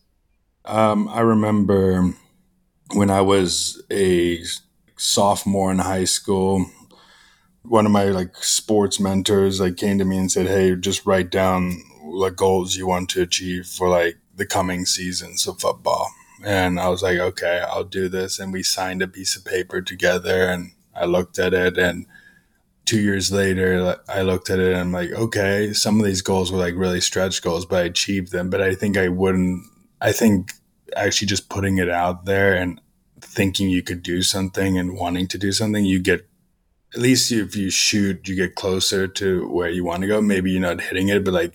Um, 0.65 1.07
I 1.07 1.21
remember 1.21 2.13
when 2.93 3.09
I 3.09 3.21
was 3.21 3.81
a 3.91 4.39
sophomore 4.97 5.71
in 5.71 5.79
high 5.79 6.03
school, 6.03 6.65
one 7.63 7.85
of 7.85 7.91
my 7.91 8.05
like 8.05 8.35
sports 8.37 8.99
mentors 8.99 9.59
like 9.59 9.77
came 9.77 9.97
to 9.97 10.05
me 10.05 10.17
and 10.17 10.31
said, 10.31 10.47
"Hey, 10.47 10.75
just 10.75 11.05
write 11.05 11.29
down 11.29 11.81
what 12.07 12.35
goals 12.35 12.75
you 12.75 12.87
want 12.87 13.09
to 13.09 13.21
achieve 13.21 13.67
for 13.67 13.89
like 13.89 14.17
the 14.35 14.45
coming 14.45 14.85
seasons 14.85 15.47
of 15.47 15.59
football." 15.59 16.11
And 16.43 16.79
I 16.79 16.89
was 16.89 17.01
like, 17.01 17.19
"Okay, 17.19 17.63
I'll 17.67 17.83
do 17.83 18.09
this." 18.09 18.39
And 18.39 18.53
we 18.53 18.63
signed 18.63 19.01
a 19.01 19.07
piece 19.07 19.35
of 19.35 19.45
paper 19.45 19.81
together, 19.81 20.47
and 20.49 20.71
I 20.95 21.05
looked 21.05 21.39
at 21.39 21.53
it, 21.53 21.77
and 21.77 22.05
two 22.85 23.01
years 23.01 23.31
later, 23.31 23.97
I 24.07 24.21
looked 24.21 24.49
at 24.49 24.59
it, 24.59 24.71
and 24.71 24.79
I'm 24.79 24.91
like, 24.91 25.11
"Okay, 25.11 25.73
some 25.73 25.99
of 25.99 26.05
these 26.05 26.21
goals 26.21 26.51
were 26.51 26.59
like 26.59 26.75
really 26.75 27.01
stretch 27.01 27.41
goals, 27.41 27.65
but 27.65 27.83
I 27.83 27.85
achieved 27.85 28.31
them." 28.31 28.49
But 28.49 28.61
I 28.61 28.75
think 28.75 28.97
I 28.97 29.09
wouldn't. 29.09 29.65
I 30.01 30.11
think 30.11 30.53
actually 30.95 31.27
just 31.27 31.49
putting 31.49 31.77
it 31.77 31.89
out 31.89 32.25
there 32.25 32.55
and 32.55 32.79
thinking 33.19 33.69
you 33.69 33.83
could 33.83 34.01
do 34.03 34.21
something 34.23 34.77
and 34.77 34.97
wanting 34.97 35.27
to 35.27 35.37
do 35.37 35.51
something, 35.51 35.85
you 35.85 35.99
get 35.99 36.26
at 36.93 37.01
least 37.01 37.31
if 37.31 37.55
you 37.55 37.69
shoot, 37.69 38.27
you 38.27 38.35
get 38.35 38.55
closer 38.55 39.07
to 39.07 39.47
where 39.49 39.69
you 39.69 39.83
want 39.83 40.01
to 40.01 40.07
go. 40.07 40.21
Maybe 40.21 40.51
you're 40.51 40.61
not 40.61 40.81
hitting 40.81 41.09
it, 41.09 41.23
but 41.23 41.33
like 41.33 41.53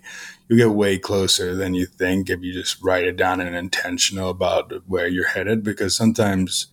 you 0.49 0.57
get 0.57 0.71
way 0.71 0.99
closer 0.99 1.55
than 1.55 1.75
you 1.75 1.87
think 1.87 2.29
if 2.29 2.43
you 2.43 2.53
just 2.53 2.83
write 2.83 3.05
it 3.05 3.17
down 3.17 3.41
and 3.41 3.57
intentional 3.57 4.29
about 4.29 4.73
where 4.87 5.07
you're 5.07 5.29
headed. 5.29 5.63
Because 5.63 5.97
sometimes, 5.97 6.67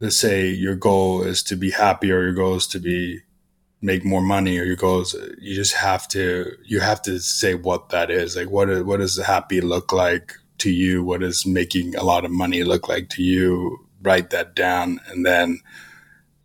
let's 0.00 0.18
say 0.18 0.48
your 0.48 0.74
goal 0.74 1.22
is 1.22 1.42
to 1.44 1.56
be 1.56 1.70
happy, 1.70 2.10
or 2.10 2.22
your 2.22 2.34
goal 2.34 2.56
is 2.56 2.66
to 2.68 2.80
be 2.80 3.20
make 3.80 4.04
more 4.04 4.22
money, 4.22 4.58
or 4.58 4.64
your 4.64 4.76
goals, 4.76 5.14
you 5.38 5.54
just 5.54 5.74
have 5.74 6.08
to 6.08 6.52
you 6.64 6.80
have 6.80 7.00
to 7.02 7.20
say 7.20 7.54
what 7.54 7.90
that 7.90 8.10
is. 8.10 8.36
Like 8.36 8.50
what 8.50 8.84
what 8.84 8.98
does 8.98 9.16
happy 9.24 9.60
look 9.60 9.92
like 9.92 10.34
to 10.58 10.70
you? 10.70 11.04
What 11.04 11.20
does 11.20 11.46
making 11.46 11.94
a 11.94 12.02
lot 12.02 12.24
of 12.24 12.32
money 12.32 12.64
look 12.64 12.88
like 12.88 13.10
to 13.10 13.22
you? 13.22 13.78
Write 14.02 14.30
that 14.30 14.56
down, 14.56 15.00
and 15.08 15.24
then 15.24 15.60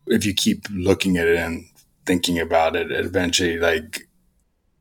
if 0.07 0.25
you 0.25 0.33
keep 0.33 0.65
looking 0.71 1.17
at 1.17 1.27
it 1.27 1.37
and 1.37 1.65
thinking 2.05 2.39
about 2.39 2.75
it, 2.75 2.91
eventually 2.91 3.57
like 3.57 4.07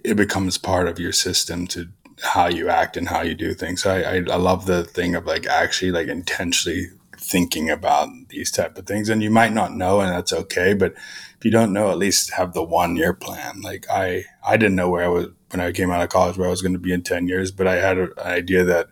it 0.02 0.14
becomes 0.14 0.58
part 0.58 0.88
of 0.88 0.98
your 0.98 1.12
system 1.12 1.66
to 1.68 1.88
how 2.22 2.48
you 2.48 2.68
act 2.68 2.96
and 2.96 3.08
how 3.08 3.22
you 3.22 3.34
do 3.34 3.54
things. 3.54 3.82
So 3.82 3.90
I, 3.90 4.00
I, 4.00 4.14
I 4.30 4.36
love 4.36 4.66
the 4.66 4.84
thing 4.84 5.14
of 5.14 5.26
like 5.26 5.46
actually 5.46 5.90
like 5.90 6.08
intentionally 6.08 6.88
thinking 7.16 7.70
about 7.70 8.08
these 8.28 8.50
type 8.50 8.76
of 8.78 8.86
things. 8.86 9.08
And 9.08 9.22
you 9.22 9.30
might 9.30 9.52
not 9.52 9.74
know, 9.74 10.00
and 10.00 10.10
that's 10.10 10.32
okay. 10.32 10.74
But 10.74 10.94
if 11.38 11.44
you 11.44 11.50
don't 11.50 11.72
know, 11.72 11.90
at 11.90 11.98
least 11.98 12.32
have 12.32 12.52
the 12.52 12.62
one 12.62 12.96
year 12.96 13.12
plan. 13.12 13.60
Like 13.60 13.86
I, 13.90 14.24
I 14.44 14.56
didn't 14.56 14.76
know 14.76 14.90
where 14.90 15.04
I 15.04 15.08
was 15.08 15.26
when 15.50 15.60
I 15.60 15.72
came 15.72 15.90
out 15.90 16.02
of 16.02 16.08
college, 16.10 16.38
where 16.38 16.46
I 16.46 16.50
was 16.50 16.62
going 16.62 16.74
to 16.74 16.78
be 16.78 16.92
in 16.92 17.02
10 17.02 17.26
years, 17.26 17.50
but 17.50 17.66
I 17.66 17.76
had 17.76 17.98
an 17.98 18.12
idea 18.18 18.64
that 18.64 18.88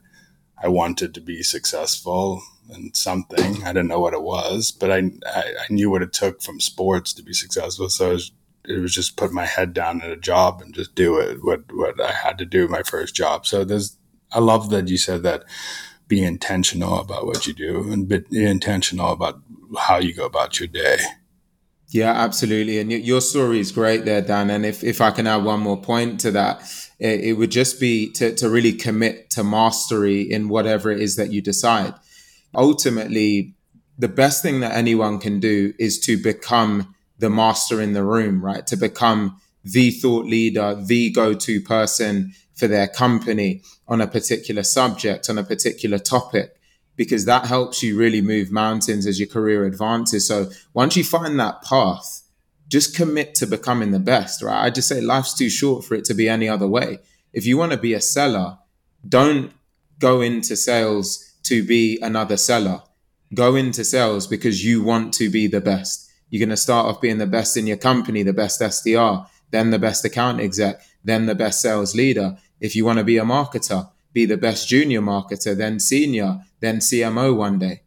I 0.61 0.69
wanted 0.69 1.15
to 1.15 1.21
be 1.21 1.43
successful 1.43 2.43
in 2.75 2.95
something. 2.95 3.63
I 3.65 3.73
didn't 3.73 3.89
know 3.89 4.01
what 4.01 4.15
it 4.15 4.23
was, 4.23 4.73
but 4.73 4.91
I, 4.91 5.11
I, 5.27 5.55
I 5.61 5.73
knew 5.73 5.91
what 5.91 6.03
it 6.03 6.13
took 6.13 6.43
from 6.43 6.61
sports 6.61 7.13
to 7.15 7.23
be 7.23 7.33
successful. 7.33 7.89
So 7.89 8.11
it 8.11 8.13
was, 8.15 8.33
it 8.65 8.79
was 8.81 8.95
just 8.95 9.17
put 9.17 9.33
my 9.33 9.47
head 9.47 9.73
down 9.73 10.03
at 10.03 10.11
a 10.11 10.17
job 10.17 10.61
and 10.61 10.75
just 10.75 10.95
do 10.95 11.19
it. 11.19 11.39
What 11.43 11.63
what 11.73 12.01
I 12.01 12.13
had 12.13 12.39
to 12.39 12.45
do 12.45 12.69
my 12.69 12.83
first 12.83 13.15
job. 13.15 13.47
So 13.47 13.65
there's 13.65 13.97
I 14.31 14.41
love 14.41 14.71
that 14.71 14.89
you 14.89 14.99
said 14.99 15.23
that. 15.23 15.45
Be 16.07 16.25
intentional 16.25 16.99
about 17.01 17.27
what 17.27 17.47
you 17.47 17.53
do 17.53 17.93
and 17.93 18.09
be 18.09 18.45
intentional 18.47 19.13
about 19.13 19.43
how 19.79 19.99
you 19.99 20.15
go 20.15 20.25
about 20.25 20.59
your 20.59 20.67
day. 20.67 20.97
Yeah, 21.91 22.13
absolutely. 22.13 22.79
And 22.79 22.91
your 22.91 23.21
story 23.21 23.61
is 23.61 23.73
great 23.73 24.07
there, 24.07 24.23
Dan. 24.23 24.49
And 24.49 24.65
if, 24.65 24.83
if 24.83 25.03
I 25.03 25.11
can 25.11 25.27
add 25.27 25.45
one 25.45 25.61
more 25.61 25.81
point 25.81 26.21
to 26.21 26.31
that, 26.31 26.63
it, 26.99 27.21
it 27.21 27.33
would 27.35 27.51
just 27.51 27.79
be 27.79 28.11
to, 28.13 28.35
to 28.37 28.49
really 28.49 28.73
commit 28.73 29.29
to 29.33 29.45
mastery 29.45 30.23
in 30.23 30.49
whatever 30.49 30.91
it 30.91 31.01
is 31.01 31.17
that 31.17 31.31
you 31.31 31.43
decide 31.43 31.93
ultimately, 32.55 33.55
the 33.99 34.09
best 34.09 34.43
thing 34.43 34.61
that 34.61 34.77
anyone 34.77 35.19
can 35.19 35.41
do 35.41 35.75
is 35.79 35.99
to 36.01 36.17
become 36.23 36.95
the 37.19 37.31
master 37.31 37.81
in 37.81 37.93
the 37.93 38.05
room, 38.05 38.45
right? 38.45 38.67
To 38.69 38.77
become 38.77 39.41
the 39.65 39.91
thought 39.91 40.25
leader, 40.25 40.75
the 40.75 41.11
go 41.11 41.35
to 41.35 41.61
person 41.61 42.33
for 42.55 42.69
their 42.69 42.87
company 42.89 43.63
on 43.87 44.01
a 44.01 44.07
particular 44.07 44.63
subject, 44.63 45.29
on 45.29 45.39
a 45.39 45.45
particular 45.45 45.99
topic, 45.99 46.57
because 46.97 47.25
that 47.25 47.47
helps 47.47 47.83
you 47.83 47.99
really 47.99 48.21
move 48.21 48.51
mountains 48.51 49.07
as 49.07 49.19
your 49.19 49.29
career 49.29 49.65
advances. 49.65 50.27
So 50.27 50.51
once 50.75 50.97
you 50.97 51.05
find 51.05 51.39
that 51.39 51.63
path, 51.63 52.23
just 52.69 52.95
commit 52.95 53.35
to 53.37 53.47
becoming 53.47 53.93
the 53.93 53.99
best, 53.99 54.43
right? 54.43 54.65
I 54.65 54.71
just 54.71 54.89
say 54.89 55.01
life's 55.01 55.35
too 55.35 55.49
short 55.49 55.85
for 55.85 55.95
it 55.95 56.05
to 56.07 56.15
be 56.15 56.29
any 56.29 56.49
other 56.49 56.67
way. 56.67 56.99
If 57.33 57.47
you 57.47 57.57
want 57.57 57.73
to 57.73 57.79
be 57.79 57.95
a 57.95 58.01
seller, 58.01 58.59
don't 59.09 59.53
go 59.99 60.21
into 60.21 60.57
sales 60.57 61.28
to 61.49 61.65
be 61.65 61.99
another 62.01 62.37
seller. 62.37 62.83
Go 63.35 63.57
into 63.57 63.85
sales 63.85 64.27
because 64.27 64.65
you 64.65 64.83
want 64.83 65.13
to 65.15 65.31
be 65.31 65.47
the 65.47 65.61
best. 65.61 66.11
You're 66.31 66.41
going 66.41 66.51
to 66.51 66.57
start 66.57 66.87
off 66.87 67.01
being 67.01 67.19
the 67.19 67.27
best 67.27 67.57
in 67.57 67.67
your 67.67 67.77
company, 67.77 68.23
the 68.23 68.33
best 68.33 68.61
SDR, 68.61 69.27
then 69.51 69.71
the 69.71 69.79
best 69.79 70.05
account 70.05 70.41
exec, 70.41 70.81
then 71.05 71.27
the 71.27 71.35
best 71.35 71.61
sales 71.61 71.95
leader. 71.95 72.37
If 72.61 72.77
you 72.77 72.85
want 72.85 72.99
to 72.99 73.05
be 73.05 73.19
a 73.19 73.23
marketer, 73.25 73.91
be 74.13 74.27
the 74.27 74.37
best 74.37 74.69
junior 74.69 75.01
marketer, 75.01 75.57
then 75.57 75.81
senior, 75.81 76.41
then 76.61 76.79
CMO 76.79 77.37
one 77.37 77.59
day. 77.59 77.83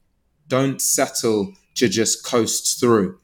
Don't 0.47 0.82
settle 0.82 1.53
to 1.76 1.88
just 1.88 2.26
coast 2.26 2.80
through. 2.80 3.20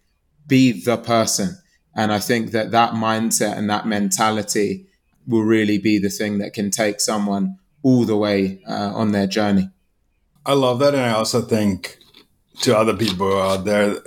Be 0.45 0.71
the 0.71 0.97
person. 0.97 1.57
And 1.95 2.11
I 2.11 2.19
think 2.19 2.51
that 2.51 2.71
that 2.71 2.93
mindset 2.93 3.57
and 3.57 3.69
that 3.69 3.87
mentality 3.87 4.87
will 5.27 5.43
really 5.43 5.77
be 5.77 5.99
the 5.99 6.09
thing 6.09 6.37
that 6.37 6.53
can 6.53 6.69
take 6.71 7.01
someone 7.01 7.57
all 7.83 8.05
the 8.05 8.15
way 8.17 8.61
uh, 8.67 8.91
on 8.93 9.11
their 9.11 9.27
journey. 9.27 9.69
I 10.47 10.53
love 10.53 10.79
that. 10.79 10.95
And 10.95 11.03
I 11.03 11.11
also 11.11 11.41
think 11.41 11.99
to 12.61 12.75
other 12.75 12.95
people 12.95 13.39
out 13.39 13.65
there, 13.65 13.97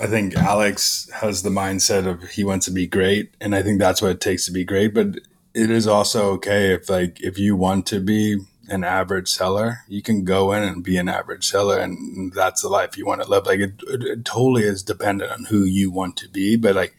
I 0.00 0.06
think 0.06 0.36
Alex 0.36 1.10
has 1.12 1.42
the 1.42 1.50
mindset 1.50 2.06
of 2.06 2.22
he 2.30 2.44
wants 2.44 2.66
to 2.66 2.72
be 2.72 2.86
great. 2.86 3.34
And 3.40 3.52
I 3.52 3.62
think 3.62 3.80
that's 3.80 4.00
what 4.00 4.12
it 4.12 4.20
takes 4.20 4.46
to 4.46 4.52
be 4.52 4.64
great. 4.64 4.94
But 4.94 5.18
it 5.54 5.70
is 5.72 5.88
also 5.88 6.30
okay 6.34 6.72
if 6.72 6.88
like 6.88 7.20
if 7.20 7.36
you 7.36 7.56
want 7.56 7.84
to 7.86 7.98
be 7.98 8.38
an 8.68 8.84
average 8.84 9.28
seller, 9.28 9.78
you 9.88 10.00
can 10.00 10.24
go 10.24 10.52
in 10.52 10.62
and 10.62 10.84
be 10.84 10.98
an 10.98 11.08
average 11.08 11.48
seller, 11.48 11.78
and 11.78 12.32
that's 12.32 12.62
the 12.62 12.68
life 12.68 12.96
you 12.96 13.06
want 13.06 13.22
to 13.22 13.28
live. 13.28 13.46
Like 13.46 13.60
it, 13.60 13.82
it, 13.88 14.02
it, 14.04 14.24
totally 14.24 14.62
is 14.62 14.82
dependent 14.82 15.32
on 15.32 15.46
who 15.46 15.64
you 15.64 15.90
want 15.90 16.16
to 16.18 16.28
be. 16.28 16.56
But 16.56 16.76
like 16.76 16.94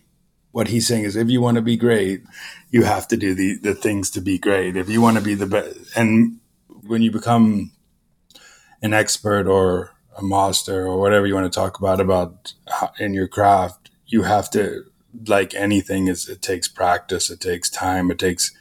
what 0.51 0.67
he's 0.67 0.87
saying 0.87 1.05
is, 1.05 1.15
if 1.15 1.29
you 1.29 1.39
want 1.39 1.55
to 1.55 1.61
be 1.61 1.77
great, 1.77 2.23
you 2.69 2.83
have 2.83 3.07
to 3.09 3.17
do 3.17 3.33
the 3.33 3.57
the 3.59 3.75
things 3.75 4.09
to 4.11 4.21
be 4.21 4.37
great. 4.37 4.75
If 4.75 4.89
you 4.89 4.99
want 4.99 5.17
to 5.17 5.23
be 5.23 5.35
the 5.35 5.45
best, 5.45 5.95
and 5.95 6.39
when 6.85 7.01
you 7.01 7.11
become 7.11 7.71
an 8.81 8.93
expert 8.93 9.47
or 9.47 9.91
a 10.17 10.23
master 10.23 10.85
or 10.85 10.99
whatever 10.99 11.25
you 11.25 11.35
want 11.35 11.51
to 11.51 11.59
talk 11.59 11.79
about 11.79 11.99
about 11.99 12.53
in 12.99 13.13
your 13.13 13.27
craft, 13.27 13.89
you 14.05 14.23
have 14.23 14.49
to 14.51 14.83
like 15.27 15.53
anything 15.53 16.07
is 16.07 16.29
it 16.29 16.41
takes 16.41 16.67
practice, 16.67 17.29
it 17.29 17.41
takes 17.41 17.69
time, 17.69 18.11
it 18.11 18.19
takes 18.19 18.51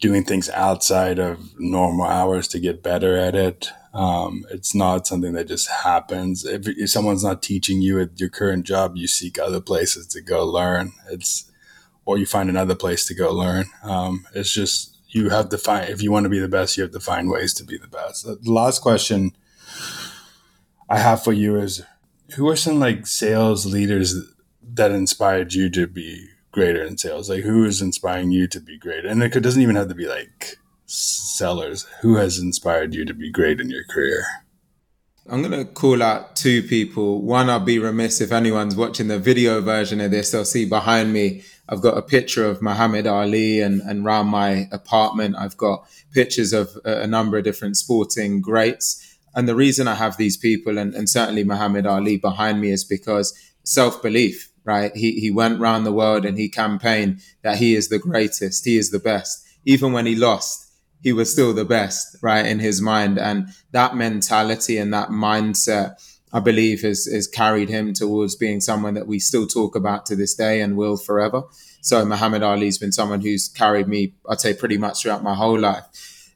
doing 0.00 0.24
things 0.24 0.48
outside 0.50 1.18
of 1.18 1.58
normal 1.58 2.06
hours 2.06 2.48
to 2.48 2.60
get 2.60 2.82
better 2.82 3.16
at 3.16 3.34
it. 3.34 3.70
Um, 3.94 4.44
it's 4.50 4.74
not 4.74 5.06
something 5.06 5.32
that 5.32 5.48
just 5.48 5.68
happens. 5.68 6.44
If, 6.44 6.68
if, 6.68 6.90
someone's 6.90 7.24
not 7.24 7.42
teaching 7.42 7.82
you 7.82 8.00
at 8.00 8.20
your 8.20 8.28
current 8.28 8.64
job, 8.64 8.96
you 8.96 9.08
seek 9.08 9.38
other 9.38 9.60
places 9.60 10.06
to 10.08 10.20
go 10.20 10.46
learn. 10.46 10.92
It's 11.10 11.50
or 12.04 12.16
you 12.16 12.26
find 12.26 12.48
another 12.48 12.74
place 12.74 13.06
to 13.06 13.14
go 13.14 13.32
learn. 13.32 13.66
Um, 13.82 14.26
it's 14.34 14.52
just 14.52 14.96
you 15.08 15.30
have 15.30 15.48
to 15.48 15.58
find 15.58 15.88
if 15.88 16.02
you 16.02 16.12
want 16.12 16.24
to 16.24 16.30
be 16.30 16.38
the 16.38 16.48
best, 16.48 16.76
you 16.76 16.82
have 16.82 16.92
to 16.92 17.00
find 17.00 17.30
ways 17.30 17.54
to 17.54 17.64
be 17.64 17.78
the 17.78 17.88
best. 17.88 18.24
The 18.24 18.38
last 18.44 18.80
question 18.80 19.36
I 20.88 20.98
have 20.98 21.22
for 21.22 21.32
you 21.32 21.56
is: 21.56 21.82
Who 22.34 22.48
are 22.48 22.56
some 22.56 22.78
like 22.78 23.06
sales 23.06 23.66
leaders 23.66 24.14
that 24.62 24.90
inspired 24.90 25.54
you 25.54 25.70
to 25.70 25.86
be 25.86 26.28
greater 26.52 26.82
in 26.82 26.98
sales? 26.98 27.30
Like, 27.30 27.44
who 27.44 27.64
is 27.64 27.80
inspiring 27.80 28.30
you 28.30 28.46
to 28.48 28.60
be 28.60 28.78
great? 28.78 29.04
And 29.04 29.22
it 29.22 29.40
doesn't 29.40 29.62
even 29.62 29.76
have 29.76 29.88
to 29.88 29.94
be 29.94 30.06
like 30.06 30.56
sellers. 30.86 31.86
Who 32.00 32.16
has 32.16 32.38
inspired 32.38 32.94
you 32.94 33.04
to 33.04 33.14
be 33.14 33.30
great 33.30 33.60
in 33.60 33.70
your 33.70 33.84
career? 33.84 34.24
I'm 35.30 35.42
going 35.42 35.52
to 35.52 35.70
call 35.70 36.02
out 36.02 36.36
two 36.36 36.62
people. 36.62 37.20
One, 37.20 37.50
I'll 37.50 37.60
be 37.60 37.78
remiss 37.78 38.20
if 38.22 38.32
anyone's 38.32 38.74
watching 38.74 39.08
the 39.08 39.18
video 39.18 39.60
version 39.60 40.00
of 40.00 40.10
this, 40.10 40.30
they'll 40.30 40.46
see 40.46 40.64
behind 40.64 41.12
me, 41.12 41.42
I've 41.68 41.82
got 41.82 41.98
a 41.98 42.02
picture 42.02 42.44
of 42.46 42.62
Muhammad 42.62 43.06
Ali 43.06 43.60
and, 43.60 43.80
and 43.82 44.04
around 44.04 44.28
my 44.28 44.68
apartment, 44.72 45.36
I've 45.38 45.56
got 45.56 45.86
pictures 46.12 46.52
of 46.52 46.78
a, 46.84 47.06
number 47.06 47.36
of 47.36 47.44
different 47.44 47.76
sporting 47.76 48.40
greats. 48.40 49.18
And 49.34 49.48
the 49.48 49.54
reason 49.54 49.86
I 49.86 49.94
have 49.94 50.16
these 50.16 50.36
people 50.36 50.78
and, 50.78 50.94
and 50.94 51.08
certainly 51.08 51.44
Muhammad 51.44 51.86
Ali 51.86 52.16
behind 52.16 52.60
me 52.60 52.70
is 52.70 52.84
because 52.84 53.34
self 53.64 54.02
belief 54.02 54.48
right? 54.68 54.94
He, 54.94 55.12
he 55.12 55.30
went 55.30 55.62
around 55.62 55.84
the 55.84 55.92
world 55.92 56.26
and 56.26 56.36
he 56.36 56.50
campaigned 56.50 57.22
that 57.42 57.56
he 57.56 57.74
is 57.74 57.88
the 57.88 57.98
greatest, 57.98 58.66
he 58.66 58.76
is 58.76 58.90
the 58.90 58.98
best. 58.98 59.42
Even 59.64 59.94
when 59.94 60.04
he 60.04 60.14
lost, 60.14 60.70
he 61.02 61.10
was 61.10 61.32
still 61.32 61.54
the 61.54 61.64
best, 61.64 62.18
right, 62.20 62.44
in 62.44 62.58
his 62.58 62.82
mind. 62.82 63.18
And 63.18 63.48
that 63.70 63.96
mentality 63.96 64.76
and 64.76 64.92
that 64.92 65.08
mindset, 65.08 65.94
I 66.32 66.40
believe, 66.40 66.82
has, 66.82 67.06
has 67.06 67.26
carried 67.26 67.68
him 67.68 67.92
towards 67.94 68.36
being 68.36 68.60
someone 68.60 68.94
that 68.94 69.06
we 69.06 69.18
still 69.18 69.46
talk 69.46 69.74
about 69.74 70.04
to 70.06 70.16
this 70.16 70.34
day 70.34 70.60
and 70.60 70.76
will 70.76 70.96
forever. 70.96 71.44
So 71.80 72.04
Muhammad 72.04 72.42
Ali's 72.42 72.78
been 72.78 72.92
someone 72.92 73.20
who's 73.20 73.48
carried 73.48 73.88
me, 73.88 74.14
I'd 74.28 74.40
say, 74.40 74.52
pretty 74.52 74.76
much 74.76 75.02
throughout 75.02 75.22
my 75.22 75.34
whole 75.34 75.58
life. 75.58 75.84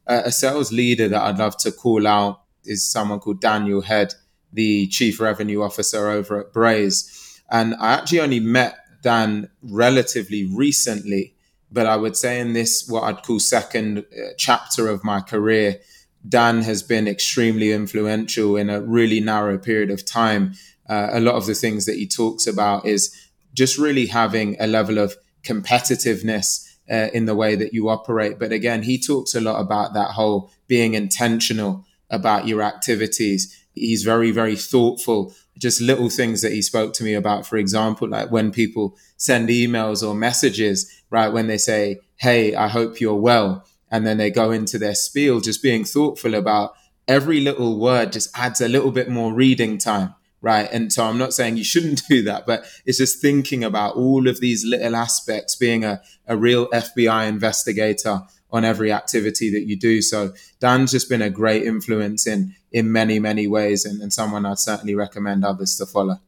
Uh, 0.06 0.22
a 0.24 0.32
sales 0.32 0.72
leader 0.72 1.08
that 1.08 1.22
I'd 1.22 1.38
love 1.38 1.56
to 1.58 1.72
call 1.72 2.06
out 2.06 2.42
is 2.64 2.88
someone 2.88 3.20
called 3.20 3.40
Daniel 3.40 3.82
Head, 3.82 4.14
the 4.52 4.86
chief 4.88 5.20
revenue 5.20 5.62
officer 5.62 6.08
over 6.08 6.40
at 6.40 6.52
Braze. 6.52 7.40
And 7.50 7.74
I 7.74 7.92
actually 7.94 8.20
only 8.20 8.40
met 8.40 8.76
Dan 9.02 9.50
relatively 9.62 10.44
recently, 10.44 11.34
but 11.70 11.86
I 11.86 11.96
would 11.96 12.16
say 12.16 12.40
in 12.40 12.52
this, 12.52 12.88
what 12.88 13.02
I'd 13.02 13.22
call 13.22 13.40
second 13.40 13.98
uh, 13.98 14.30
chapter 14.38 14.88
of 14.88 15.04
my 15.04 15.20
career, 15.20 15.80
Dan 16.28 16.62
has 16.62 16.82
been 16.82 17.08
extremely 17.08 17.72
influential 17.72 18.56
in 18.56 18.70
a 18.70 18.80
really 18.80 19.20
narrow 19.20 19.58
period 19.58 19.90
of 19.90 20.04
time. 20.04 20.54
Uh, 20.88 21.08
a 21.12 21.20
lot 21.20 21.34
of 21.34 21.46
the 21.46 21.54
things 21.54 21.86
that 21.86 21.96
he 21.96 22.06
talks 22.06 22.46
about 22.46 22.86
is 22.86 23.14
just 23.54 23.78
really 23.78 24.06
having 24.06 24.56
a 24.60 24.66
level 24.66 24.98
of 24.98 25.16
competitiveness 25.42 26.68
uh, 26.90 27.08
in 27.12 27.26
the 27.26 27.34
way 27.34 27.54
that 27.54 27.72
you 27.72 27.88
operate. 27.88 28.38
But 28.38 28.52
again, 28.52 28.82
he 28.82 28.98
talks 28.98 29.34
a 29.34 29.40
lot 29.40 29.60
about 29.60 29.94
that 29.94 30.12
whole 30.12 30.50
being 30.68 30.94
intentional 30.94 31.84
about 32.10 32.46
your 32.46 32.62
activities. 32.62 33.58
He's 33.74 34.02
very, 34.02 34.30
very 34.30 34.56
thoughtful 34.56 35.34
just 35.58 35.80
little 35.80 36.08
things 36.08 36.42
that 36.42 36.52
he 36.52 36.62
spoke 36.62 36.92
to 36.94 37.04
me 37.04 37.14
about. 37.14 37.46
For 37.46 37.56
example, 37.56 38.08
like 38.08 38.30
when 38.30 38.50
people 38.50 38.96
send 39.16 39.48
emails 39.48 40.06
or 40.06 40.14
messages, 40.14 40.90
right? 41.10 41.28
When 41.28 41.46
they 41.46 41.58
say, 41.58 42.00
Hey, 42.16 42.54
I 42.54 42.68
hope 42.68 43.00
you're 43.00 43.14
well. 43.14 43.64
And 43.92 44.06
then 44.06 44.16
they 44.16 44.30
go 44.30 44.50
into 44.50 44.78
their 44.78 44.94
spiel, 44.94 45.40
just 45.40 45.62
being 45.62 45.84
thoughtful 45.84 46.34
about 46.34 46.74
every 47.06 47.40
little 47.40 47.78
word 47.78 48.12
just 48.12 48.36
adds 48.36 48.60
a 48.60 48.68
little 48.68 48.90
bit 48.90 49.08
more 49.08 49.32
reading 49.32 49.78
time. 49.78 50.14
Right. 50.40 50.68
And 50.72 50.92
so 50.92 51.04
I'm 51.04 51.18
not 51.18 51.32
saying 51.32 51.56
you 51.56 51.62
shouldn't 51.62 52.02
do 52.08 52.22
that, 52.24 52.46
but 52.46 52.64
it's 52.84 52.98
just 52.98 53.20
thinking 53.20 53.62
about 53.62 53.94
all 53.94 54.26
of 54.26 54.40
these 54.40 54.64
little 54.64 54.96
aspects, 54.96 55.54
being 55.54 55.84
a, 55.84 56.00
a 56.26 56.36
real 56.36 56.68
FBI 56.70 57.28
investigator 57.28 58.22
on 58.50 58.64
every 58.64 58.92
activity 58.92 59.50
that 59.50 59.66
you 59.66 59.78
do. 59.78 60.02
So 60.02 60.32
Dan's 60.58 60.90
just 60.90 61.08
been 61.08 61.22
a 61.22 61.30
great 61.30 61.62
influence 61.62 62.26
in 62.26 62.54
in 62.70 62.90
many 62.90 63.18
many 63.18 63.46
ways, 63.46 63.84
and, 63.84 64.00
and 64.00 64.12
someone 64.12 64.46
I'd 64.46 64.58
certainly 64.58 64.94
recommend 64.94 65.44
others 65.44 65.76
to 65.76 65.86
follow. 65.86 66.20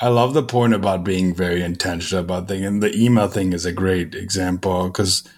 I 0.00 0.08
love 0.08 0.32
the 0.32 0.42
point 0.42 0.72
about 0.72 1.04
being 1.04 1.34
very 1.34 1.62
intentional 1.62 2.24
about 2.24 2.48
things, 2.48 2.64
and 2.64 2.82
the 2.82 2.96
email 2.96 3.28
thing 3.28 3.52
is 3.52 3.66
a 3.66 3.72
great 3.72 4.14
example 4.14 4.86
because 4.88 5.28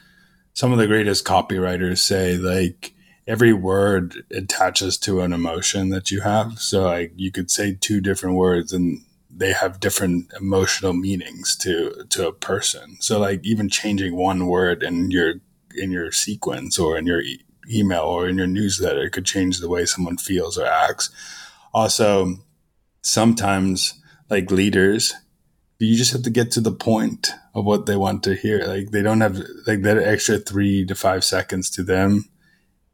some 0.54 0.72
of 0.72 0.78
the 0.78 0.86
greatest 0.86 1.24
copywriters 1.24 1.98
say 1.98 2.36
like 2.36 2.94
every 3.26 3.52
word 3.52 4.24
attaches 4.30 4.98
to 4.98 5.20
an 5.20 5.32
emotion 5.32 5.90
that 5.90 6.10
you 6.10 6.20
have. 6.20 6.58
So 6.58 6.84
like 6.84 7.12
you 7.16 7.30
could 7.30 7.50
say 7.50 7.76
two 7.80 8.00
different 8.00 8.36
words 8.36 8.72
and 8.72 9.04
they 9.34 9.52
have 9.52 9.80
different 9.80 10.30
emotional 10.38 10.92
meanings 10.92 11.56
to 11.56 12.04
to 12.10 12.28
a 12.28 12.32
person. 12.32 12.96
So 13.00 13.18
like 13.18 13.40
even 13.44 13.68
changing 13.68 14.16
one 14.16 14.46
word 14.46 14.82
in 14.82 15.10
your 15.10 15.34
in 15.74 15.90
your 15.90 16.12
sequence 16.12 16.78
or 16.78 16.98
in 16.98 17.06
your 17.06 17.22
e- 17.22 17.44
email 17.70 18.02
or 18.02 18.28
in 18.28 18.36
your 18.36 18.46
newsletter. 18.46 19.08
Could 19.08 19.24
change 19.24 19.58
the 19.58 19.68
way 19.68 19.86
someone 19.86 20.18
feels 20.18 20.58
or 20.58 20.66
acts. 20.66 21.10
Also, 21.72 22.44
sometimes 23.00 23.94
like 24.28 24.50
leaders, 24.50 25.14
you 25.86 25.96
just 25.96 26.12
have 26.12 26.22
to 26.22 26.30
get 26.30 26.50
to 26.52 26.60
the 26.60 26.72
point 26.72 27.32
of 27.54 27.64
what 27.64 27.86
they 27.86 27.96
want 27.96 28.22
to 28.24 28.34
hear. 28.34 28.64
Like 28.64 28.90
they 28.90 29.02
don't 29.02 29.20
have 29.20 29.36
like 29.66 29.82
that 29.82 29.98
extra 29.98 30.38
three 30.38 30.84
to 30.86 30.94
five 30.94 31.24
seconds 31.24 31.70
to 31.70 31.82
them 31.82 32.28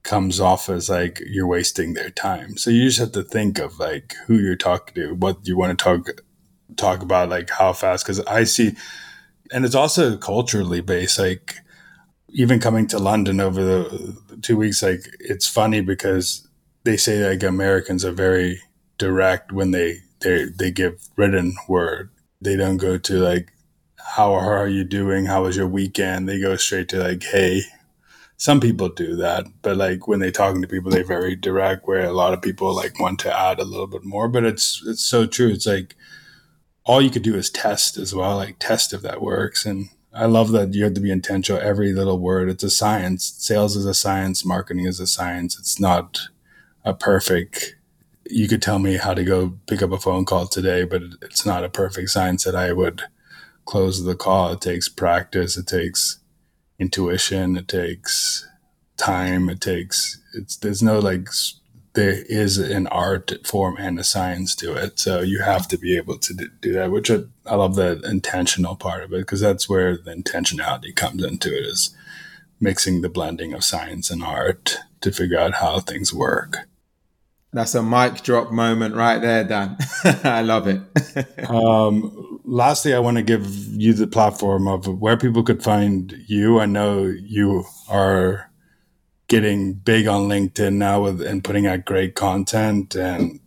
comes 0.02 0.40
off 0.40 0.68
as 0.68 0.88
like 0.88 1.20
you're 1.26 1.46
wasting 1.46 1.92
their 1.92 2.10
time. 2.10 2.56
So 2.56 2.70
you 2.70 2.84
just 2.86 2.98
have 2.98 3.12
to 3.12 3.22
think 3.22 3.58
of 3.58 3.78
like 3.78 4.14
who 4.26 4.38
you're 4.38 4.56
talking 4.56 4.94
to, 4.94 5.14
what 5.14 5.46
you 5.46 5.56
want 5.56 5.78
to 5.78 5.82
talk 5.82 6.08
talk 6.76 7.02
about, 7.02 7.28
like 7.28 7.50
how 7.50 7.72
fast. 7.72 8.04
Because 8.04 8.20
I 8.20 8.44
see, 8.44 8.72
and 9.52 9.64
it's 9.64 9.74
also 9.74 10.16
culturally 10.16 10.80
based. 10.80 11.18
Like 11.18 11.56
even 12.30 12.60
coming 12.60 12.86
to 12.88 12.98
London 12.98 13.40
over 13.40 13.62
the 13.62 14.16
two 14.42 14.56
weeks, 14.56 14.82
like 14.82 15.00
it's 15.20 15.46
funny 15.46 15.80
because 15.80 16.48
they 16.84 16.96
say 16.96 17.28
like 17.28 17.42
Americans 17.42 18.04
are 18.04 18.12
very 18.12 18.60
direct 18.96 19.52
when 19.52 19.72
they 19.72 19.98
they 20.20 20.46
they 20.46 20.70
give 20.70 21.08
written 21.16 21.54
word. 21.68 22.10
They 22.40 22.56
don't 22.56 22.76
go 22.76 22.98
to 22.98 23.18
like 23.18 23.52
how 23.96 24.32
are 24.32 24.68
you 24.68 24.84
doing? 24.84 25.26
How 25.26 25.42
was 25.44 25.56
your 25.56 25.66
weekend? 25.66 26.28
They 26.28 26.40
go 26.40 26.56
straight 26.56 26.88
to 26.90 26.98
like 27.00 27.22
hey. 27.24 27.62
Some 28.40 28.60
people 28.60 28.88
do 28.88 29.16
that, 29.16 29.46
but 29.62 29.76
like 29.76 30.06
when 30.06 30.20
they're 30.20 30.30
talking 30.30 30.62
to 30.62 30.68
people, 30.68 30.92
they're 30.92 31.04
very 31.04 31.34
direct. 31.34 31.88
Where 31.88 32.04
a 32.04 32.12
lot 32.12 32.34
of 32.34 32.40
people 32.40 32.74
like 32.74 33.00
want 33.00 33.18
to 33.20 33.36
add 33.36 33.58
a 33.58 33.64
little 33.64 33.88
bit 33.88 34.04
more, 34.04 34.28
but 34.28 34.44
it's 34.44 34.82
it's 34.86 35.04
so 35.04 35.26
true. 35.26 35.48
It's 35.48 35.66
like 35.66 35.96
all 36.84 37.02
you 37.02 37.10
could 37.10 37.22
do 37.22 37.34
is 37.34 37.50
test 37.50 37.98
as 37.98 38.14
well, 38.14 38.36
like 38.36 38.58
test 38.58 38.92
if 38.92 39.02
that 39.02 39.20
works. 39.20 39.66
And 39.66 39.90
I 40.14 40.26
love 40.26 40.52
that 40.52 40.72
you 40.74 40.84
have 40.84 40.94
to 40.94 41.00
be 41.00 41.10
intentional. 41.10 41.60
Every 41.60 41.92
little 41.92 42.18
word, 42.18 42.48
it's 42.48 42.64
a 42.64 42.70
science. 42.70 43.34
Sales 43.38 43.76
is 43.76 43.86
a 43.86 43.94
science. 43.94 44.44
Marketing 44.44 44.86
is 44.86 45.00
a 45.00 45.06
science. 45.06 45.58
It's 45.58 45.78
not 45.80 46.20
a 46.84 46.94
perfect 46.94 47.76
you 48.30 48.48
could 48.48 48.62
tell 48.62 48.78
me 48.78 48.96
how 48.96 49.14
to 49.14 49.24
go 49.24 49.58
pick 49.66 49.82
up 49.82 49.92
a 49.92 49.98
phone 49.98 50.24
call 50.24 50.46
today, 50.46 50.84
but 50.84 51.02
it's 51.22 51.46
not 51.46 51.64
a 51.64 51.68
perfect 51.68 52.10
science 52.10 52.44
that 52.44 52.54
I 52.54 52.72
would 52.72 53.02
close 53.64 54.04
the 54.04 54.14
call. 54.14 54.52
It 54.52 54.60
takes 54.60 54.88
practice. 54.88 55.56
It 55.56 55.66
takes 55.66 56.20
intuition. 56.78 57.56
It 57.56 57.68
takes 57.68 58.48
time. 58.96 59.48
It 59.48 59.60
takes, 59.60 60.20
it's, 60.34 60.56
there's 60.56 60.82
no 60.82 60.98
like, 60.98 61.28
there 61.94 62.22
is 62.28 62.58
an 62.58 62.86
art 62.88 63.32
form 63.44 63.76
and 63.78 63.98
a 63.98 64.04
science 64.04 64.54
to 64.56 64.74
it. 64.74 64.98
So 64.98 65.20
you 65.20 65.40
have 65.40 65.66
to 65.68 65.78
be 65.78 65.96
able 65.96 66.18
to 66.18 66.48
do 66.60 66.72
that, 66.74 66.90
which 66.90 67.10
I, 67.10 67.20
I 67.46 67.56
love 67.56 67.74
the 67.74 68.00
intentional 68.04 68.76
part 68.76 69.02
of 69.02 69.12
it 69.12 69.20
because 69.20 69.40
that's 69.40 69.68
where 69.68 69.96
the 69.96 70.14
intentionality 70.14 70.94
comes 70.94 71.24
into 71.24 71.48
it 71.48 71.66
is 71.66 71.96
mixing 72.60 73.00
the 73.00 73.08
blending 73.08 73.52
of 73.52 73.64
science 73.64 74.10
and 74.10 74.22
art 74.22 74.78
to 75.00 75.12
figure 75.12 75.38
out 75.38 75.54
how 75.54 75.80
things 75.80 76.12
work. 76.12 76.67
That's 77.52 77.74
a 77.74 77.82
mic 77.82 78.22
drop 78.22 78.52
moment 78.52 78.94
right 78.94 79.20
there, 79.20 79.44
Dan. 79.44 79.78
I 80.24 80.42
love 80.42 80.66
it. 80.66 80.80
um, 81.50 82.40
lastly, 82.44 82.92
I 82.92 82.98
want 82.98 83.16
to 83.16 83.22
give 83.22 83.46
you 83.46 83.94
the 83.94 84.06
platform 84.06 84.68
of 84.68 84.86
where 84.86 85.16
people 85.16 85.42
could 85.42 85.62
find 85.62 86.14
you. 86.26 86.60
I 86.60 86.66
know 86.66 87.04
you 87.04 87.64
are 87.88 88.50
getting 89.28 89.74
big 89.74 90.06
on 90.06 90.28
LinkedIn 90.28 90.74
now 90.74 91.02
with, 91.02 91.22
and 91.22 91.42
putting 91.42 91.66
out 91.66 91.86
great 91.86 92.14
content, 92.14 92.94
and 92.94 93.40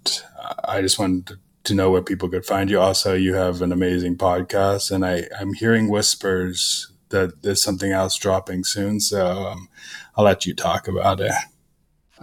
I 0.63 0.81
just 0.81 0.97
wanted 0.97 1.37
to 1.63 1.75
know 1.75 1.91
where 1.91 2.01
people 2.01 2.29
could 2.29 2.45
find 2.45 2.69
you. 2.69 2.79
Also, 2.79 3.13
you 3.13 3.35
have 3.35 3.61
an 3.61 3.71
amazing 3.71 4.17
podcast, 4.17 4.91
and 4.91 5.05
I, 5.05 5.27
I'm 5.39 5.53
hearing 5.53 5.89
whispers 5.89 6.91
that 7.09 7.43
there's 7.43 7.61
something 7.61 7.91
else 7.91 8.15
dropping 8.15 8.63
soon. 8.63 8.99
So 8.99 9.47
um, 9.47 9.69
I'll 10.15 10.25
let 10.25 10.45
you 10.45 10.55
talk 10.55 10.87
about 10.87 11.19
it. 11.19 11.31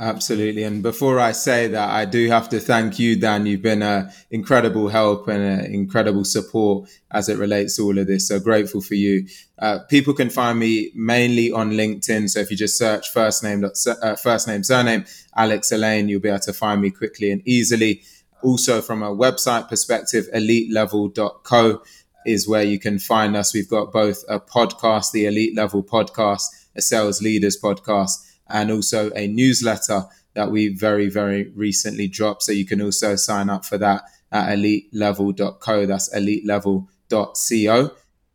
Absolutely. 0.00 0.62
And 0.62 0.80
before 0.80 1.18
I 1.18 1.32
say 1.32 1.66
that, 1.66 1.90
I 1.90 2.04
do 2.04 2.28
have 2.28 2.48
to 2.50 2.60
thank 2.60 3.00
you, 3.00 3.16
Dan. 3.16 3.46
You've 3.46 3.62
been 3.62 3.82
an 3.82 4.12
incredible 4.30 4.88
help 4.88 5.26
and 5.26 5.42
an 5.42 5.74
incredible 5.74 6.24
support 6.24 6.88
as 7.10 7.28
it 7.28 7.36
relates 7.36 7.76
to 7.76 7.82
all 7.82 7.98
of 7.98 8.06
this. 8.06 8.28
So 8.28 8.38
grateful 8.38 8.80
for 8.80 8.94
you. 8.94 9.26
Uh, 9.58 9.80
people 9.88 10.14
can 10.14 10.30
find 10.30 10.56
me 10.56 10.92
mainly 10.94 11.50
on 11.50 11.72
LinkedIn. 11.72 12.30
So 12.30 12.38
if 12.38 12.48
you 12.48 12.56
just 12.56 12.78
search 12.78 13.10
first 13.10 13.42
name, 13.42 13.64
uh, 13.64 14.14
first 14.14 14.46
name, 14.46 14.62
surname, 14.62 15.04
Alex 15.34 15.72
Alleyne, 15.72 16.08
you'll 16.08 16.20
be 16.20 16.28
able 16.28 16.38
to 16.40 16.52
find 16.52 16.80
me 16.80 16.90
quickly 16.90 17.32
and 17.32 17.42
easily. 17.44 18.02
Also, 18.40 18.80
from 18.80 19.02
a 19.02 19.10
website 19.10 19.68
perspective, 19.68 20.28
elitelevel.co 20.32 21.82
is 22.24 22.46
where 22.46 22.62
you 22.62 22.78
can 22.78 23.00
find 23.00 23.36
us. 23.36 23.52
We've 23.52 23.68
got 23.68 23.92
both 23.92 24.22
a 24.28 24.38
podcast, 24.38 25.10
the 25.10 25.26
Elite 25.26 25.56
Level 25.56 25.82
podcast, 25.82 26.44
a 26.76 26.82
sales 26.82 27.20
leaders 27.20 27.60
podcast 27.60 28.27
and 28.48 28.70
also 28.70 29.10
a 29.14 29.26
newsletter 29.26 30.04
that 30.34 30.50
we 30.50 30.68
very, 30.68 31.08
very 31.08 31.50
recently 31.54 32.08
dropped. 32.08 32.42
So 32.44 32.52
you 32.52 32.66
can 32.66 32.80
also 32.80 33.16
sign 33.16 33.50
up 33.50 33.64
for 33.64 33.78
that 33.78 34.02
at 34.30 34.56
elitelevel.co. 34.56 35.86
That's 35.86 36.14
elitelevel.co. 36.14 37.90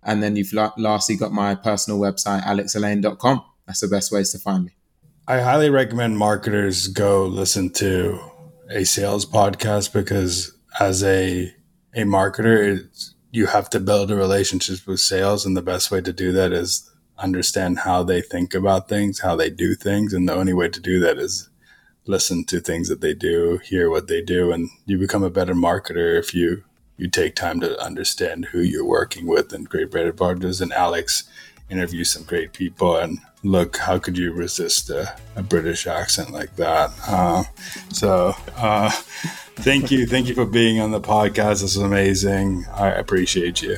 And 0.05 0.21
then 0.21 0.35
you've 0.35 0.53
lastly 0.53 1.15
got 1.15 1.31
my 1.31 1.55
personal 1.55 1.99
website, 1.99 2.43
alexalleyne.com. 2.43 3.43
That's 3.65 3.79
the 3.79 3.87
best 3.87 4.11
ways 4.11 4.31
to 4.33 4.39
find 4.39 4.65
me. 4.65 4.71
I 5.27 5.39
highly 5.39 5.69
recommend 5.69 6.17
marketers 6.17 6.89
go 6.89 7.25
listen 7.25 7.69
to 7.73 8.19
a 8.69 8.83
sales 8.83 9.25
podcast 9.25 9.93
because 9.93 10.53
as 10.79 11.03
a 11.03 11.53
a 11.95 12.01
marketer, 12.01 12.85
you 13.31 13.45
have 13.45 13.69
to 13.69 13.79
build 13.79 14.11
a 14.11 14.15
relationship 14.15 14.85
with 14.87 14.99
sales, 14.99 15.45
and 15.45 15.55
the 15.55 15.61
best 15.61 15.91
way 15.91 16.01
to 16.01 16.11
do 16.11 16.31
that 16.33 16.51
is 16.51 16.89
understand 17.17 17.79
how 17.79 18.03
they 18.03 18.21
think 18.21 18.53
about 18.53 18.89
things, 18.89 19.19
how 19.19 19.35
they 19.35 19.49
do 19.49 19.75
things. 19.75 20.13
And 20.13 20.27
the 20.27 20.33
only 20.33 20.53
way 20.53 20.69
to 20.69 20.79
do 20.79 20.99
that 20.99 21.17
is 21.17 21.49
listen 22.05 22.43
to 22.45 22.59
things 22.59 22.89
that 22.89 23.01
they 23.01 23.13
do, 23.13 23.59
hear 23.63 23.89
what 23.89 24.07
they 24.07 24.21
do, 24.21 24.51
and 24.51 24.69
you 24.85 24.97
become 24.97 25.23
a 25.23 25.29
better 25.29 25.53
marketer 25.53 26.17
if 26.17 26.33
you 26.33 26.63
you 26.95 27.09
take 27.09 27.35
time 27.35 27.59
to 27.59 27.79
understand 27.81 28.45
who 28.45 28.59
you're 28.59 28.85
working 28.85 29.25
with 29.25 29.51
and 29.51 29.67
great 29.67 29.91
better 29.91 30.13
partners. 30.13 30.61
And 30.61 30.71
Alex 30.71 31.23
interview 31.69 32.03
some 32.03 32.23
great 32.23 32.53
people 32.53 32.95
and 32.95 33.19
look, 33.43 33.77
how 33.77 33.99
could 33.99 34.17
you 34.17 34.31
resist 34.31 34.89
a, 34.89 35.15
a 35.35 35.43
British 35.43 35.87
accent 35.87 36.31
like 36.31 36.55
that? 36.55 36.91
Uh, 37.07 37.43
so, 37.89 38.35
uh, 38.57 38.89
thank 38.89 39.91
you. 39.91 40.05
Thank 40.05 40.27
you 40.27 40.35
for 40.35 40.45
being 40.45 40.79
on 40.79 40.91
the 40.91 41.01
podcast. 41.01 41.61
This 41.61 41.75
is 41.75 41.77
amazing. 41.77 42.65
I 42.73 42.89
appreciate 42.89 43.61
you. 43.61 43.77